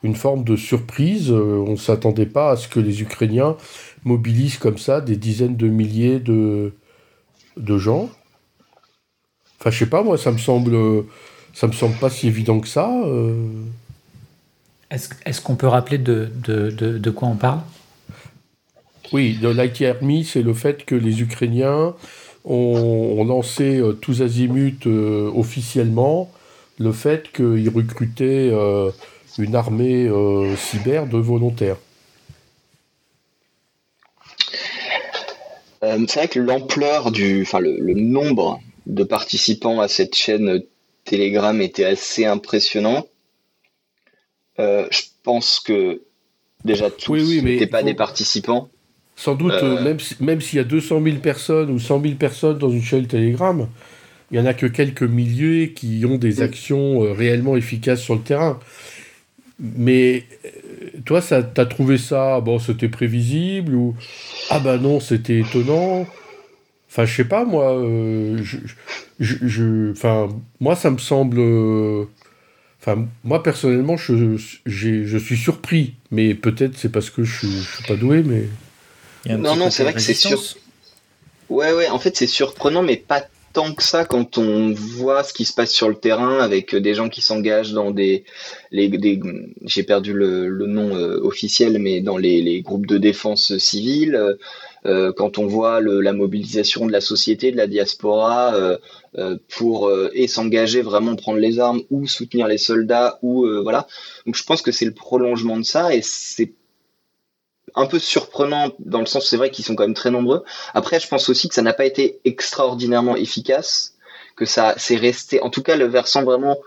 une 0.03 0.15
forme 0.15 0.43
de 0.43 0.55
surprise 0.55 1.31
On 1.31 1.71
ne 1.71 1.75
s'attendait 1.75 2.27
pas 2.27 2.51
à 2.51 2.57
ce 2.57 2.67
que 2.67 2.79
les 2.79 3.01
Ukrainiens 3.01 3.57
mobilisent 4.03 4.59
comme 4.59 4.77
ça 4.77 5.01
des 5.01 5.17
dizaines 5.17 5.57
de 5.57 5.67
milliers 5.67 6.19
de, 6.19 6.73
de 7.57 7.77
gens? 7.79 8.11
Enfin, 9.59 9.71
je 9.71 9.79
sais 9.79 9.89
pas, 9.89 10.03
moi, 10.03 10.17
ça 10.17 10.31
me 10.31 10.37
semble, 10.37 10.77
ça 11.53 11.67
me 11.67 11.73
semble 11.73 11.95
pas 11.95 12.09
si 12.09 12.27
évident 12.27 12.59
que 12.59 12.67
ça. 12.67 12.89
Est-ce 14.89 15.09
est 15.25 15.43
qu'on 15.43 15.55
peut 15.55 15.67
rappeler 15.67 15.97
de, 15.97 16.31
de, 16.45 16.69
de, 16.69 16.97
de 16.97 17.09
quoi 17.09 17.27
on 17.27 17.35
parle? 17.35 17.61
Oui, 19.11 19.37
de 19.39 19.49
l'IT 19.49 19.83
Army, 19.83 20.23
c'est 20.23 20.41
le 20.41 20.53
fait 20.53 20.85
que 20.85 20.95
les 20.95 21.21
Ukrainiens 21.21 21.93
ont, 22.45 23.23
lancé 23.23 23.77
euh, 23.77 23.93
tous 23.93 24.21
azimuts 24.21 24.87
euh, 24.87 25.31
officiellement 25.35 26.31
le 26.79 26.91
fait 26.91 27.31
qu'ils 27.31 27.69
recrutaient 27.69 28.49
euh, 28.51 28.91
une 29.37 29.55
armée 29.55 30.09
cyber 30.57 31.07
de 31.07 31.17
volontaires. 31.17 31.77
c'est 35.81 36.15
vrai 36.15 36.27
que 36.27 36.39
l'ampleur 36.39 37.11
du, 37.11 37.41
enfin 37.41 37.59
le, 37.59 37.93
nombre 37.93 38.61
de 38.85 39.03
participants 39.03 39.81
à 39.81 39.87
cette 39.87 40.15
chaîne 40.15 40.63
Telegram 41.05 41.59
était 41.61 41.85
assez 41.85 42.25
impressionnant. 42.25 43.07
je 44.57 45.01
pense 45.23 45.59
que 45.59 46.01
déjà 46.65 46.89
tous 46.89 47.41
n'étaient 47.41 47.67
pas 47.67 47.83
des 47.83 47.93
participants. 47.93 48.69
Sans 49.15 49.35
doute, 49.35 49.53
euh, 49.53 49.83
même, 49.83 49.97
même 50.19 50.41
s'il 50.41 50.57
y 50.57 50.59
a 50.59 50.63
200 50.63 51.01
000 51.03 51.17
personnes 51.17 51.69
ou 51.69 51.79
100 51.79 52.01
000 52.01 52.15
personnes 52.15 52.57
dans 52.57 52.69
une 52.69 52.81
chaîne 52.81 53.05
Telegram, 53.05 53.67
il 54.31 54.39
n'y 54.39 54.43
en 54.43 54.47
a 54.47 54.53
que 54.53 54.65
quelques 54.65 55.03
milliers 55.03 55.73
qui 55.73 56.03
ont 56.05 56.17
des 56.17 56.41
actions 56.41 57.03
euh, 57.03 57.13
réellement 57.13 57.55
efficaces 57.55 58.01
sur 58.01 58.15
le 58.15 58.21
terrain. 58.21 58.59
Mais 59.59 60.23
euh, 60.45 60.49
toi, 61.05 61.21
ça, 61.21 61.43
t'as 61.43 61.65
trouvé 61.65 61.99
ça, 61.99 62.41
bon, 62.41 62.57
c'était 62.57 62.89
prévisible 62.89 63.75
ou 63.75 63.95
ah 64.49 64.59
ben 64.59 64.77
non, 64.77 64.99
c'était 64.99 65.39
étonnant. 65.39 66.07
Enfin, 66.89 67.05
je 67.05 67.15
sais 67.15 67.25
pas, 67.25 67.45
moi, 67.45 67.81
je, 68.41 68.57
je, 69.19 69.91
enfin, 69.91 70.29
moi, 70.59 70.75
ça 70.75 70.89
me 70.89 70.97
semble. 70.97 71.39
Enfin, 72.81 73.07
moi 73.23 73.41
personnellement, 73.41 73.95
je, 73.95 74.37
je 74.65 75.17
suis 75.17 75.37
surpris, 75.37 75.93
mais 76.11 76.33
peut-être 76.35 76.77
c'est 76.77 76.91
parce 76.91 77.09
que 77.09 77.23
je, 77.23 77.47
je 77.47 77.75
suis 77.75 77.83
pas 77.87 77.95
doué, 77.95 78.23
mais. 78.23 78.43
Non, 79.37 79.55
non, 79.55 79.69
c'est 79.69 79.83
vrai 79.83 79.93
que 79.93 80.01
c'est 80.01 80.13
sûr. 80.13 80.41
Ouais, 81.49 81.71
ouais, 81.73 81.87
en 81.89 81.99
fait, 81.99 82.17
c'est 82.17 82.27
surprenant, 82.27 82.81
mais 82.81 82.97
pas 82.97 83.23
tant 83.53 83.73
que 83.73 83.83
ça 83.83 84.03
quand 84.03 84.39
on 84.39 84.73
voit 84.73 85.23
ce 85.23 85.31
qui 85.31 85.45
se 85.45 85.53
passe 85.53 85.71
sur 85.71 85.87
le 85.87 85.95
terrain 85.95 86.39
avec 86.39 86.75
des 86.75 86.95
gens 86.95 87.07
qui 87.07 87.21
s'engagent 87.21 87.73
dans 87.73 87.91
des, 87.91 88.25
les, 88.71 88.89
des 88.89 89.21
j'ai 89.63 89.83
perdu 89.83 90.13
le, 90.13 90.49
le 90.49 90.65
nom 90.65 90.95
euh, 90.95 91.19
officiel, 91.21 91.77
mais 91.79 92.01
dans 92.01 92.17
les, 92.17 92.41
les, 92.41 92.61
groupes 92.61 92.87
de 92.87 92.97
défense 92.97 93.57
civile, 93.59 94.15
euh, 94.15 94.33
quand 95.15 95.37
on 95.37 95.47
voit 95.47 95.81
la 95.81 96.13
mobilisation 96.13 96.85
de 96.85 96.91
la 96.91 97.01
société, 97.01 97.51
de 97.51 97.57
la 97.57 97.67
diaspora 97.67 98.55
euh, 98.55 98.77
euh 99.17 99.37
pour 99.49 99.87
euh, 99.87 100.09
et 100.13 100.27
s'engager 100.27 100.81
vraiment 100.81 101.15
prendre 101.15 101.39
les 101.39 101.59
armes 101.59 101.81
ou 101.89 102.07
soutenir 102.07 102.47
les 102.47 102.57
soldats 102.57 103.19
ou 103.21 103.47
voilà. 103.63 103.87
Donc 104.25 104.35
je 104.35 104.43
pense 104.43 104.61
que 104.61 104.71
c'est 104.71 104.85
le 104.85 104.93
prolongement 104.93 105.57
de 105.57 105.63
ça 105.63 105.93
et 105.93 106.01
c'est 106.01 106.53
un 107.75 107.85
peu 107.85 107.99
surprenant 107.99 108.71
dans 108.79 108.99
le 108.99 109.05
sens 109.05 109.27
c'est 109.27 109.37
vrai 109.37 109.49
qu'ils 109.49 109.65
sont 109.65 109.75
quand 109.75 109.83
même 109.83 109.93
très 109.93 110.11
nombreux. 110.11 110.43
Après, 110.73 110.99
je 110.99 111.07
pense 111.07 111.29
aussi 111.29 111.47
que 111.47 111.55
ça 111.55 111.61
n'a 111.61 111.73
pas 111.73 111.85
été 111.85 112.19
extraordinairement 112.25 113.15
efficace, 113.15 113.95
que 114.35 114.45
ça 114.45 114.75
c'est 114.77 114.97
resté, 114.97 115.41
en 115.41 115.49
tout 115.49 115.63
cas 115.63 115.75
le 115.75 115.85
versant 115.85 116.23
vraiment 116.23 116.57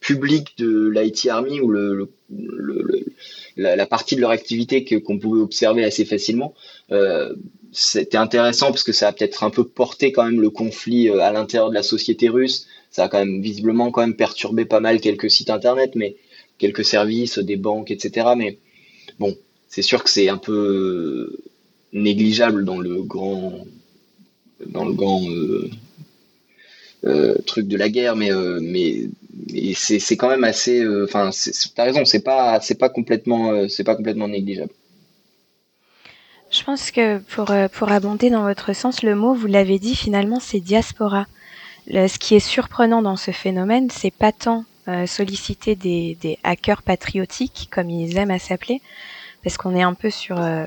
public 0.00 0.56
de 0.58 0.88
l'IT 0.88 1.26
Army 1.26 1.60
ou 1.60 1.70
le, 1.70 2.10
la, 3.56 3.86
partie 3.86 4.16
de 4.16 4.20
leur 4.20 4.30
activité 4.30 4.84
que 4.84 4.96
qu'on 4.96 5.18
pouvait 5.18 5.40
observer 5.40 5.84
assez 5.84 6.04
facilement. 6.04 6.54
Euh, 6.92 7.34
c'était 7.78 8.16
intéressant 8.16 8.68
parce 8.68 8.82
que 8.82 8.92
ça 8.92 9.08
a 9.08 9.12
peut-être 9.12 9.44
un 9.44 9.50
peu 9.50 9.64
porté 9.64 10.10
quand 10.10 10.24
même 10.24 10.40
le 10.40 10.50
conflit 10.50 11.10
euh, 11.10 11.20
à 11.20 11.30
l'intérieur 11.30 11.68
de 11.68 11.74
la 11.74 11.82
société 11.82 12.28
russe. 12.28 12.66
Ça 12.90 13.04
a 13.04 13.08
quand 13.08 13.18
même 13.18 13.42
visiblement 13.42 13.90
quand 13.90 14.00
même 14.00 14.16
perturbé 14.16 14.64
pas 14.64 14.80
mal 14.80 15.00
quelques 15.00 15.30
sites 15.30 15.50
internet, 15.50 15.92
mais 15.94 16.16
quelques 16.58 16.84
services, 16.84 17.38
des 17.38 17.56
banques, 17.56 17.90
etc. 17.90 18.28
Mais 18.36 18.58
bon, 19.18 19.36
c'est 19.68 19.82
sûr 19.82 20.02
que 20.02 20.08
c'est 20.08 20.30
un 20.30 20.38
peu 20.38 21.36
négligeable 21.92 22.64
dans 22.64 22.78
le 22.78 23.02
grand 23.02 23.66
dans 24.64 24.84
le 24.84 24.94
grand 24.94 25.22
euh, 25.28 25.70
euh, 27.04 27.34
truc 27.46 27.68
de 27.68 27.76
la 27.76 27.88
guerre 27.88 28.16
mais 28.16 28.32
euh, 28.32 28.58
mais, 28.62 29.08
c'est 29.74 30.16
quand 30.16 30.30
même 30.30 30.44
assez 30.44 30.86
enfin 31.04 31.30
t'as 31.74 31.84
raison 31.84 32.06
c'est 32.06 32.24
pas 32.24 32.58
pas 32.78 32.88
complètement 32.88 33.68
c'est 33.68 33.84
pas 33.84 33.94
complètement 33.94 34.28
négligeable 34.28 34.72
je 36.56 36.64
pense 36.64 36.90
que 36.90 37.18
pour 37.18 37.52
pour 37.72 37.92
abonder 37.92 38.30
dans 38.30 38.42
votre 38.42 38.72
sens 38.72 39.02
le 39.02 39.14
mot 39.14 39.34
vous 39.34 39.46
l'avez 39.46 39.78
dit 39.78 39.94
finalement 39.94 40.40
c'est 40.40 40.60
diaspora 40.60 41.26
ce 41.88 42.18
qui 42.18 42.34
est 42.34 42.40
surprenant 42.40 43.02
dans 43.02 43.16
ce 43.16 43.30
phénomène 43.30 43.90
c'est 43.90 44.10
pas 44.10 44.32
tant 44.32 44.64
solliciter 45.06 45.74
des, 45.74 46.16
des 46.20 46.38
hackers 46.44 46.82
patriotiques 46.82 47.68
comme 47.72 47.90
ils 47.90 48.16
aiment 48.16 48.30
à 48.30 48.38
s'appeler 48.38 48.80
parce 49.46 49.58
qu'on 49.58 49.76
est 49.76 49.82
un 49.82 49.94
peu 49.94 50.10
sur, 50.10 50.40
euh, 50.40 50.64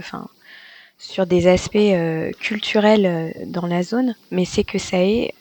sur 0.97 1.25
des 1.25 1.47
aspects 1.47 1.75
euh, 1.75 2.31
culturels 2.39 3.05
euh, 3.05 3.29
dans 3.45 3.67
la 3.67 3.83
zone, 3.83 4.15
mais 4.31 4.45
c'est 4.45 4.63
que 4.63 4.77
ça 4.77 4.99
ait 5.03 5.33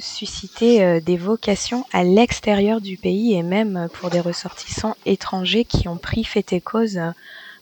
suscité 0.00 1.00
des 1.00 1.16
vocations 1.16 1.84
à 1.92 2.02
l'extérieur 2.02 2.80
du 2.80 2.96
pays 2.96 3.34
et 3.34 3.44
même 3.44 3.86
pour 3.92 4.10
des 4.10 4.18
ressortissants 4.18 4.96
étrangers 5.06 5.64
qui 5.64 5.86
ont 5.86 5.96
pris 5.96 6.24
fait 6.24 6.52
et 6.52 6.60
cause. 6.60 7.00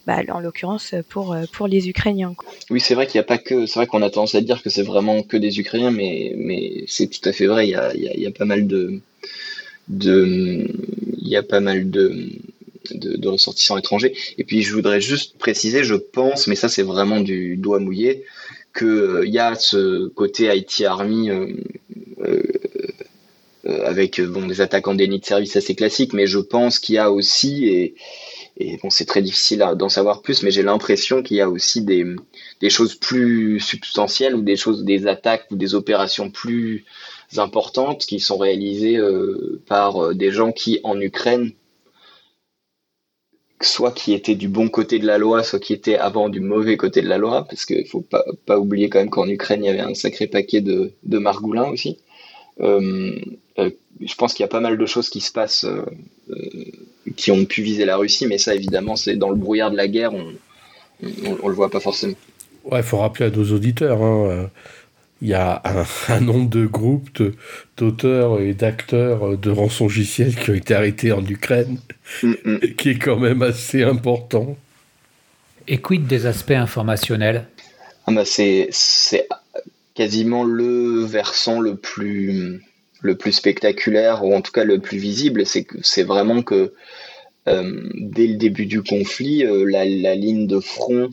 Bah, 0.09 0.23
en 0.33 0.39
l'occurrence 0.39 0.95
pour 1.07 1.37
pour 1.53 1.67
les 1.67 1.87
Ukrainiens. 1.87 2.33
Oui, 2.71 2.79
c'est 2.79 2.95
vrai 2.95 3.05
qu'il 3.05 3.19
n'y 3.19 3.25
a 3.25 3.27
pas 3.27 3.37
que, 3.37 3.67
c'est 3.67 3.75
vrai 3.75 3.85
qu'on 3.85 4.01
a 4.01 4.09
tendance 4.09 4.33
à 4.33 4.41
dire 4.41 4.63
que 4.63 4.71
c'est 4.71 4.81
vraiment 4.81 5.21
que 5.21 5.37
des 5.37 5.59
Ukrainiens, 5.59 5.91
mais 5.91 6.33
mais 6.35 6.83
c'est 6.87 7.05
tout 7.05 7.29
à 7.29 7.31
fait 7.31 7.45
vrai. 7.45 7.67
Il 7.67 7.71
y 7.71 7.75
a, 7.75 7.95
y 7.95 8.25
a, 8.25 8.31
pas 8.31 8.45
mal 8.45 8.65
de 8.65 9.01
de 9.87 10.67
il 11.21 11.27
y 11.27 11.35
a 11.35 11.43
pas 11.43 11.59
mal 11.59 11.91
de 11.91 12.27
de, 12.89 13.27
ressortissants 13.27 13.77
étrangers. 13.77 14.15
Et 14.39 14.43
puis 14.43 14.63
je 14.63 14.73
voudrais 14.73 14.99
juste 14.99 15.37
préciser, 15.37 15.83
je 15.83 15.93
pense, 15.93 16.47
mais 16.47 16.55
ça 16.55 16.69
c'est 16.69 16.81
vraiment 16.81 17.19
du 17.19 17.55
doigt 17.55 17.77
mouillé, 17.77 18.25
qu'il 18.75 18.87
euh, 18.87 19.27
y 19.27 19.37
a 19.37 19.53
ce 19.53 20.07
côté 20.07 20.49
IT 20.55 20.85
Army 20.87 21.29
euh, 21.29 21.53
euh, 22.25 22.41
avec 23.85 24.19
bon, 24.21 24.47
des 24.47 24.59
attaques 24.59 24.87
en 24.87 24.95
déni 24.95 25.19
de 25.19 25.25
service 25.25 25.55
assez 25.55 25.75
classiques, 25.75 26.13
mais 26.13 26.25
je 26.25 26.39
pense 26.39 26.79
qu'il 26.79 26.95
y 26.95 26.97
a 26.97 27.11
aussi, 27.11 27.67
et, 27.67 27.93
et 28.59 28.77
bon 28.77 28.89
c'est 28.89 29.05
très 29.05 29.21
difficile 29.21 29.65
d'en 29.75 29.89
savoir 29.89 30.21
plus, 30.21 30.43
mais 30.43 30.51
j'ai 30.51 30.63
l'impression 30.63 31.23
qu'il 31.23 31.37
y 31.37 31.41
a 31.41 31.49
aussi 31.49 31.81
des, 31.81 32.05
choses 32.69 32.95
plus 32.95 33.59
substantielles 33.59 34.35
ou 34.35 34.41
des 34.41 34.57
choses, 34.57 34.83
des 34.83 35.07
attaques 35.07 35.47
ou 35.51 35.55
des 35.55 35.75
opérations 35.75 36.29
plus 36.29 36.85
importantes 37.37 38.05
qui 38.05 38.19
sont 38.19 38.37
réalisées 38.37 38.99
par 39.67 40.13
des 40.13 40.31
gens 40.31 40.51
qui 40.51 40.79
en 40.83 40.99
Ukraine 40.99 41.53
soit 43.61 43.91
qui 43.91 44.13
était 44.13 44.35
du 44.35 44.47
bon 44.47 44.69
côté 44.69 44.99
de 44.99 45.05
la 45.05 45.17
loi, 45.17 45.43
soit 45.43 45.59
qui 45.59 45.73
était 45.73 45.97
avant 45.97 46.29
du 46.29 46.39
mauvais 46.39 46.77
côté 46.77 47.01
de 47.01 47.09
la 47.09 47.17
loi, 47.17 47.45
parce 47.45 47.65
qu'il 47.65 47.85
faut 47.87 48.01
pas, 48.01 48.23
pas 48.45 48.57
oublier 48.57 48.89
quand 48.89 48.99
même 48.99 49.09
qu'en 49.09 49.27
Ukraine, 49.27 49.63
il 49.63 49.67
y 49.67 49.69
avait 49.69 49.79
un 49.81 49.93
sacré 49.95 50.27
paquet 50.27 50.61
de, 50.61 50.93
de 51.03 51.17
margoulins 51.17 51.69
aussi. 51.69 51.97
Euh, 52.61 53.19
euh, 53.57 53.69
je 54.01 54.15
pense 54.15 54.33
qu'il 54.33 54.43
y 54.43 54.45
a 54.45 54.49
pas 54.49 54.59
mal 54.59 54.77
de 54.77 54.85
choses 54.85 55.09
qui 55.09 55.21
se 55.21 55.31
passent 55.31 55.65
euh, 55.65 55.85
qui 57.15 57.31
ont 57.31 57.45
pu 57.45 57.61
viser 57.61 57.85
la 57.85 57.97
Russie, 57.97 58.27
mais 58.27 58.37
ça, 58.37 58.53
évidemment, 58.55 58.95
c'est 58.95 59.15
dans 59.15 59.29
le 59.29 59.35
brouillard 59.35 59.71
de 59.71 59.77
la 59.77 59.87
guerre, 59.87 60.13
on, 60.13 60.33
on, 61.41 61.47
le 61.47 61.55
voit 61.55 61.69
pas 61.69 61.79
forcément. 61.79 62.15
Ouais, 62.65 62.79
il 62.79 62.83
faut 62.83 62.97
rappeler 62.97 63.25
à 63.25 63.29
nos 63.29 63.51
auditeurs, 63.51 64.01
hein, 64.03 64.49
il 65.21 65.29
y 65.29 65.33
a 65.33 65.61
un, 66.09 66.19
nombre 66.21 66.49
de 66.49 66.65
groupes 66.65 67.09
d'auteurs 67.77 68.39
et 68.39 68.53
d'acteurs 68.53 69.37
de 69.37 69.49
rançongiciels 69.49 70.35
qui 70.35 70.51
ont 70.51 70.55
été 70.55 70.75
arrêtés 70.75 71.11
en 71.11 71.25
Ukraine, 71.25 71.79
mm, 72.23 72.33
mm. 72.45 72.59
qui 72.77 72.89
est 72.89 72.99
quand 72.99 73.17
même 73.17 73.41
assez 73.41 73.83
important. 73.83 74.57
Et 75.67 75.77
quid 75.77 76.07
des 76.07 76.25
aspects 76.25 76.51
informationnels? 76.51 77.47
Ah 78.05 78.11
bah 78.11 78.23
C'est 78.25 78.69
quasiment 79.99 80.45
le 80.45 81.03
versant 81.03 81.59
le 81.59 81.75
plus, 81.75 82.61
le 83.01 83.17
plus 83.17 83.33
spectaculaire, 83.33 84.23
ou 84.23 84.33
en 84.33 84.39
tout 84.39 84.53
cas 84.53 84.63
le 84.63 84.79
plus 84.79 84.97
visible, 84.97 85.43
c'est 85.45 86.03
vraiment 86.03 86.41
que 86.41 86.71
dès 87.45 88.27
le 88.27 88.35
début 88.35 88.65
du 88.65 88.81
conflit, 88.81 89.43
la, 89.43 90.15
ligne 90.15 90.47
de 90.47 90.61
front, 90.61 91.09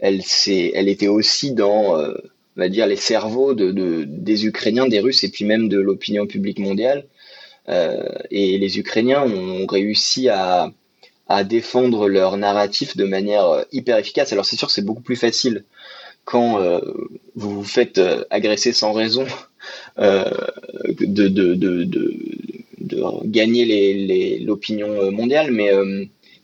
elle, 0.00 0.20
elle 0.48 0.88
était 0.88 1.06
aussi 1.06 1.52
dans, 1.52 1.96
on 1.96 2.12
va 2.56 2.68
dire, 2.68 2.88
les 2.88 2.96
cerveaux 2.96 3.54
de, 3.54 4.02
des 4.04 4.46
Ukrainiens, 4.46 4.88
des 4.88 4.98
Russes 4.98 5.22
et 5.22 5.28
puis 5.28 5.44
même 5.44 5.68
de 5.68 5.78
l'opinion 5.78 6.26
publique 6.26 6.58
mondiale. 6.58 7.06
et 7.68 8.58
les 8.58 8.78
Ukrainiens 8.80 9.22
ont 9.22 9.64
réussi 9.66 10.28
à, 10.28 10.72
à 11.28 11.44
défendre 11.44 12.08
leur 12.08 12.36
narratif 12.36 12.96
de 12.96 13.04
manière 13.04 13.64
hyper 13.70 13.96
efficace. 13.96 14.32
Alors 14.32 14.44
c'est 14.44 14.56
sûr 14.56 14.66
que 14.66 14.74
c'est 14.74 14.84
beaucoup 14.84 15.02
plus 15.02 15.14
facile 15.14 15.64
quand 16.24 16.60
euh, 16.60 16.80
vous 17.34 17.50
vous 17.50 17.64
faites 17.64 17.98
euh, 17.98 18.24
agresser 18.30 18.72
sans 18.72 18.92
raison 18.92 19.26
euh, 19.98 20.24
de, 21.00 21.28
de, 21.28 21.54
de, 21.54 21.84
de, 21.84 22.14
gagner 23.24 24.38
l'opinion 24.40 25.10
mondiale, 25.10 25.50
mais 25.50 25.70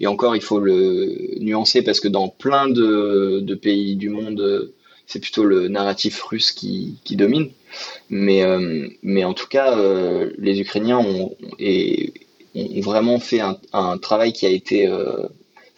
et 0.01 0.07
encore 0.07 0.35
il 0.35 0.43
faut 0.43 0.59
le 0.59 1.39
nuancer 1.39 1.83
parce 1.83 2.01
que 2.01 2.09
dans 2.09 2.29
plein 2.29 2.69
de, 2.69 3.55
pays 3.55 3.95
du 3.97 4.09
monde, 4.09 4.73
c'est 5.07 5.21
plutôt 5.21 5.45
le 5.45 5.69
narratif 5.69 6.21
russe 6.23 6.53
qui, 6.53 6.97
qui 7.05 7.17
domine. 7.17 7.51
Mais, 8.09 8.43
mais 9.03 9.25
en 9.25 9.35
tout 9.35 9.47
cas, 9.47 9.79
les 10.39 10.61
Ukrainiens 10.61 10.99
ont, 10.99 11.37
et, 11.59 12.15
ont 12.55 12.81
vraiment 12.81 13.21
fait 13.21 13.41
un, 13.73 13.99
travail 13.99 14.33
qui 14.33 14.47
a 14.47 14.51
été 14.51 14.91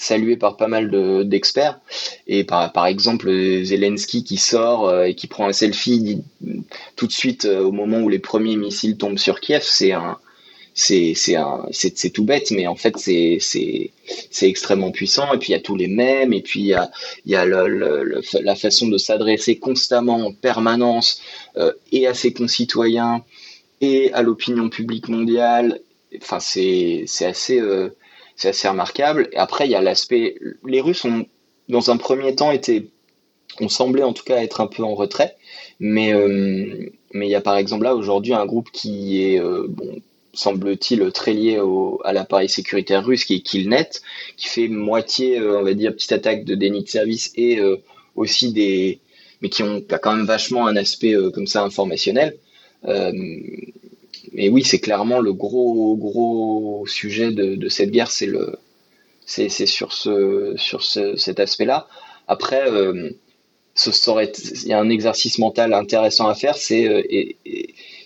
salué 0.02 0.36
par 0.36 0.56
pas 0.56 0.68
mal 0.68 0.90
d'experts. 1.28 1.80
et 2.26 2.44
par, 2.44 2.72
par 2.72 2.86
exemple, 2.86 3.30
Zelensky 3.64 4.24
qui 4.24 4.36
sort 4.36 4.88
euh, 4.88 5.04
et 5.04 5.14
qui 5.14 5.26
prend 5.26 5.48
un 5.48 5.52
selfie 5.52 6.22
tout 6.96 7.06
de 7.06 7.12
suite 7.12 7.44
euh, 7.44 7.62
au 7.62 7.72
moment 7.72 8.00
où 8.00 8.08
les 8.08 8.18
premiers 8.18 8.56
missiles 8.56 8.96
tombent 8.96 9.18
sur 9.18 9.40
Kiev, 9.40 9.62
c'est 9.62 9.92
un, 9.92 10.18
c'est 10.74 12.10
tout 12.12 12.24
bête 12.24 12.50
mais 12.50 12.66
en 12.66 12.76
fait 12.76 12.96
c'est 12.96 13.90
extrêmement 14.40 14.90
puissant 14.90 15.32
et 15.34 15.38
puis 15.38 15.50
il 15.50 15.52
y 15.52 15.54
a 15.54 15.60
tous 15.60 15.76
les 15.76 15.86
mêmes 15.86 16.32
et 16.32 16.40
puis 16.40 16.60
il 16.60 16.66
y 16.66 16.74
a 16.74 16.90
y 17.26 17.34
a 17.34 17.44
le, 17.44 18.22
la 18.40 18.56
façon 18.56 18.88
de 18.88 18.96
s'adresser 18.96 19.56
constamment 19.56 20.26
en 20.26 20.32
permanence 20.32 21.20
euh, 21.58 21.72
et 21.92 22.06
à 22.06 22.14
ses 22.14 22.32
concitoyens 22.32 23.22
et 23.82 24.12
à 24.14 24.22
l'opinion 24.22 24.70
publique 24.70 25.08
mondiale 25.08 25.80
enfin 26.22 26.40
c'est 26.40 27.04
assez 27.20 27.60
c'est 28.42 28.48
assez 28.48 28.68
remarquable. 28.68 29.28
Et 29.32 29.36
après, 29.36 29.66
il 29.66 29.70
y 29.70 29.76
a 29.76 29.80
l'aspect. 29.80 30.34
Les 30.66 30.80
Russes 30.80 31.04
ont, 31.04 31.26
dans 31.68 31.90
un 31.90 31.96
premier 31.96 32.34
temps, 32.34 32.50
été. 32.50 32.90
ont 33.60 33.68
semblé 33.68 34.02
en 34.02 34.12
tout 34.12 34.24
cas 34.24 34.42
être 34.42 34.60
un 34.60 34.66
peu 34.66 34.82
en 34.82 34.94
retrait. 34.94 35.36
Mais 35.78 36.12
euh, 36.12 36.90
mais 37.14 37.28
il 37.28 37.30
y 37.30 37.36
a 37.36 37.40
par 37.40 37.56
exemple 37.56 37.84
là 37.84 37.94
aujourd'hui 37.94 38.34
un 38.34 38.46
groupe 38.46 38.70
qui 38.72 39.22
est, 39.22 39.40
euh, 39.40 39.66
bon, 39.68 40.00
semble-t-il, 40.32 41.12
très 41.12 41.34
lié 41.34 41.58
au, 41.60 42.00
à 42.04 42.12
l'appareil 42.12 42.48
sécuritaire 42.48 43.04
russe 43.04 43.24
qui 43.24 43.34
est 43.36 43.40
Killnet, 43.40 43.90
qui 44.36 44.48
fait 44.48 44.68
moitié, 44.68 45.38
euh, 45.38 45.60
on 45.60 45.62
va 45.62 45.74
dire, 45.74 45.92
petite 45.92 46.12
attaque 46.12 46.44
de 46.44 46.54
déni 46.56 46.82
de 46.82 46.88
service 46.88 47.32
et 47.36 47.60
aussi 48.16 48.52
des. 48.52 48.98
mais 49.40 49.50
qui 49.50 49.62
ont 49.62 49.82
quand 50.02 50.16
même 50.16 50.26
vachement 50.26 50.66
un 50.66 50.74
aspect 50.76 51.14
comme 51.32 51.46
ça 51.46 51.62
informationnel 51.62 52.36
mais 54.34 54.48
oui, 54.48 54.64
c'est 54.64 54.80
clairement 54.80 55.20
le 55.20 55.32
gros 55.32 55.96
gros 55.96 56.84
sujet 56.86 57.32
de, 57.32 57.68
cette 57.68 57.90
guerre, 57.90 58.10
c'est 58.10 58.26
le 58.26 58.56
c'est 59.24 59.48
sur 59.48 59.92
ce 59.92 60.54
sur 60.56 60.82
cet 60.82 61.40
aspect-là. 61.40 61.86
Après, 62.28 62.70
euh, 62.70 63.10
ce 63.74 63.90
il 64.64 64.68
y 64.68 64.72
a 64.72 64.80
un 64.80 64.90
exercice 64.90 65.38
mental 65.38 65.72
intéressant 65.72 66.28
à 66.28 66.34
faire, 66.34 66.56
c'est 66.56 66.86
euh, 66.86 67.02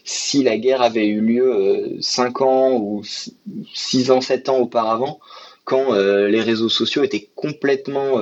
si 0.05 0.43
la 0.43 0.57
guerre 0.59 0.83
avait 0.83 1.07
eu 1.07 1.21
lieu 1.21 1.97
5 2.01 2.41
euh, 2.41 2.45
ans 2.45 2.73
ou 2.75 3.03
6 3.75 4.11
ans, 4.11 4.21
7 4.21 4.49
ans 4.49 4.59
auparavant, 4.59 5.21
quand 5.65 5.95
les 5.95 6.41
réseaux 6.41 6.69
sociaux 6.69 7.03
étaient 7.03 7.29
complètement 7.35 8.21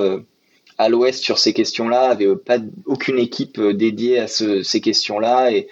à 0.79 0.89
l'ouest 0.89 1.21
sur 1.21 1.37
ces 1.37 1.53
questions-là, 1.53 2.09
avait 2.09 2.35
pas 2.35 2.57
aucune 2.87 3.19
équipe 3.19 3.61
dédiée 3.61 4.17
à 4.17 4.27
ces 4.27 4.81
questions-là 4.81 5.51
et 5.51 5.67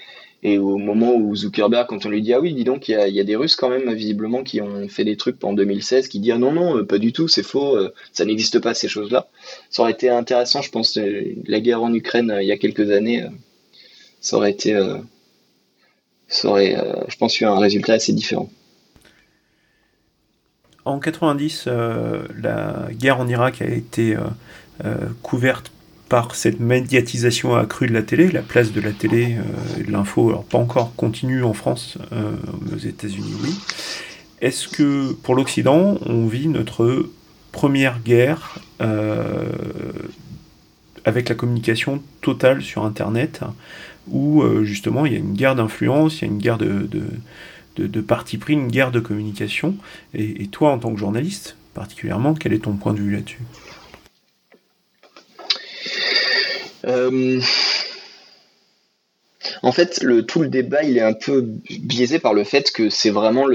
et 0.45 0.57
au 0.57 0.77
moment 0.77 1.15
où 1.15 1.33
Zuckerberg, 1.33 1.87
quand 1.87 2.05
on 2.05 2.09
lui 2.09 2.21
dit 2.21 2.33
ah 2.33 2.41
oui, 2.41 2.53
dis 2.53 2.65
donc, 2.65 2.89
il 2.89 2.91
y 2.91 3.19
a, 3.19 3.23
des 3.23 3.35
Russes 3.37 3.55
quand 3.55 3.69
même 3.69 3.93
visiblement 3.93 4.43
qui 4.43 4.59
ont 4.59 4.89
fait 4.89 5.05
des 5.05 5.15
trucs 5.15 5.41
en 5.43 5.53
2016, 5.53 6.09
qui 6.09 6.19
disent 6.19 6.33
non 6.33 6.51
non, 6.51 6.77
euh, 6.77 6.85
pas 6.85 6.97
du 6.97 7.13
tout, 7.13 7.29
c'est 7.29 7.43
faux, 7.43 7.77
euh, 7.77 7.93
ça 8.11 8.25
n'existe 8.25 8.59
pas 8.59 8.73
ces 8.73 8.89
choses-là. 8.89 9.27
Ça 9.69 9.83
aurait 9.83 9.93
été 9.93 10.09
intéressant, 10.09 10.61
je 10.61 10.69
pense, 10.69 10.97
euh, 10.97 11.33
la 11.47 11.61
guerre 11.61 11.81
en 11.81 11.93
Ukraine 11.93 12.37
il 12.41 12.45
y 12.45 12.51
a 12.51 12.57
quelques 12.57 12.91
années, 12.91 13.25
ça 14.19 14.35
aurait 14.35 14.51
été, 14.51 14.77
ça 16.27 16.49
aurait, 16.49 16.77
je 17.07 17.15
pense, 17.17 17.39
eu 17.39 17.45
un 17.45 17.57
résultat 17.57 17.93
assez 17.93 18.11
différent. 18.11 18.49
En 20.85 20.99
90, 20.99 21.67
la 21.67 22.89
guerre 22.91 23.19
en 23.19 23.27
Irak 23.27 23.61
a 23.61 23.65
été 23.65 24.15
couverte 25.21 25.72
par 26.13 26.35
cette 26.35 26.59
médiatisation 26.59 27.55
accrue 27.55 27.87
de 27.87 27.93
la 27.93 28.03
télé, 28.03 28.29
la 28.29 28.43
place 28.43 28.71
de 28.71 28.79
la 28.79 28.91
télé 28.91 29.35
euh, 29.35 29.79
et 29.79 29.83
de 29.83 29.91
l'info, 29.91 30.29
alors 30.29 30.43
pas 30.43 30.59
encore 30.59 30.95
continue 30.95 31.41
en 31.43 31.53
France, 31.53 31.97
euh, 32.11 32.35
aux 32.71 32.77
États-Unis, 32.77 33.33
oui. 33.41 33.49
Est-ce 34.39 34.67
que 34.67 35.11
pour 35.11 35.33
l'Occident, 35.33 35.97
on 36.05 36.27
vit 36.27 36.49
notre 36.49 37.09
première 37.51 37.99
guerre 38.03 38.59
euh, 38.79 39.49
avec 41.03 41.29
la 41.29 41.33
communication 41.33 41.99
totale 42.21 42.61
sur 42.61 42.85
Internet, 42.85 43.41
où 44.07 44.43
justement 44.61 45.07
il 45.07 45.13
y 45.13 45.15
a 45.15 45.19
une 45.19 45.33
guerre 45.33 45.55
d'influence, 45.55 46.21
il 46.21 46.25
y 46.25 46.25
a 46.25 46.31
une 46.31 46.37
guerre 46.37 46.59
de, 46.59 48.01
parti 48.01 48.37
pris, 48.37 48.53
une 48.53 48.67
guerre 48.67 48.91
de 48.91 48.99
communication? 48.99 49.77
et 50.13 50.45
toi, 50.51 50.69
en 50.69 50.77
tant 50.77 50.93
que 50.93 50.99
journaliste, 50.99 51.57
particulièrement, 51.73 52.35
quel 52.35 52.53
est 52.53 52.65
ton 52.65 52.73
point 52.73 52.93
de 52.93 52.99
vue 52.99 53.13
là-dessus? 53.13 53.41
Euh, 56.85 57.41
en 59.61 59.71
fait, 59.71 60.01
le, 60.01 60.25
tout 60.25 60.41
le 60.41 60.49
débat, 60.49 60.83
il 60.83 60.97
est 60.97 61.01
un 61.01 61.13
peu 61.13 61.45
biaisé 61.79 62.19
par 62.19 62.33
le 62.33 62.43
fait 62.43 62.71
que 62.71 62.89
c'est 62.89 63.09
vraiment 63.09 63.47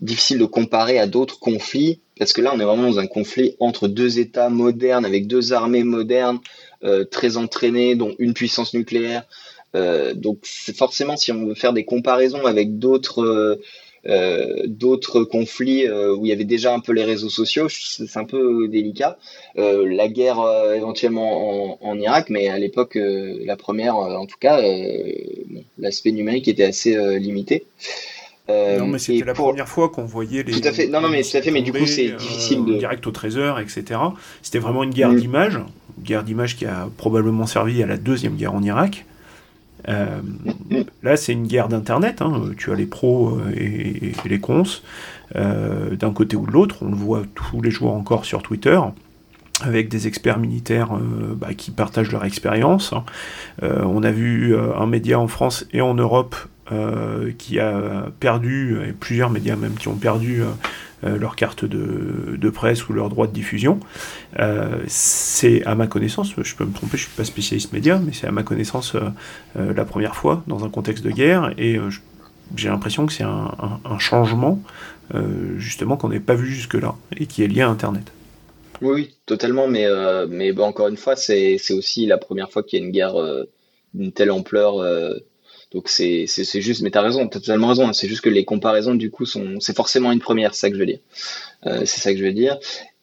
difficile 0.00 0.38
de 0.38 0.44
comparer 0.44 0.98
à 0.98 1.06
d'autres 1.06 1.38
conflits 1.38 2.00
parce 2.18 2.32
que 2.32 2.40
là, 2.40 2.52
on 2.54 2.60
est 2.60 2.64
vraiment 2.64 2.88
dans 2.88 2.98
un 2.98 3.06
conflit 3.06 3.56
entre 3.58 3.88
deux 3.88 4.18
États 4.18 4.48
modernes 4.48 5.04
avec 5.04 5.26
deux 5.26 5.52
armées 5.52 5.82
modernes 5.82 6.38
euh, 6.84 7.04
très 7.04 7.36
entraînées, 7.36 7.96
dont 7.96 8.14
une 8.18 8.34
puissance 8.34 8.74
nucléaire. 8.74 9.24
Euh, 9.74 10.14
donc, 10.14 10.38
forcément, 10.44 11.16
si 11.16 11.32
on 11.32 11.46
veut 11.46 11.54
faire 11.54 11.72
des 11.72 11.84
comparaisons 11.84 12.46
avec 12.46 12.78
d'autres 12.78 13.58
euh, 14.06 14.64
d'autres 14.66 15.24
conflits 15.24 15.86
euh, 15.86 16.14
où 16.14 16.26
il 16.26 16.28
y 16.28 16.32
avait 16.32 16.44
déjà 16.44 16.74
un 16.74 16.80
peu 16.80 16.92
les 16.92 17.04
réseaux 17.04 17.30
sociaux, 17.30 17.68
c'est 17.70 18.18
un 18.18 18.24
peu 18.24 18.68
délicat. 18.68 19.16
Euh, 19.56 19.86
la 19.88 20.08
guerre 20.08 20.38
éventuellement 20.74 21.82
en, 21.84 21.98
Irak, 21.98 22.28
mais 22.28 22.48
à 22.48 22.58
l'époque, 22.58 22.98
la 22.98 23.56
première, 23.56 23.96
en 23.96 24.26
tout 24.26 24.36
cas, 24.38 24.60
l'aspect 25.78 26.12
numérique 26.12 26.48
était 26.48 26.64
assez 26.64 27.18
limité. 27.18 27.64
non, 28.48 28.86
mais 28.86 28.98
c'était 28.98 29.24
la 29.24 29.32
première 29.32 29.68
fois 29.68 29.88
qu'on 29.88 30.04
voyait 30.04 30.42
les. 30.42 30.52
Tout 30.52 30.68
à 30.68 30.72
fait. 30.72 30.88
Non, 30.88 31.00
non, 31.00 31.08
mais 31.08 31.22
tout 31.22 31.36
à 31.36 31.42
fait. 31.42 31.50
Mais 31.50 31.62
du 31.62 31.72
coup, 31.72 31.86
c'est 31.86 32.10
difficile 32.10 32.64
de. 32.64 32.74
Direct 32.74 33.06
au 33.06 33.10
trésor, 33.10 33.58
etc. 33.58 34.00
C'était 34.42 34.58
vraiment 34.58 34.82
une 34.82 34.90
guerre 34.90 35.12
mm. 35.12 35.20
d'image, 35.20 35.54
une 35.98 36.04
guerre 36.04 36.24
d'image 36.24 36.56
qui 36.56 36.66
a 36.66 36.88
probablement 36.96 37.46
servi 37.46 37.82
à 37.82 37.86
la 37.86 37.96
deuxième 37.96 38.36
guerre 38.36 38.54
en 38.54 38.62
Irak. 38.62 39.06
Euh, 39.88 40.20
là, 41.02 41.16
c'est 41.16 41.32
une 41.32 41.46
guerre 41.46 41.68
d'Internet. 41.68 42.22
Hein. 42.22 42.42
Tu 42.56 42.72
as 42.72 42.74
les 42.74 42.86
pros 42.86 43.38
euh, 43.38 43.52
et, 43.56 44.12
les 44.24 44.40
cons 44.40 44.64
euh, 45.36 45.94
d'un 45.96 46.12
côté 46.12 46.36
ou 46.36 46.46
de 46.46 46.52
l'autre. 46.52 46.78
On 46.82 46.90
le 46.90 46.96
voit 46.96 47.22
tous 47.34 47.60
les 47.60 47.70
jours 47.70 47.92
encore 47.92 48.24
sur 48.24 48.42
Twitter 48.42 48.78
avec 49.62 49.88
des 49.88 50.08
experts 50.08 50.38
militaires 50.38 50.90
bah, 51.36 51.54
qui 51.54 51.70
partagent 51.70 52.10
leur 52.10 52.24
expérience. 52.24 52.92
Hein. 52.92 53.04
on 53.62 54.02
a 54.02 54.10
vu 54.10 54.52
un 54.56 54.86
média 54.86 55.20
en 55.20 55.28
France 55.28 55.64
et 55.72 55.80
en 55.80 55.94
Europe 55.94 56.34
qui 57.38 57.60
a 57.60 58.06
perdu, 58.18 58.76
et 58.84 58.92
plusieurs 58.92 59.30
médias 59.30 59.54
même 59.54 59.74
qui 59.74 59.86
ont 59.86 59.94
perdu 59.94 60.42
leur 61.04 61.36
carte 61.36 61.64
de, 61.64 62.50
presse 62.50 62.88
ou 62.88 62.92
leur 62.92 63.08
droit 63.08 63.26
de 63.26 63.32
diffusion. 63.32 63.80
Euh, 64.38 64.82
c'est 64.86 65.64
à 65.64 65.74
ma 65.74 65.86
connaissance, 65.86 66.32
je 66.36 66.54
peux 66.54 66.64
me 66.64 66.72
tromper, 66.72 66.96
je 66.96 67.04
suis 67.04 67.12
pas 67.16 67.24
spécialiste 67.24 67.72
média, 67.72 68.00
mais 68.04 68.12
c'est 68.12 68.26
à 68.26 68.32
ma 68.32 68.42
connaissance 68.42 68.94
euh, 68.94 69.72
la 69.74 69.84
première 69.84 70.14
fois 70.14 70.42
dans 70.46 70.64
un 70.64 70.70
contexte 70.70 71.04
de 71.04 71.10
guerre 71.10 71.52
et 71.58 71.78
j'ai 72.56 72.68
l'impression 72.68 73.06
que 73.06 73.12
c'est 73.12 73.24
un, 73.24 73.98
changement 73.98 74.60
justement 75.56 75.96
qu'on 75.96 76.08
n'avait 76.08 76.20
pas 76.20 76.34
vu 76.34 76.46
jusque-là 76.46 76.94
et 77.16 77.26
qui 77.26 77.42
est 77.42 77.48
lié 77.48 77.62
à 77.62 77.68
Internet. 77.68 78.12
Oui, 78.80 79.14
totalement, 79.26 79.68
mais, 79.68 79.86
mais 80.28 80.58
encore 80.60 80.88
une 80.88 80.96
fois, 80.96 81.16
c'est 81.16 81.58
aussi 81.70 82.06
la 82.06 82.18
première 82.18 82.50
fois 82.50 82.62
qu'il 82.62 82.78
y 82.78 82.82
a 82.82 82.84
une 82.84 82.92
guerre 82.92 83.14
d'une 83.94 84.12
telle 84.12 84.30
ampleur 84.30 84.76
donc 85.74 85.88
c'est 85.88 86.26
juste, 86.60 86.82
mais 86.82 86.90
t'as 86.92 87.02
raison, 87.02 87.26
t'as 87.26 87.40
totalement 87.40 87.66
raison. 87.66 87.92
C'est 87.92 88.06
juste 88.06 88.20
que 88.20 88.30
les 88.30 88.44
comparaisons 88.44 88.94
du 88.94 89.10
coup 89.10 89.26
sont, 89.26 89.58
c'est 89.58 89.74
forcément 89.74 90.12
une 90.12 90.20
première, 90.20 90.54
c'est 90.54 90.60
ça 90.60 90.70
que 90.70 90.76
je 90.76 90.80
veux 90.80 90.86
dire. 90.86 91.00
Euh, 91.66 91.80
c'est 91.84 92.00
ça 92.00 92.12
que 92.12 92.18
je 92.18 92.24
veux 92.24 92.32
dire. 92.32 92.58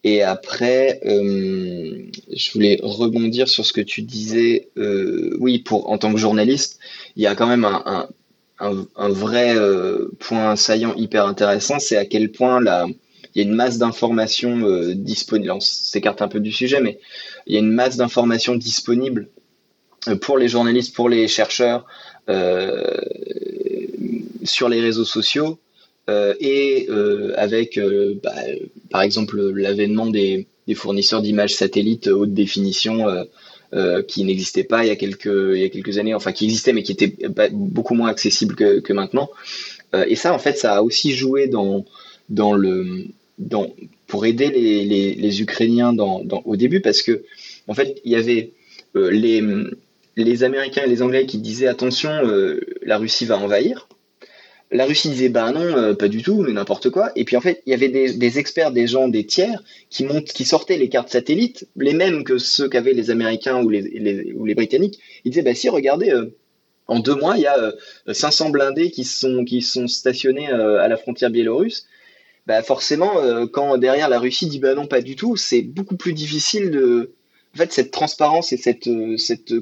Et 0.05 0.23
après, 0.23 1.01
euh, 1.05 2.05
je 2.33 2.51
voulais 2.53 2.79
rebondir 2.81 3.49
sur 3.49 3.65
ce 3.65 3.73
que 3.73 3.81
tu 3.81 4.01
disais. 4.01 4.69
Euh, 4.77 5.35
oui, 5.41 5.59
pour 5.59 5.91
en 5.91 5.97
tant 5.97 6.13
que 6.13 6.17
journaliste, 6.17 6.79
il 7.17 7.23
y 7.23 7.27
a 7.27 7.35
quand 7.35 7.45
même 7.45 7.65
un, 7.65 8.07
un, 8.59 9.09
vrai 9.09 9.53
point 10.19 10.55
saillant 10.55 10.95
hyper 10.95 11.25
intéressant, 11.25 11.77
c'est 11.77 11.97
à 11.97 12.05
quel 12.05 12.31
point 12.31 12.61
il 12.61 13.41
y 13.41 13.41
a 13.41 13.43
une 13.43 13.53
masse 13.53 13.79
d'informations 13.79 14.93
disponibles. 14.93 15.51
On 15.51 15.59
s'écarte 15.59 16.21
un 16.21 16.29
peu 16.29 16.39
du 16.39 16.53
sujet, 16.53 16.79
mais 16.79 16.99
il 17.47 17.53
y 17.53 17.57
a 17.57 17.59
une 17.59 17.71
masse 17.71 17.97
d'informations 17.97 18.55
disponibles 18.55 19.27
pour 20.21 20.37
les 20.37 20.47
journalistes, 20.47 20.95
pour 20.95 21.09
les 21.09 21.27
chercheurs, 21.27 21.85
sur 24.43 24.69
les 24.69 24.81
réseaux 24.81 25.05
sociaux 25.05 25.59
euh, 26.09 26.33
et 26.39 26.87
euh, 26.89 27.33
avec, 27.37 27.77
euh, 27.77 28.19
bah, 28.23 28.33
par 28.89 29.01
exemple, 29.01 29.39
l'avènement 29.51 30.07
des, 30.07 30.47
fournisseurs 30.73 31.21
d'images 31.21 31.53
satellites 31.53 32.07
haute 32.07 32.33
définition 32.33 33.05
qui 34.07 34.23
n'existaient 34.23 34.63
pas 34.63 34.85
il 34.85 34.87
y, 34.87 34.91
a 34.91 34.95
quelques, 34.95 35.25
il 35.25 35.59
y 35.59 35.65
a 35.65 35.69
quelques 35.69 35.97
années, 35.97 36.13
enfin 36.13 36.31
qui 36.31 36.45
existaient 36.45 36.71
mais 36.71 36.81
qui 36.81 36.93
étaient 36.93 37.13
beaucoup 37.51 37.93
moins 37.93 38.07
accessibles 38.07 38.55
que, 38.55 38.93
maintenant. 38.93 39.29
et 40.07 40.15
ça, 40.15 40.33
en 40.33 40.39
fait, 40.39 40.57
ça 40.57 40.77
a 40.77 40.81
aussi 40.81 41.11
joué 41.11 41.47
dans, 41.47 41.83
dans 42.29 42.53
le, 42.53 43.03
dans, 43.37 43.67
pour 44.07 44.25
aider 44.25 44.49
les, 44.49 45.13
les, 45.13 45.41
Ukrainiens 45.41 45.91
dans, 45.91 46.23
au 46.45 46.55
début 46.55 46.79
parce 46.79 47.01
que, 47.01 47.21
en 47.67 47.73
fait, 47.73 47.99
il 48.05 48.13
y 48.13 48.15
avait 48.15 48.51
les, 48.95 49.43
les 50.17 50.43
Américains 50.43 50.83
et 50.83 50.89
les 50.89 51.01
Anglais 51.01 51.25
qui 51.25 51.37
disaient 51.37 51.67
attention, 51.67 52.11
la 52.83 52.97
Russie 52.97 53.25
va 53.25 53.37
envahir. 53.37 53.87
La 54.73 54.85
Russie 54.85 55.09
disait 55.09 55.27
bah 55.27 55.51
non, 55.51 55.59
euh, 55.59 55.93
pas 55.93 56.07
du 56.07 56.23
tout, 56.23 56.41
mais 56.41 56.53
n'importe 56.53 56.89
quoi. 56.89 57.11
Et 57.17 57.25
puis 57.25 57.35
en 57.35 57.41
fait, 57.41 57.61
il 57.65 57.71
y 57.71 57.73
avait 57.73 57.89
des, 57.89 58.39
experts, 58.39 58.71
des 58.71 58.87
gens, 58.87 59.09
des 59.09 59.25
tiers 59.25 59.61
qui 59.89 60.05
montent, 60.05 60.31
qui 60.31 60.45
sortaient 60.45 60.77
les 60.77 60.87
cartes 60.87 61.09
satellites, 61.09 61.67
les 61.75 61.93
mêmes 61.93 62.23
que 62.23 62.37
ceux 62.37 62.69
qu'avaient 62.69 62.93
les 62.93 63.11
Américains 63.11 63.61
ou 63.61 63.69
les, 63.69 64.33
ou 64.33 64.45
les 64.45 64.55
Britanniques. 64.55 64.99
Ils 65.25 65.31
disaient 65.31 65.41
bah 65.41 65.53
si, 65.53 65.67
regardez, 65.67 66.11
euh, 66.11 66.33
en 66.87 66.99
deux 66.99 67.15
mois, 67.15 67.35
il 67.35 67.41
y 67.41 67.47
a 67.47 67.73
500 68.11 68.47
euh, 68.47 68.51
blindés 68.51 68.91
qui 68.91 69.03
sont 69.03 69.43
qui 69.43 69.61
sont 69.61 69.87
stationnés 69.87 70.47
à 70.47 70.87
la 70.87 70.95
frontière 70.95 71.29
biélorusse. 71.29 71.85
Bah 72.47 72.63
forcément, 72.63 73.11
quand 73.51 73.77
derrière 73.77 74.09
la 74.09 74.19
Russie 74.19 74.47
dit 74.47 74.59
bah 74.59 74.73
non, 74.73 74.87
pas 74.87 75.01
du 75.01 75.15
tout, 75.15 75.35
c'est 75.35 75.61
beaucoup 75.61 75.95
plus 75.97 76.13
difficile 76.13 76.71
de 76.71 77.11
en 77.53 77.57
fait 77.57 77.71
cette 77.73 77.91
transparence 77.91 78.51
et 78.53 78.57
cette 78.57 78.89
cette 79.17 79.53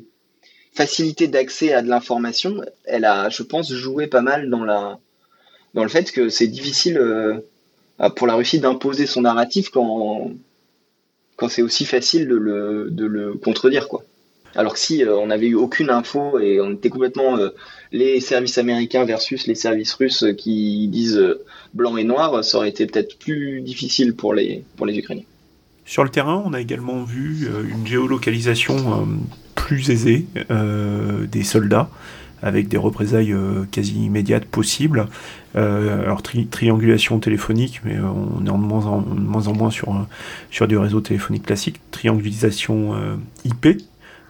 facilité 0.73 1.27
d'accès 1.27 1.73
à 1.73 1.81
de 1.81 1.89
l'information, 1.89 2.61
elle 2.85 3.05
a, 3.05 3.29
je 3.29 3.43
pense, 3.43 3.73
joué 3.73 4.07
pas 4.07 4.21
mal 4.21 4.49
dans 4.49 4.63
la 4.63 4.99
dans 5.73 5.83
le 5.83 5.89
fait 5.89 6.11
que 6.11 6.29
c'est 6.29 6.47
difficile 6.47 6.97
euh, 6.97 7.39
pour 8.15 8.27
la 8.27 8.35
Russie 8.35 8.59
d'imposer 8.59 9.05
son 9.05 9.21
narratif 9.21 9.69
quand 9.69 10.31
quand 11.35 11.49
c'est 11.49 11.61
aussi 11.61 11.85
facile 11.85 12.27
de 12.27 12.35
le, 12.35 12.87
de 12.91 13.05
le 13.05 13.33
contredire 13.33 13.87
quoi. 13.87 14.03
Alors 14.55 14.73
que 14.73 14.79
si 14.79 15.03
euh, 15.03 15.15
on 15.15 15.27
n'avait 15.27 15.47
eu 15.47 15.55
aucune 15.55 15.89
info 15.89 16.39
et 16.39 16.59
on 16.59 16.71
était 16.71 16.89
complètement 16.89 17.37
euh, 17.37 17.49
les 17.91 18.19
services 18.19 18.57
américains 18.57 19.05
versus 19.05 19.45
les 19.45 19.55
services 19.55 19.93
russes 19.93 20.25
qui 20.37 20.87
disent 20.87 21.23
blanc 21.73 21.97
et 21.97 22.03
noir, 22.03 22.43
ça 22.43 22.57
aurait 22.57 22.69
été 22.69 22.87
peut-être 22.87 23.17
plus 23.19 23.61
difficile 23.61 24.15
pour 24.15 24.33
les 24.33 24.63
pour 24.75 24.85
les 24.85 24.97
Ukrainiens. 24.97 25.23
Sur 25.85 26.03
le 26.03 26.09
terrain, 26.09 26.43
on 26.45 26.53
a 26.53 26.61
également 26.61 27.03
vu 27.03 27.47
une 27.71 27.85
géolocalisation 27.85 29.07
plus 29.69 29.91
aisé 29.91 30.25
euh, 30.49 31.27
des 31.27 31.43
soldats 31.43 31.89
avec 32.41 32.69
des 32.69 32.77
représailles 32.77 33.33
euh, 33.33 33.65
quasi 33.69 34.03
immédiates 34.03 34.45
possibles. 34.45 35.07
Euh, 35.55 36.01
alors 36.01 36.23
triangulation 36.23 37.19
téléphonique, 37.19 37.81
mais 37.85 37.99
on 37.99 38.43
est 38.47 38.49
en 38.49 38.57
de 38.57 38.63
moins 38.63 38.87
en, 38.87 39.01
moins, 39.01 39.47
en 39.47 39.53
moins 39.53 39.69
sur, 39.69 40.07
sur 40.49 40.67
du 40.67 40.75
réseau 40.75 41.01
téléphonique 41.01 41.45
classique. 41.45 41.79
Triangulation 41.91 42.95
IP, 43.45 43.83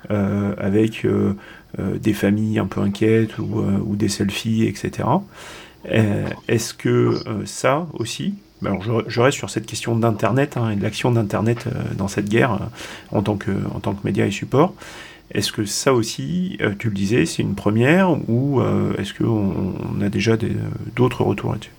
avec 0.10 1.08
des 1.78 2.14
familles 2.14 2.60
un 2.60 2.66
peu 2.66 2.82
inquiètes 2.82 3.38
ou, 3.38 3.96
des 3.96 4.10
selfies, 4.10 4.66
etc. 4.66 5.08
Est-ce 6.48 6.74
que 6.74 7.20
ça 7.46 7.88
aussi, 7.94 8.34
alors 8.66 8.82
je, 9.08 9.22
reste 9.22 9.38
sur 9.38 9.50
cette 9.50 9.66
question 9.66 9.96
d'Internet 9.96 10.58
hein, 10.58 10.72
et 10.72 10.76
de 10.76 10.84
l'action 10.84 11.12
d'Internet 11.12 11.68
dans 11.98 12.08
cette 12.08 12.28
guerre 12.28 12.60
en, 13.12 13.22
tant 13.22 13.38
que, 13.38 13.52
en 13.74 13.80
tant 13.80 13.94
que 13.94 14.06
média 14.06 14.26
et 14.26 14.32
support. 14.32 14.74
Est-ce 15.32 15.52
que 15.52 15.66
ça 15.66 15.94
aussi, 15.94 16.58
euh, 16.62 16.74
tu 16.78 16.88
le 16.88 16.94
disais, 16.94 17.26
c'est 17.26 17.44
une 17.44 17.56
première 17.56 18.18
ou 18.30 18.62
euh, 18.62 18.96
est-ce 18.98 19.14
qu'on 19.14 19.76
on 19.96 20.02
a 20.02 20.10
déjà 20.10 20.38
d'autres 20.96 21.24
retours 21.24 21.52
là-dessus? 21.52 21.72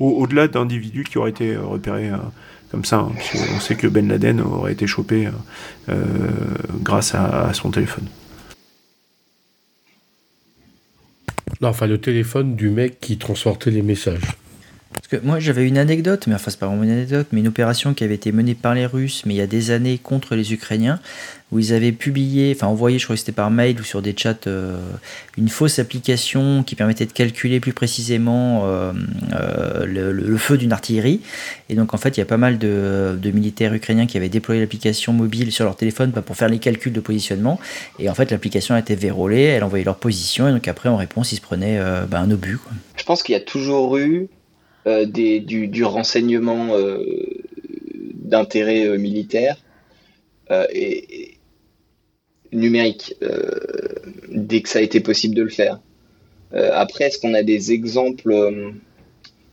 Au-delà 0.00 0.46
d'individus 0.46 1.04
qui 1.04 1.18
auraient 1.18 1.30
été 1.30 1.56
repérés 1.56 2.10
euh, 2.10 2.18
comme 2.70 2.84
ça, 2.84 2.98
hein, 2.98 3.12
on 3.56 3.60
sait 3.60 3.74
que 3.74 3.86
Ben 3.88 4.06
Laden 4.06 4.40
aurait 4.40 4.72
été 4.72 4.86
chopé 4.86 5.28
grâce 6.82 7.14
à, 7.14 7.52
son 7.52 7.70
téléphone. 7.70 8.06
Non, 11.60 11.68
enfin 11.68 11.86
le 11.86 11.98
téléphone 11.98 12.54
du 12.54 12.68
mec 12.68 13.00
qui 13.00 13.18
transportait 13.18 13.70
les 13.70 13.82
messages. 13.82 14.22
Parce 14.98 15.22
que 15.22 15.26
moi 15.26 15.38
j'avais 15.38 15.66
une 15.66 15.78
anecdote, 15.78 16.26
mais 16.26 16.34
enfin 16.34 16.50
c'est 16.50 16.58
pas 16.58 16.66
vraiment 16.66 16.82
une 16.82 16.90
anecdote, 16.90 17.28
mais 17.32 17.40
une 17.40 17.48
opération 17.48 17.94
qui 17.94 18.04
avait 18.04 18.16
été 18.16 18.32
menée 18.32 18.54
par 18.54 18.74
les 18.74 18.84
Russes, 18.84 19.22
mais 19.24 19.34
il 19.34 19.36
y 19.36 19.40
a 19.40 19.46
des 19.46 19.70
années 19.70 19.98
contre 19.98 20.34
les 20.34 20.52
Ukrainiens, 20.52 21.00
où 21.50 21.58
ils 21.58 21.72
avaient 21.72 21.92
publié, 21.92 22.52
enfin 22.54 22.66
envoyé, 22.66 22.98
je 22.98 23.04
crois 23.04 23.14
que 23.14 23.20
c'était 23.20 23.32
par 23.32 23.50
mail 23.50 23.80
ou 23.80 23.84
sur 23.84 24.02
des 24.02 24.14
chats, 24.16 24.34
euh, 24.46 24.78
une 25.38 25.48
fausse 25.48 25.78
application 25.78 26.62
qui 26.62 26.74
permettait 26.74 27.06
de 27.06 27.12
calculer 27.12 27.58
plus 27.60 27.72
précisément 27.72 28.64
euh, 28.66 28.92
euh, 29.32 29.86
le, 29.86 30.36
feu 30.36 30.58
d'une 30.58 30.72
artillerie. 30.72 31.20
Et 31.70 31.74
donc 31.74 31.94
en 31.94 31.96
fait, 31.96 32.16
il 32.16 32.20
y 32.20 32.22
a 32.22 32.26
pas 32.26 32.36
mal 32.36 32.58
de, 32.58 33.18
militaires 33.32 33.72
ukrainiens 33.72 34.06
qui 34.06 34.16
avaient 34.16 34.28
déployé 34.28 34.60
l'application 34.60 35.12
mobile 35.12 35.52
sur 35.52 35.64
leur 35.64 35.76
téléphone 35.76 36.12
pour 36.12 36.36
faire 36.36 36.48
les 36.48 36.58
calculs 36.58 36.92
de 36.92 37.00
positionnement. 37.00 37.58
Et 37.98 38.10
en 38.10 38.14
fait, 38.14 38.30
l'application 38.30 38.74
a 38.74 38.80
été 38.80 38.94
vérolée, 38.94 39.42
elle 39.42 39.64
envoyait 39.64 39.84
leur 39.84 39.96
position, 39.96 40.48
et 40.48 40.52
donc 40.52 40.68
après, 40.68 40.88
en 40.88 40.96
réponse, 40.96 41.32
ils 41.32 41.36
se 41.36 41.40
prenaient 41.40 41.80
bah, 42.08 42.20
un 42.20 42.30
obus. 42.30 42.58
Je 42.96 43.04
pense 43.04 43.22
qu'il 43.22 43.32
y 43.34 43.36
a 43.36 43.40
toujours 43.40 43.96
eu 43.96 44.28
des, 44.86 45.40
du, 45.40 45.84
renseignement 45.84 46.68
d'intérêt 48.14 48.96
militaire. 48.98 49.56
et, 50.72 51.38
numérique 52.52 53.14
euh, 53.22 53.50
dès 54.30 54.62
que 54.62 54.68
ça 54.68 54.78
a 54.78 54.82
été 54.82 55.00
possible 55.00 55.34
de 55.34 55.42
le 55.42 55.48
faire. 55.48 55.80
Euh, 56.54 56.70
après, 56.72 57.04
est-ce 57.04 57.18
qu'on 57.18 57.34
a 57.34 57.42
des 57.42 57.72
exemples 57.72 58.32
euh, 58.32 58.70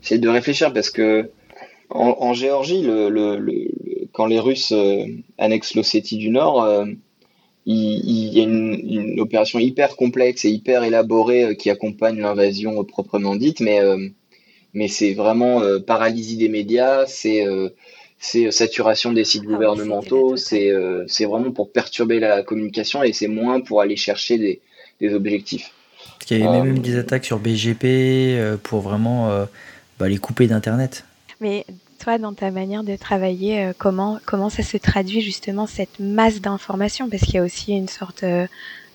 J'essaie 0.01 0.19
de 0.19 0.29
réfléchir 0.29 0.71
parce 0.73 0.89
que 0.89 1.29
en, 1.89 2.33
Géorgie, 2.33 2.81
le, 2.81 3.67
quand 4.11 4.25
les 4.25 4.39
Russes 4.39 4.73
annexent 5.37 5.75
l'Ossétie 5.75 6.17
du 6.17 6.29
Nord, 6.29 6.67
il, 7.67 8.33
y 8.33 8.39
a 8.39 8.43
une, 8.43 9.19
opération 9.19 9.59
hyper 9.59 9.95
complexe 9.95 10.45
et 10.45 10.49
hyper 10.49 10.83
élaborée 10.83 11.55
qui 11.57 11.69
accompagne 11.69 12.19
l'invasion 12.19 12.83
proprement 12.83 13.35
dite, 13.35 13.59
mais, 13.59 13.79
mais 14.75 14.87
c'est 14.87 15.13
vraiment 15.13 15.61
paralysie 15.87 16.37
des 16.37 16.49
médias, 16.49 17.07
c'est 17.07 17.43
c'est 18.19 18.47
euh, 18.47 18.51
saturation 18.51 19.13
des 19.13 19.23
sites 19.23 19.43
ah 19.45 19.51
gouvernementaux, 19.51 20.35
euh, 20.53 21.05
c'est 21.07 21.25
vraiment 21.25 21.51
pour 21.51 21.71
perturber 21.71 22.19
la 22.19 22.43
communication 22.43 23.03
et 23.03 23.13
c'est 23.13 23.27
moins 23.27 23.61
pour 23.61 23.81
aller 23.81 23.95
chercher 23.95 24.37
des, 24.37 24.61
des 24.99 25.13
objectifs. 25.13 25.71
Parce 26.13 26.25
qu'il 26.25 26.39
y 26.39 26.43
avait 26.43 26.61
même 26.61 26.77
euh, 26.77 26.79
des 26.79 26.97
attaques 26.97 27.25
sur 27.25 27.39
BGP 27.39 28.57
pour 28.63 28.81
vraiment 28.81 29.45
bah, 29.99 30.09
les 30.09 30.17
couper 30.17 30.47
d'Internet. 30.47 31.05
Mais 31.41 31.65
toi, 31.99 32.17
dans 32.17 32.33
ta 32.33 32.51
manière 32.51 32.83
de 32.83 32.95
travailler, 32.95 33.71
comment, 33.77 34.19
comment 34.25 34.49
ça 34.49 34.63
se 34.63 34.77
traduit 34.77 35.21
justement 35.21 35.67
cette 35.67 35.99
masse 35.99 36.41
d'informations? 36.41 37.09
Parce 37.09 37.23
qu'il 37.23 37.35
y 37.35 37.39
a 37.39 37.43
aussi 37.43 37.73
une 37.73 37.89
sorte 37.89 38.23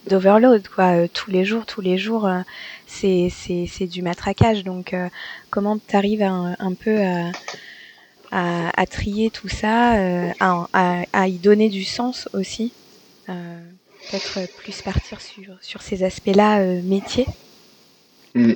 d'overload, 0.09 0.67
quoi. 0.69 1.09
tous 1.09 1.31
les 1.31 1.45
jours, 1.45 1.67
tous 1.67 1.81
les 1.81 1.99
jours, 1.99 2.29
c'est 2.87 3.87
du 3.89 4.03
matraquage. 4.03 4.65
Donc, 4.65 4.95
comment 5.51 5.79
tu 5.79 5.97
arrives 5.97 6.23
un 6.23 6.75
peu 6.75 7.03
à 7.03 7.33
à, 8.33 8.87
trier 8.87 9.31
tout 9.31 9.49
ça, 9.49 9.97
euh, 9.99 10.31
à, 10.41 11.29
y 11.29 11.39
donner 11.39 11.69
du 11.69 11.85
sens 11.85 12.29
aussi. 12.33 12.73
Euh, 13.29 13.33
peut-être 14.11 14.49
plus 14.57 14.83
partir 14.83 15.21
sur, 15.21 15.57
sur 15.61 15.83
ces 15.83 16.03
aspects-là 16.03 16.61
euh, 16.61 16.81
métiers? 16.83 17.27
Hmm. 18.35 18.55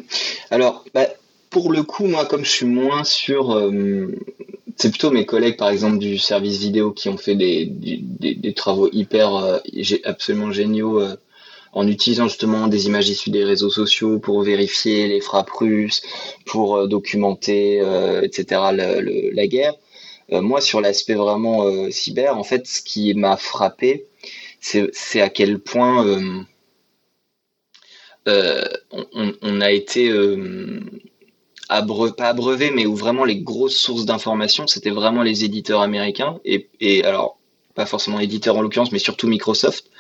Alors, 0.51 0.85
bah, 0.95 1.07
pour 1.51 1.73
le 1.73 1.83
coup, 1.83 2.07
moi, 2.07 2.27
comme 2.27 2.45
je 2.45 2.51
suis 2.51 2.67
moins 2.67 3.05
sur 3.05 3.71
c'est 4.77 4.91
plutôt 4.91 5.13
mes 5.13 5.25
collègues, 5.25 5.57
par 5.57 5.69
exemple, 5.69 5.99
du 5.99 6.19
service 6.19 6.59
vidéo 6.59 6.91
qui 6.91 7.09
ont 7.09 7.17
fait 7.17 7.37
des, 7.37 7.67
des, 7.67 8.35
des 8.35 8.55
travaux 8.55 8.89
hyper, 8.93 9.61
absolument 10.05 10.51
géniaux 10.51 11.01
en 11.75 11.89
utilisant 11.89 12.29
justement 12.29 12.69
des 12.69 12.87
images 12.87 13.09
issues 13.09 13.31
des 13.31 13.45
réseaux 13.45 13.71
sociaux 13.71 14.19
pour 14.21 14.43
vérifier 14.43 15.09
les 15.09 15.21
frappes 15.21 15.51
russes, 15.51 16.03
pour 16.47 16.77
euh, 16.77 16.87
documenter, 16.87 17.81
euh, 17.81 18.23
etc. 18.23 18.61
la 18.73 19.47
guerre. 19.47 19.75
Euh, 20.33 20.41
moi, 20.41 20.61
sur 20.61 20.81
l'aspect 20.81 21.15
vraiment 21.15 21.91
cyber, 21.91 22.39
en 22.39 22.45
fait, 22.45 22.67
ce 22.67 22.81
qui 22.81 23.13
m'a 23.15 23.37
frappé, 23.37 24.07
c'est 24.61 25.21
à 25.21 25.29
quel 25.29 25.59
point 25.59 26.47
on, 28.27 29.61
a 29.61 29.71
été 29.71 30.11
pas 31.69 32.29
abreuvé, 32.29 32.71
mais 32.71 32.87
où 32.87 32.95
vraiment 32.95 33.25
les 33.27 33.37
grosses 33.41 33.77
sources 33.77 34.07
d'informations, 34.07 34.67
c'était 34.67 34.91
vraiment 34.91 35.23
les 35.23 35.45
éditeurs 35.45 35.83
américains 35.83 36.41
et, 36.47 36.71
et 36.81 37.05
alors 37.05 37.39
pas 37.75 37.85
forcément 37.85 38.21
éditeurs 38.21 38.57
en 38.57 38.63
l'occurrence, 38.63 38.93
mais 38.93 38.99
surtout 38.99 39.27
Microsoft, 39.27 39.91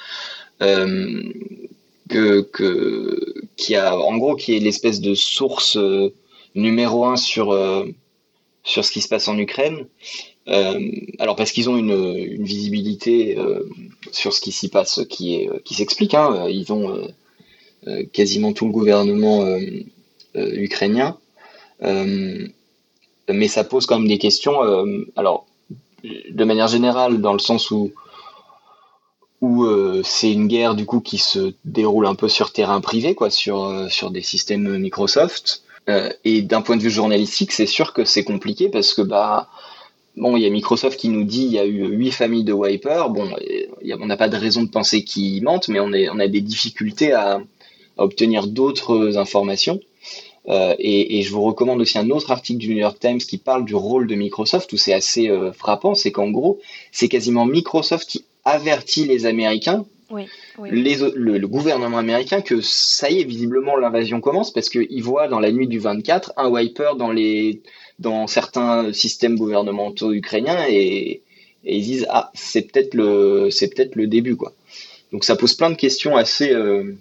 que, 0.60 2.40
que, 2.40 3.34
qui 3.56 3.74
a, 3.74 3.96
en 3.96 4.16
gros, 4.16 4.36
qui 4.36 4.56
est 4.56 4.60
l'espèce 4.60 5.00
de 5.00 5.14
source 5.14 5.78
numéro 6.54 7.04
un 7.04 7.16
sur 7.16 7.56
sur 8.62 8.84
ce 8.84 8.92
qui 8.92 9.00
se 9.00 9.08
passe 9.08 9.28
en 9.28 9.38
Ukraine. 9.38 9.86
alors 10.46 11.36
parce 11.36 11.52
qu'ils 11.52 11.68
ont 11.68 11.76
une, 11.76 12.42
visibilité 12.42 13.36
sur 14.12 14.32
ce 14.32 14.40
qui 14.40 14.52
s'y 14.52 14.68
passe 14.68 15.00
qui 15.08 15.34
est 15.34 15.50
qui 15.64 15.74
s'explique. 15.74 16.14
Hein. 16.14 16.46
Ils 16.48 16.72
ont 16.72 17.08
quasiment 18.12 18.52
tout 18.52 18.66
le 18.66 18.72
gouvernement 18.72 19.58
ukrainien 20.34 21.18
mais 23.32 23.48
ça 23.48 23.64
pose 23.64 23.86
quand 23.86 23.98
même 23.98 24.08
des 24.08 24.18
questions. 24.18 24.62
Euh, 24.62 25.10
alors, 25.16 25.46
de 26.02 26.44
manière 26.44 26.68
générale, 26.68 27.20
dans 27.20 27.32
le 27.32 27.38
sens 27.38 27.70
où 27.70 27.92
euh, 29.64 30.02
c'est 30.04 30.32
une 30.32 30.46
guerre 30.46 30.74
du 30.74 30.86
coup 30.86 31.00
qui 31.00 31.18
se 31.18 31.54
déroule 31.64 32.06
un 32.06 32.14
peu 32.14 32.28
sur 32.28 32.52
terrain 32.52 32.80
privé, 32.80 33.14
quoi, 33.14 33.30
sur 33.30 33.64
euh, 33.64 33.88
sur 33.88 34.10
des 34.10 34.22
systèmes 34.22 34.78
Microsoft. 34.78 35.62
et 36.24 36.42
d'un 36.42 36.62
point 36.62 36.76
de 36.76 36.82
vue 36.82 36.90
journalistique, 36.90 37.52
c'est 37.52 37.66
sûr 37.66 37.92
que 37.92 38.04
c'est 38.04 38.24
compliqué 38.24 38.68
parce 38.68 38.94
que 38.94 39.02
bah 39.02 39.48
bon, 40.16 40.36
il 40.36 40.42
y 40.42 40.46
a 40.46 40.50
Microsoft 40.50 40.98
qui 40.98 41.08
nous 41.08 41.24
dit 41.24 41.44
il 41.44 41.52
y 41.52 41.58
a 41.58 41.66
eu 41.66 41.86
huit 41.88 42.12
familles 42.12 42.44
de 42.44 42.52
wipers. 42.52 43.10
Bon, 43.10 43.28
on 44.00 44.06
n'a 44.06 44.16
pas 44.16 44.28
de 44.28 44.36
raison 44.36 44.62
de 44.62 44.70
penser 44.70 45.04
qu'ils 45.04 45.42
mentent, 45.42 45.68
mais 45.68 45.80
on, 45.80 45.92
est, 45.92 46.08
on 46.08 46.18
a 46.18 46.28
des 46.28 46.40
difficultés 46.40 47.12
à, 47.12 47.40
obtenir 47.96 48.46
d'autres 48.46 49.18
informations. 49.18 49.80
Euh, 50.48 50.74
et, 50.78 51.22
je 51.22 51.30
vous 51.32 51.42
recommande 51.42 51.80
aussi 51.80 51.98
un 51.98 52.10
autre 52.10 52.30
article 52.30 52.58
du 52.58 52.68
New 52.68 52.80
York 52.80 52.98
Times 53.00 53.18
qui 53.18 53.38
parle 53.38 53.64
du 53.64 53.74
rôle 53.74 54.06
de 54.06 54.14
Microsoft, 54.14 54.72
où 54.72 54.76
c'est 54.76 54.92
assez 54.92 55.28
euh, 55.28 55.52
frappant, 55.52 55.94
c'est 55.94 56.12
qu'en 56.12 56.30
gros, 56.30 56.60
c'est 56.92 57.08
quasiment 57.08 57.46
Microsoft 57.46 58.08
qui 58.08 58.24
avertit 58.44 59.04
les 59.04 59.26
Américains, 59.26 59.86
oui, 60.10 60.26
Les, 60.70 60.96
le, 60.96 61.48
gouvernement 61.48 61.98
américain, 61.98 62.40
que 62.40 62.60
ça 62.60 63.10
y 63.10 63.20
est, 63.20 63.24
visiblement 63.24 63.76
l'invasion 63.76 64.20
commence, 64.20 64.52
parce 64.52 64.68
qu'ils 64.68 65.02
voient 65.02 65.28
dans 65.28 65.40
la 65.40 65.50
nuit 65.50 65.66
du 65.66 65.78
24 65.78 66.34
un 66.36 66.48
wiper 66.48 66.96
dans, 66.96 67.10
les, 67.10 67.62
dans 67.98 68.26
certains 68.26 68.92
systèmes 68.92 69.36
gouvernementaux 69.36 70.12
ukrainiens, 70.12 70.66
et, 70.68 71.22
et 71.64 71.76
ils 71.76 71.82
disent, 71.82 72.06
ah, 72.10 72.30
c'est 72.34 72.70
peut-être 72.70 72.94
le, 72.94 73.48
peut-être 73.48 73.96
le 73.96 74.06
début, 74.06 74.36
quoi. 74.36 74.52
Donc 75.10 75.24
ça 75.24 75.36
pose 75.36 75.54
plein 75.54 75.70
de 75.70 75.76
questions 75.76 76.16
assez... 76.16 76.52
Euh, 76.52 76.94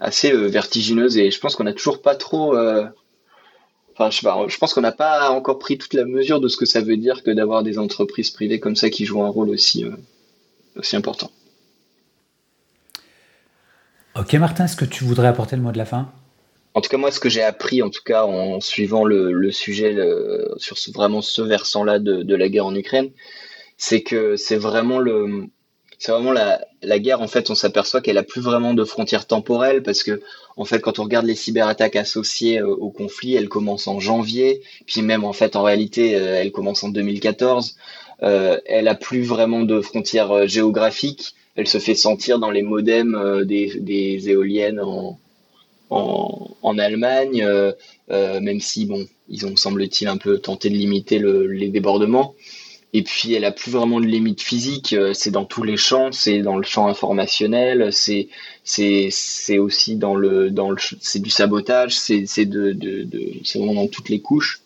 assez 0.00 0.32
euh, 0.32 0.46
vertigineuse 0.46 1.16
et 1.16 1.30
je 1.30 1.40
pense 1.40 1.56
qu'on 1.56 1.64
n'a 1.64 1.72
toujours 1.72 2.02
pas 2.02 2.14
trop. 2.14 2.56
Euh, 2.56 2.84
enfin, 3.94 4.10
je, 4.10 4.18
sais 4.18 4.22
pas, 4.22 4.44
je 4.46 4.58
pense 4.58 4.74
qu'on 4.74 4.80
n'a 4.80 4.92
pas 4.92 5.30
encore 5.30 5.58
pris 5.58 5.78
toute 5.78 5.94
la 5.94 6.04
mesure 6.04 6.40
de 6.40 6.48
ce 6.48 6.56
que 6.56 6.66
ça 6.66 6.80
veut 6.80 6.96
dire 6.96 7.22
que 7.22 7.30
d'avoir 7.30 7.62
des 7.62 7.78
entreprises 7.78 8.30
privées 8.30 8.60
comme 8.60 8.76
ça 8.76 8.90
qui 8.90 9.04
jouent 9.04 9.22
un 9.22 9.28
rôle 9.28 9.50
aussi, 9.50 9.84
euh, 9.84 9.90
aussi 10.76 10.96
important. 10.96 11.30
Ok 14.16 14.34
Martin, 14.34 14.64
est-ce 14.66 14.76
que 14.76 14.84
tu 14.84 15.04
voudrais 15.04 15.28
apporter 15.28 15.56
le 15.56 15.62
mot 15.62 15.72
de 15.72 15.78
la 15.78 15.84
fin? 15.84 16.12
En 16.74 16.80
tout 16.80 16.88
cas, 16.88 16.96
moi, 16.96 17.12
ce 17.12 17.20
que 17.20 17.28
j'ai 17.28 17.42
appris, 17.42 17.82
en 17.82 17.90
tout 17.90 18.02
cas 18.04 18.24
en 18.24 18.60
suivant 18.60 19.04
le, 19.04 19.50
sujet 19.52 19.96
sur 20.56 20.76
ce, 20.76 20.90
vraiment 20.90 21.22
ce 21.22 21.40
versant-là 21.40 22.00
de, 22.00 22.22
de, 22.24 22.34
la 22.34 22.48
guerre 22.48 22.66
en 22.66 22.74
Ukraine, 22.74 23.10
c'est 23.76 24.02
que 24.02 24.34
c'est 24.34 24.56
vraiment 24.56 24.98
le, 24.98 25.48
c'est 25.98 26.12
vraiment 26.12 26.32
la, 26.32 26.66
la, 26.82 26.98
guerre. 26.98 27.20
En 27.22 27.28
fait, 27.28 27.50
on 27.50 27.54
s'aperçoit 27.54 28.00
qu'elle 28.00 28.18
a 28.18 28.22
plus 28.22 28.40
vraiment 28.40 28.74
de 28.74 28.84
frontières 28.84 29.26
temporelles 29.26 29.82
parce 29.82 30.02
que, 30.02 30.20
en 30.56 30.64
fait, 30.64 30.80
quand 30.80 30.98
on 30.98 31.04
regarde 31.04 31.26
les 31.26 31.34
cyberattaques 31.34 31.96
associées 31.96 32.60
euh, 32.60 32.66
au 32.66 32.90
conflit, 32.90 33.34
elles 33.34 33.48
commencent 33.48 33.88
en 33.88 34.00
janvier, 34.00 34.62
puis 34.86 35.02
même 35.02 35.24
en 35.24 35.32
fait, 35.32 35.56
en 35.56 35.62
réalité, 35.62 36.16
euh, 36.16 36.40
elles 36.40 36.52
commencent 36.52 36.84
en 36.84 36.88
2014. 36.88 37.76
Euh, 38.22 38.58
elle 38.66 38.88
a 38.88 38.94
plus 38.94 39.22
vraiment 39.22 39.62
de 39.62 39.80
frontières 39.80 40.30
euh, 40.32 40.46
géographiques. 40.46 41.34
Elle 41.56 41.66
se 41.66 41.78
fait 41.78 41.94
sentir 41.94 42.38
dans 42.38 42.50
les 42.50 42.62
modems 42.62 43.44
des, 43.44 43.72
des, 43.78 44.28
éoliennes 44.28 44.80
en, 44.80 45.18
en, 45.90 46.50
en 46.62 46.78
Allemagne, 46.78 47.46
même 48.08 48.60
si 48.60 48.86
bon, 48.86 49.06
ils 49.28 49.46
ont 49.46 49.54
semble-t-il 49.54 50.08
un 50.08 50.16
peu 50.16 50.38
tenté 50.38 50.68
de 50.68 50.74
limiter 50.74 51.20
le, 51.20 51.46
les 51.46 51.68
débordements. 51.68 52.34
Et 52.92 53.02
puis 53.02 53.34
elle 53.34 53.44
a 53.44 53.50
plus 53.50 53.72
vraiment 53.72 54.00
de 54.00 54.06
limite 54.06 54.40
physique, 54.40 54.92
euh, 54.92 55.12
c'est 55.14 55.32
dans 55.32 55.44
tous 55.44 55.64
les 55.64 55.76
champs, 55.76 56.12
c'est 56.12 56.42
dans 56.42 56.56
le 56.56 56.62
champ 56.62 56.86
informationnel, 56.86 57.92
c'est 57.92 58.28
c'est 58.62 59.08
c'est 59.10 59.58
aussi 59.58 59.96
dans 59.96 60.14
le 60.14 60.50
dans 60.50 60.70
le 60.70 60.76
c'est 61.00 61.18
du 61.18 61.28
sabotage, 61.28 61.96
c'est 61.96 62.24
c'est 62.26 62.46
de, 62.46 62.70
de 62.72 63.04
c'est 63.42 63.58
vraiment 63.58 63.74
dans 63.74 63.88
toutes 63.88 64.10
les 64.10 64.20
couches 64.20 64.60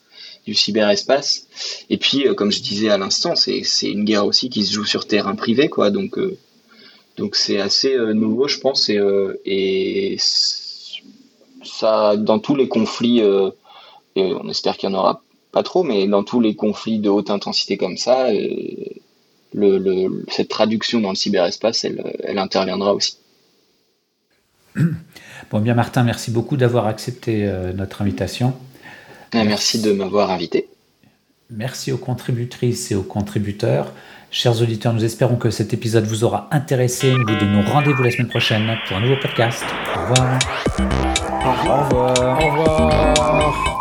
du 0.48 0.54
cyberespace. 0.54 1.46
Et 1.90 1.98
puis 1.98 2.26
euh, 2.26 2.34
comme 2.34 2.50
je 2.50 2.62
disais 2.62 2.90
à 2.90 2.98
l'instant, 2.98 3.34
c'est 3.36 3.62
une 3.82 4.04
guerre 4.04 4.26
aussi 4.26 4.48
qui 4.50 4.64
se 4.64 4.72
joue 4.72 4.84
sur 4.84 5.06
terrain 5.06 5.34
privé 5.34 5.68
quoi, 5.68 5.90
donc 5.90 6.18
euh, 6.18 6.36
donc 7.16 7.36
c'est 7.36 7.60
assez 7.60 7.96
nouveau 8.14 8.46
je 8.48 8.58
pense 8.58 8.90
et 8.90 10.16
ça 10.20 12.16
dans 12.16 12.38
tous 12.38 12.54
les 12.54 12.68
conflits 12.68 13.20
et 14.18 14.34
on 14.34 14.48
espère 14.48 14.76
qu'il 14.76 14.90
y 14.90 14.92
en 14.92 14.98
aura 14.98 15.22
pas 15.52 15.62
trop, 15.62 15.82
mais 15.82 16.06
dans 16.06 16.24
tous 16.24 16.40
les 16.40 16.54
conflits 16.54 16.98
de 16.98 17.08
haute 17.08 17.30
intensité 17.30 17.76
comme 17.76 17.96
ça, 17.96 18.28
euh, 18.28 18.48
le, 19.54 20.24
cette 20.30 20.48
traduction 20.48 21.00
dans 21.00 21.10
le 21.10 21.14
cyberespace, 21.14 21.84
elle, 21.84 22.16
elle 22.22 22.38
interviendra 22.38 22.94
aussi. 22.94 23.18
Bon, 25.50 25.60
bien 25.60 25.74
Martin, 25.74 26.02
merci 26.02 26.30
beaucoup 26.30 26.56
d'avoir 26.56 26.86
accepté 26.86 27.46
euh, 27.46 27.72
notre 27.72 28.02
invitation. 28.02 28.54
Ah, 29.32 29.44
merci 29.44 29.80
de 29.80 29.92
m'avoir 29.92 30.30
invité. 30.30 30.68
Merci 31.50 31.92
aux 31.92 31.98
contributrices 31.98 32.90
et 32.90 32.94
aux 32.94 33.02
contributeurs. 33.02 33.92
Chers 34.30 34.60
auditeurs, 34.60 34.92
nous 34.92 35.04
espérons 35.04 35.36
que 35.36 35.50
cet 35.50 35.72
épisode 35.72 36.04
vous 36.04 36.24
aura 36.24 36.48
intéressé. 36.50 37.12
Nous 37.12 37.26
vous 37.26 37.38
donnons 37.38 37.62
rendez-vous 37.62 38.02
la 38.02 38.10
semaine 38.10 38.28
prochaine 38.28 38.76
pour 38.86 38.98
un 38.98 39.00
nouveau 39.00 39.16
podcast. 39.20 39.64
Au 39.96 40.00
revoir. 40.02 40.38
Au 41.44 41.52
revoir. 41.52 42.38
Au 42.38 42.50
revoir. 42.50 43.77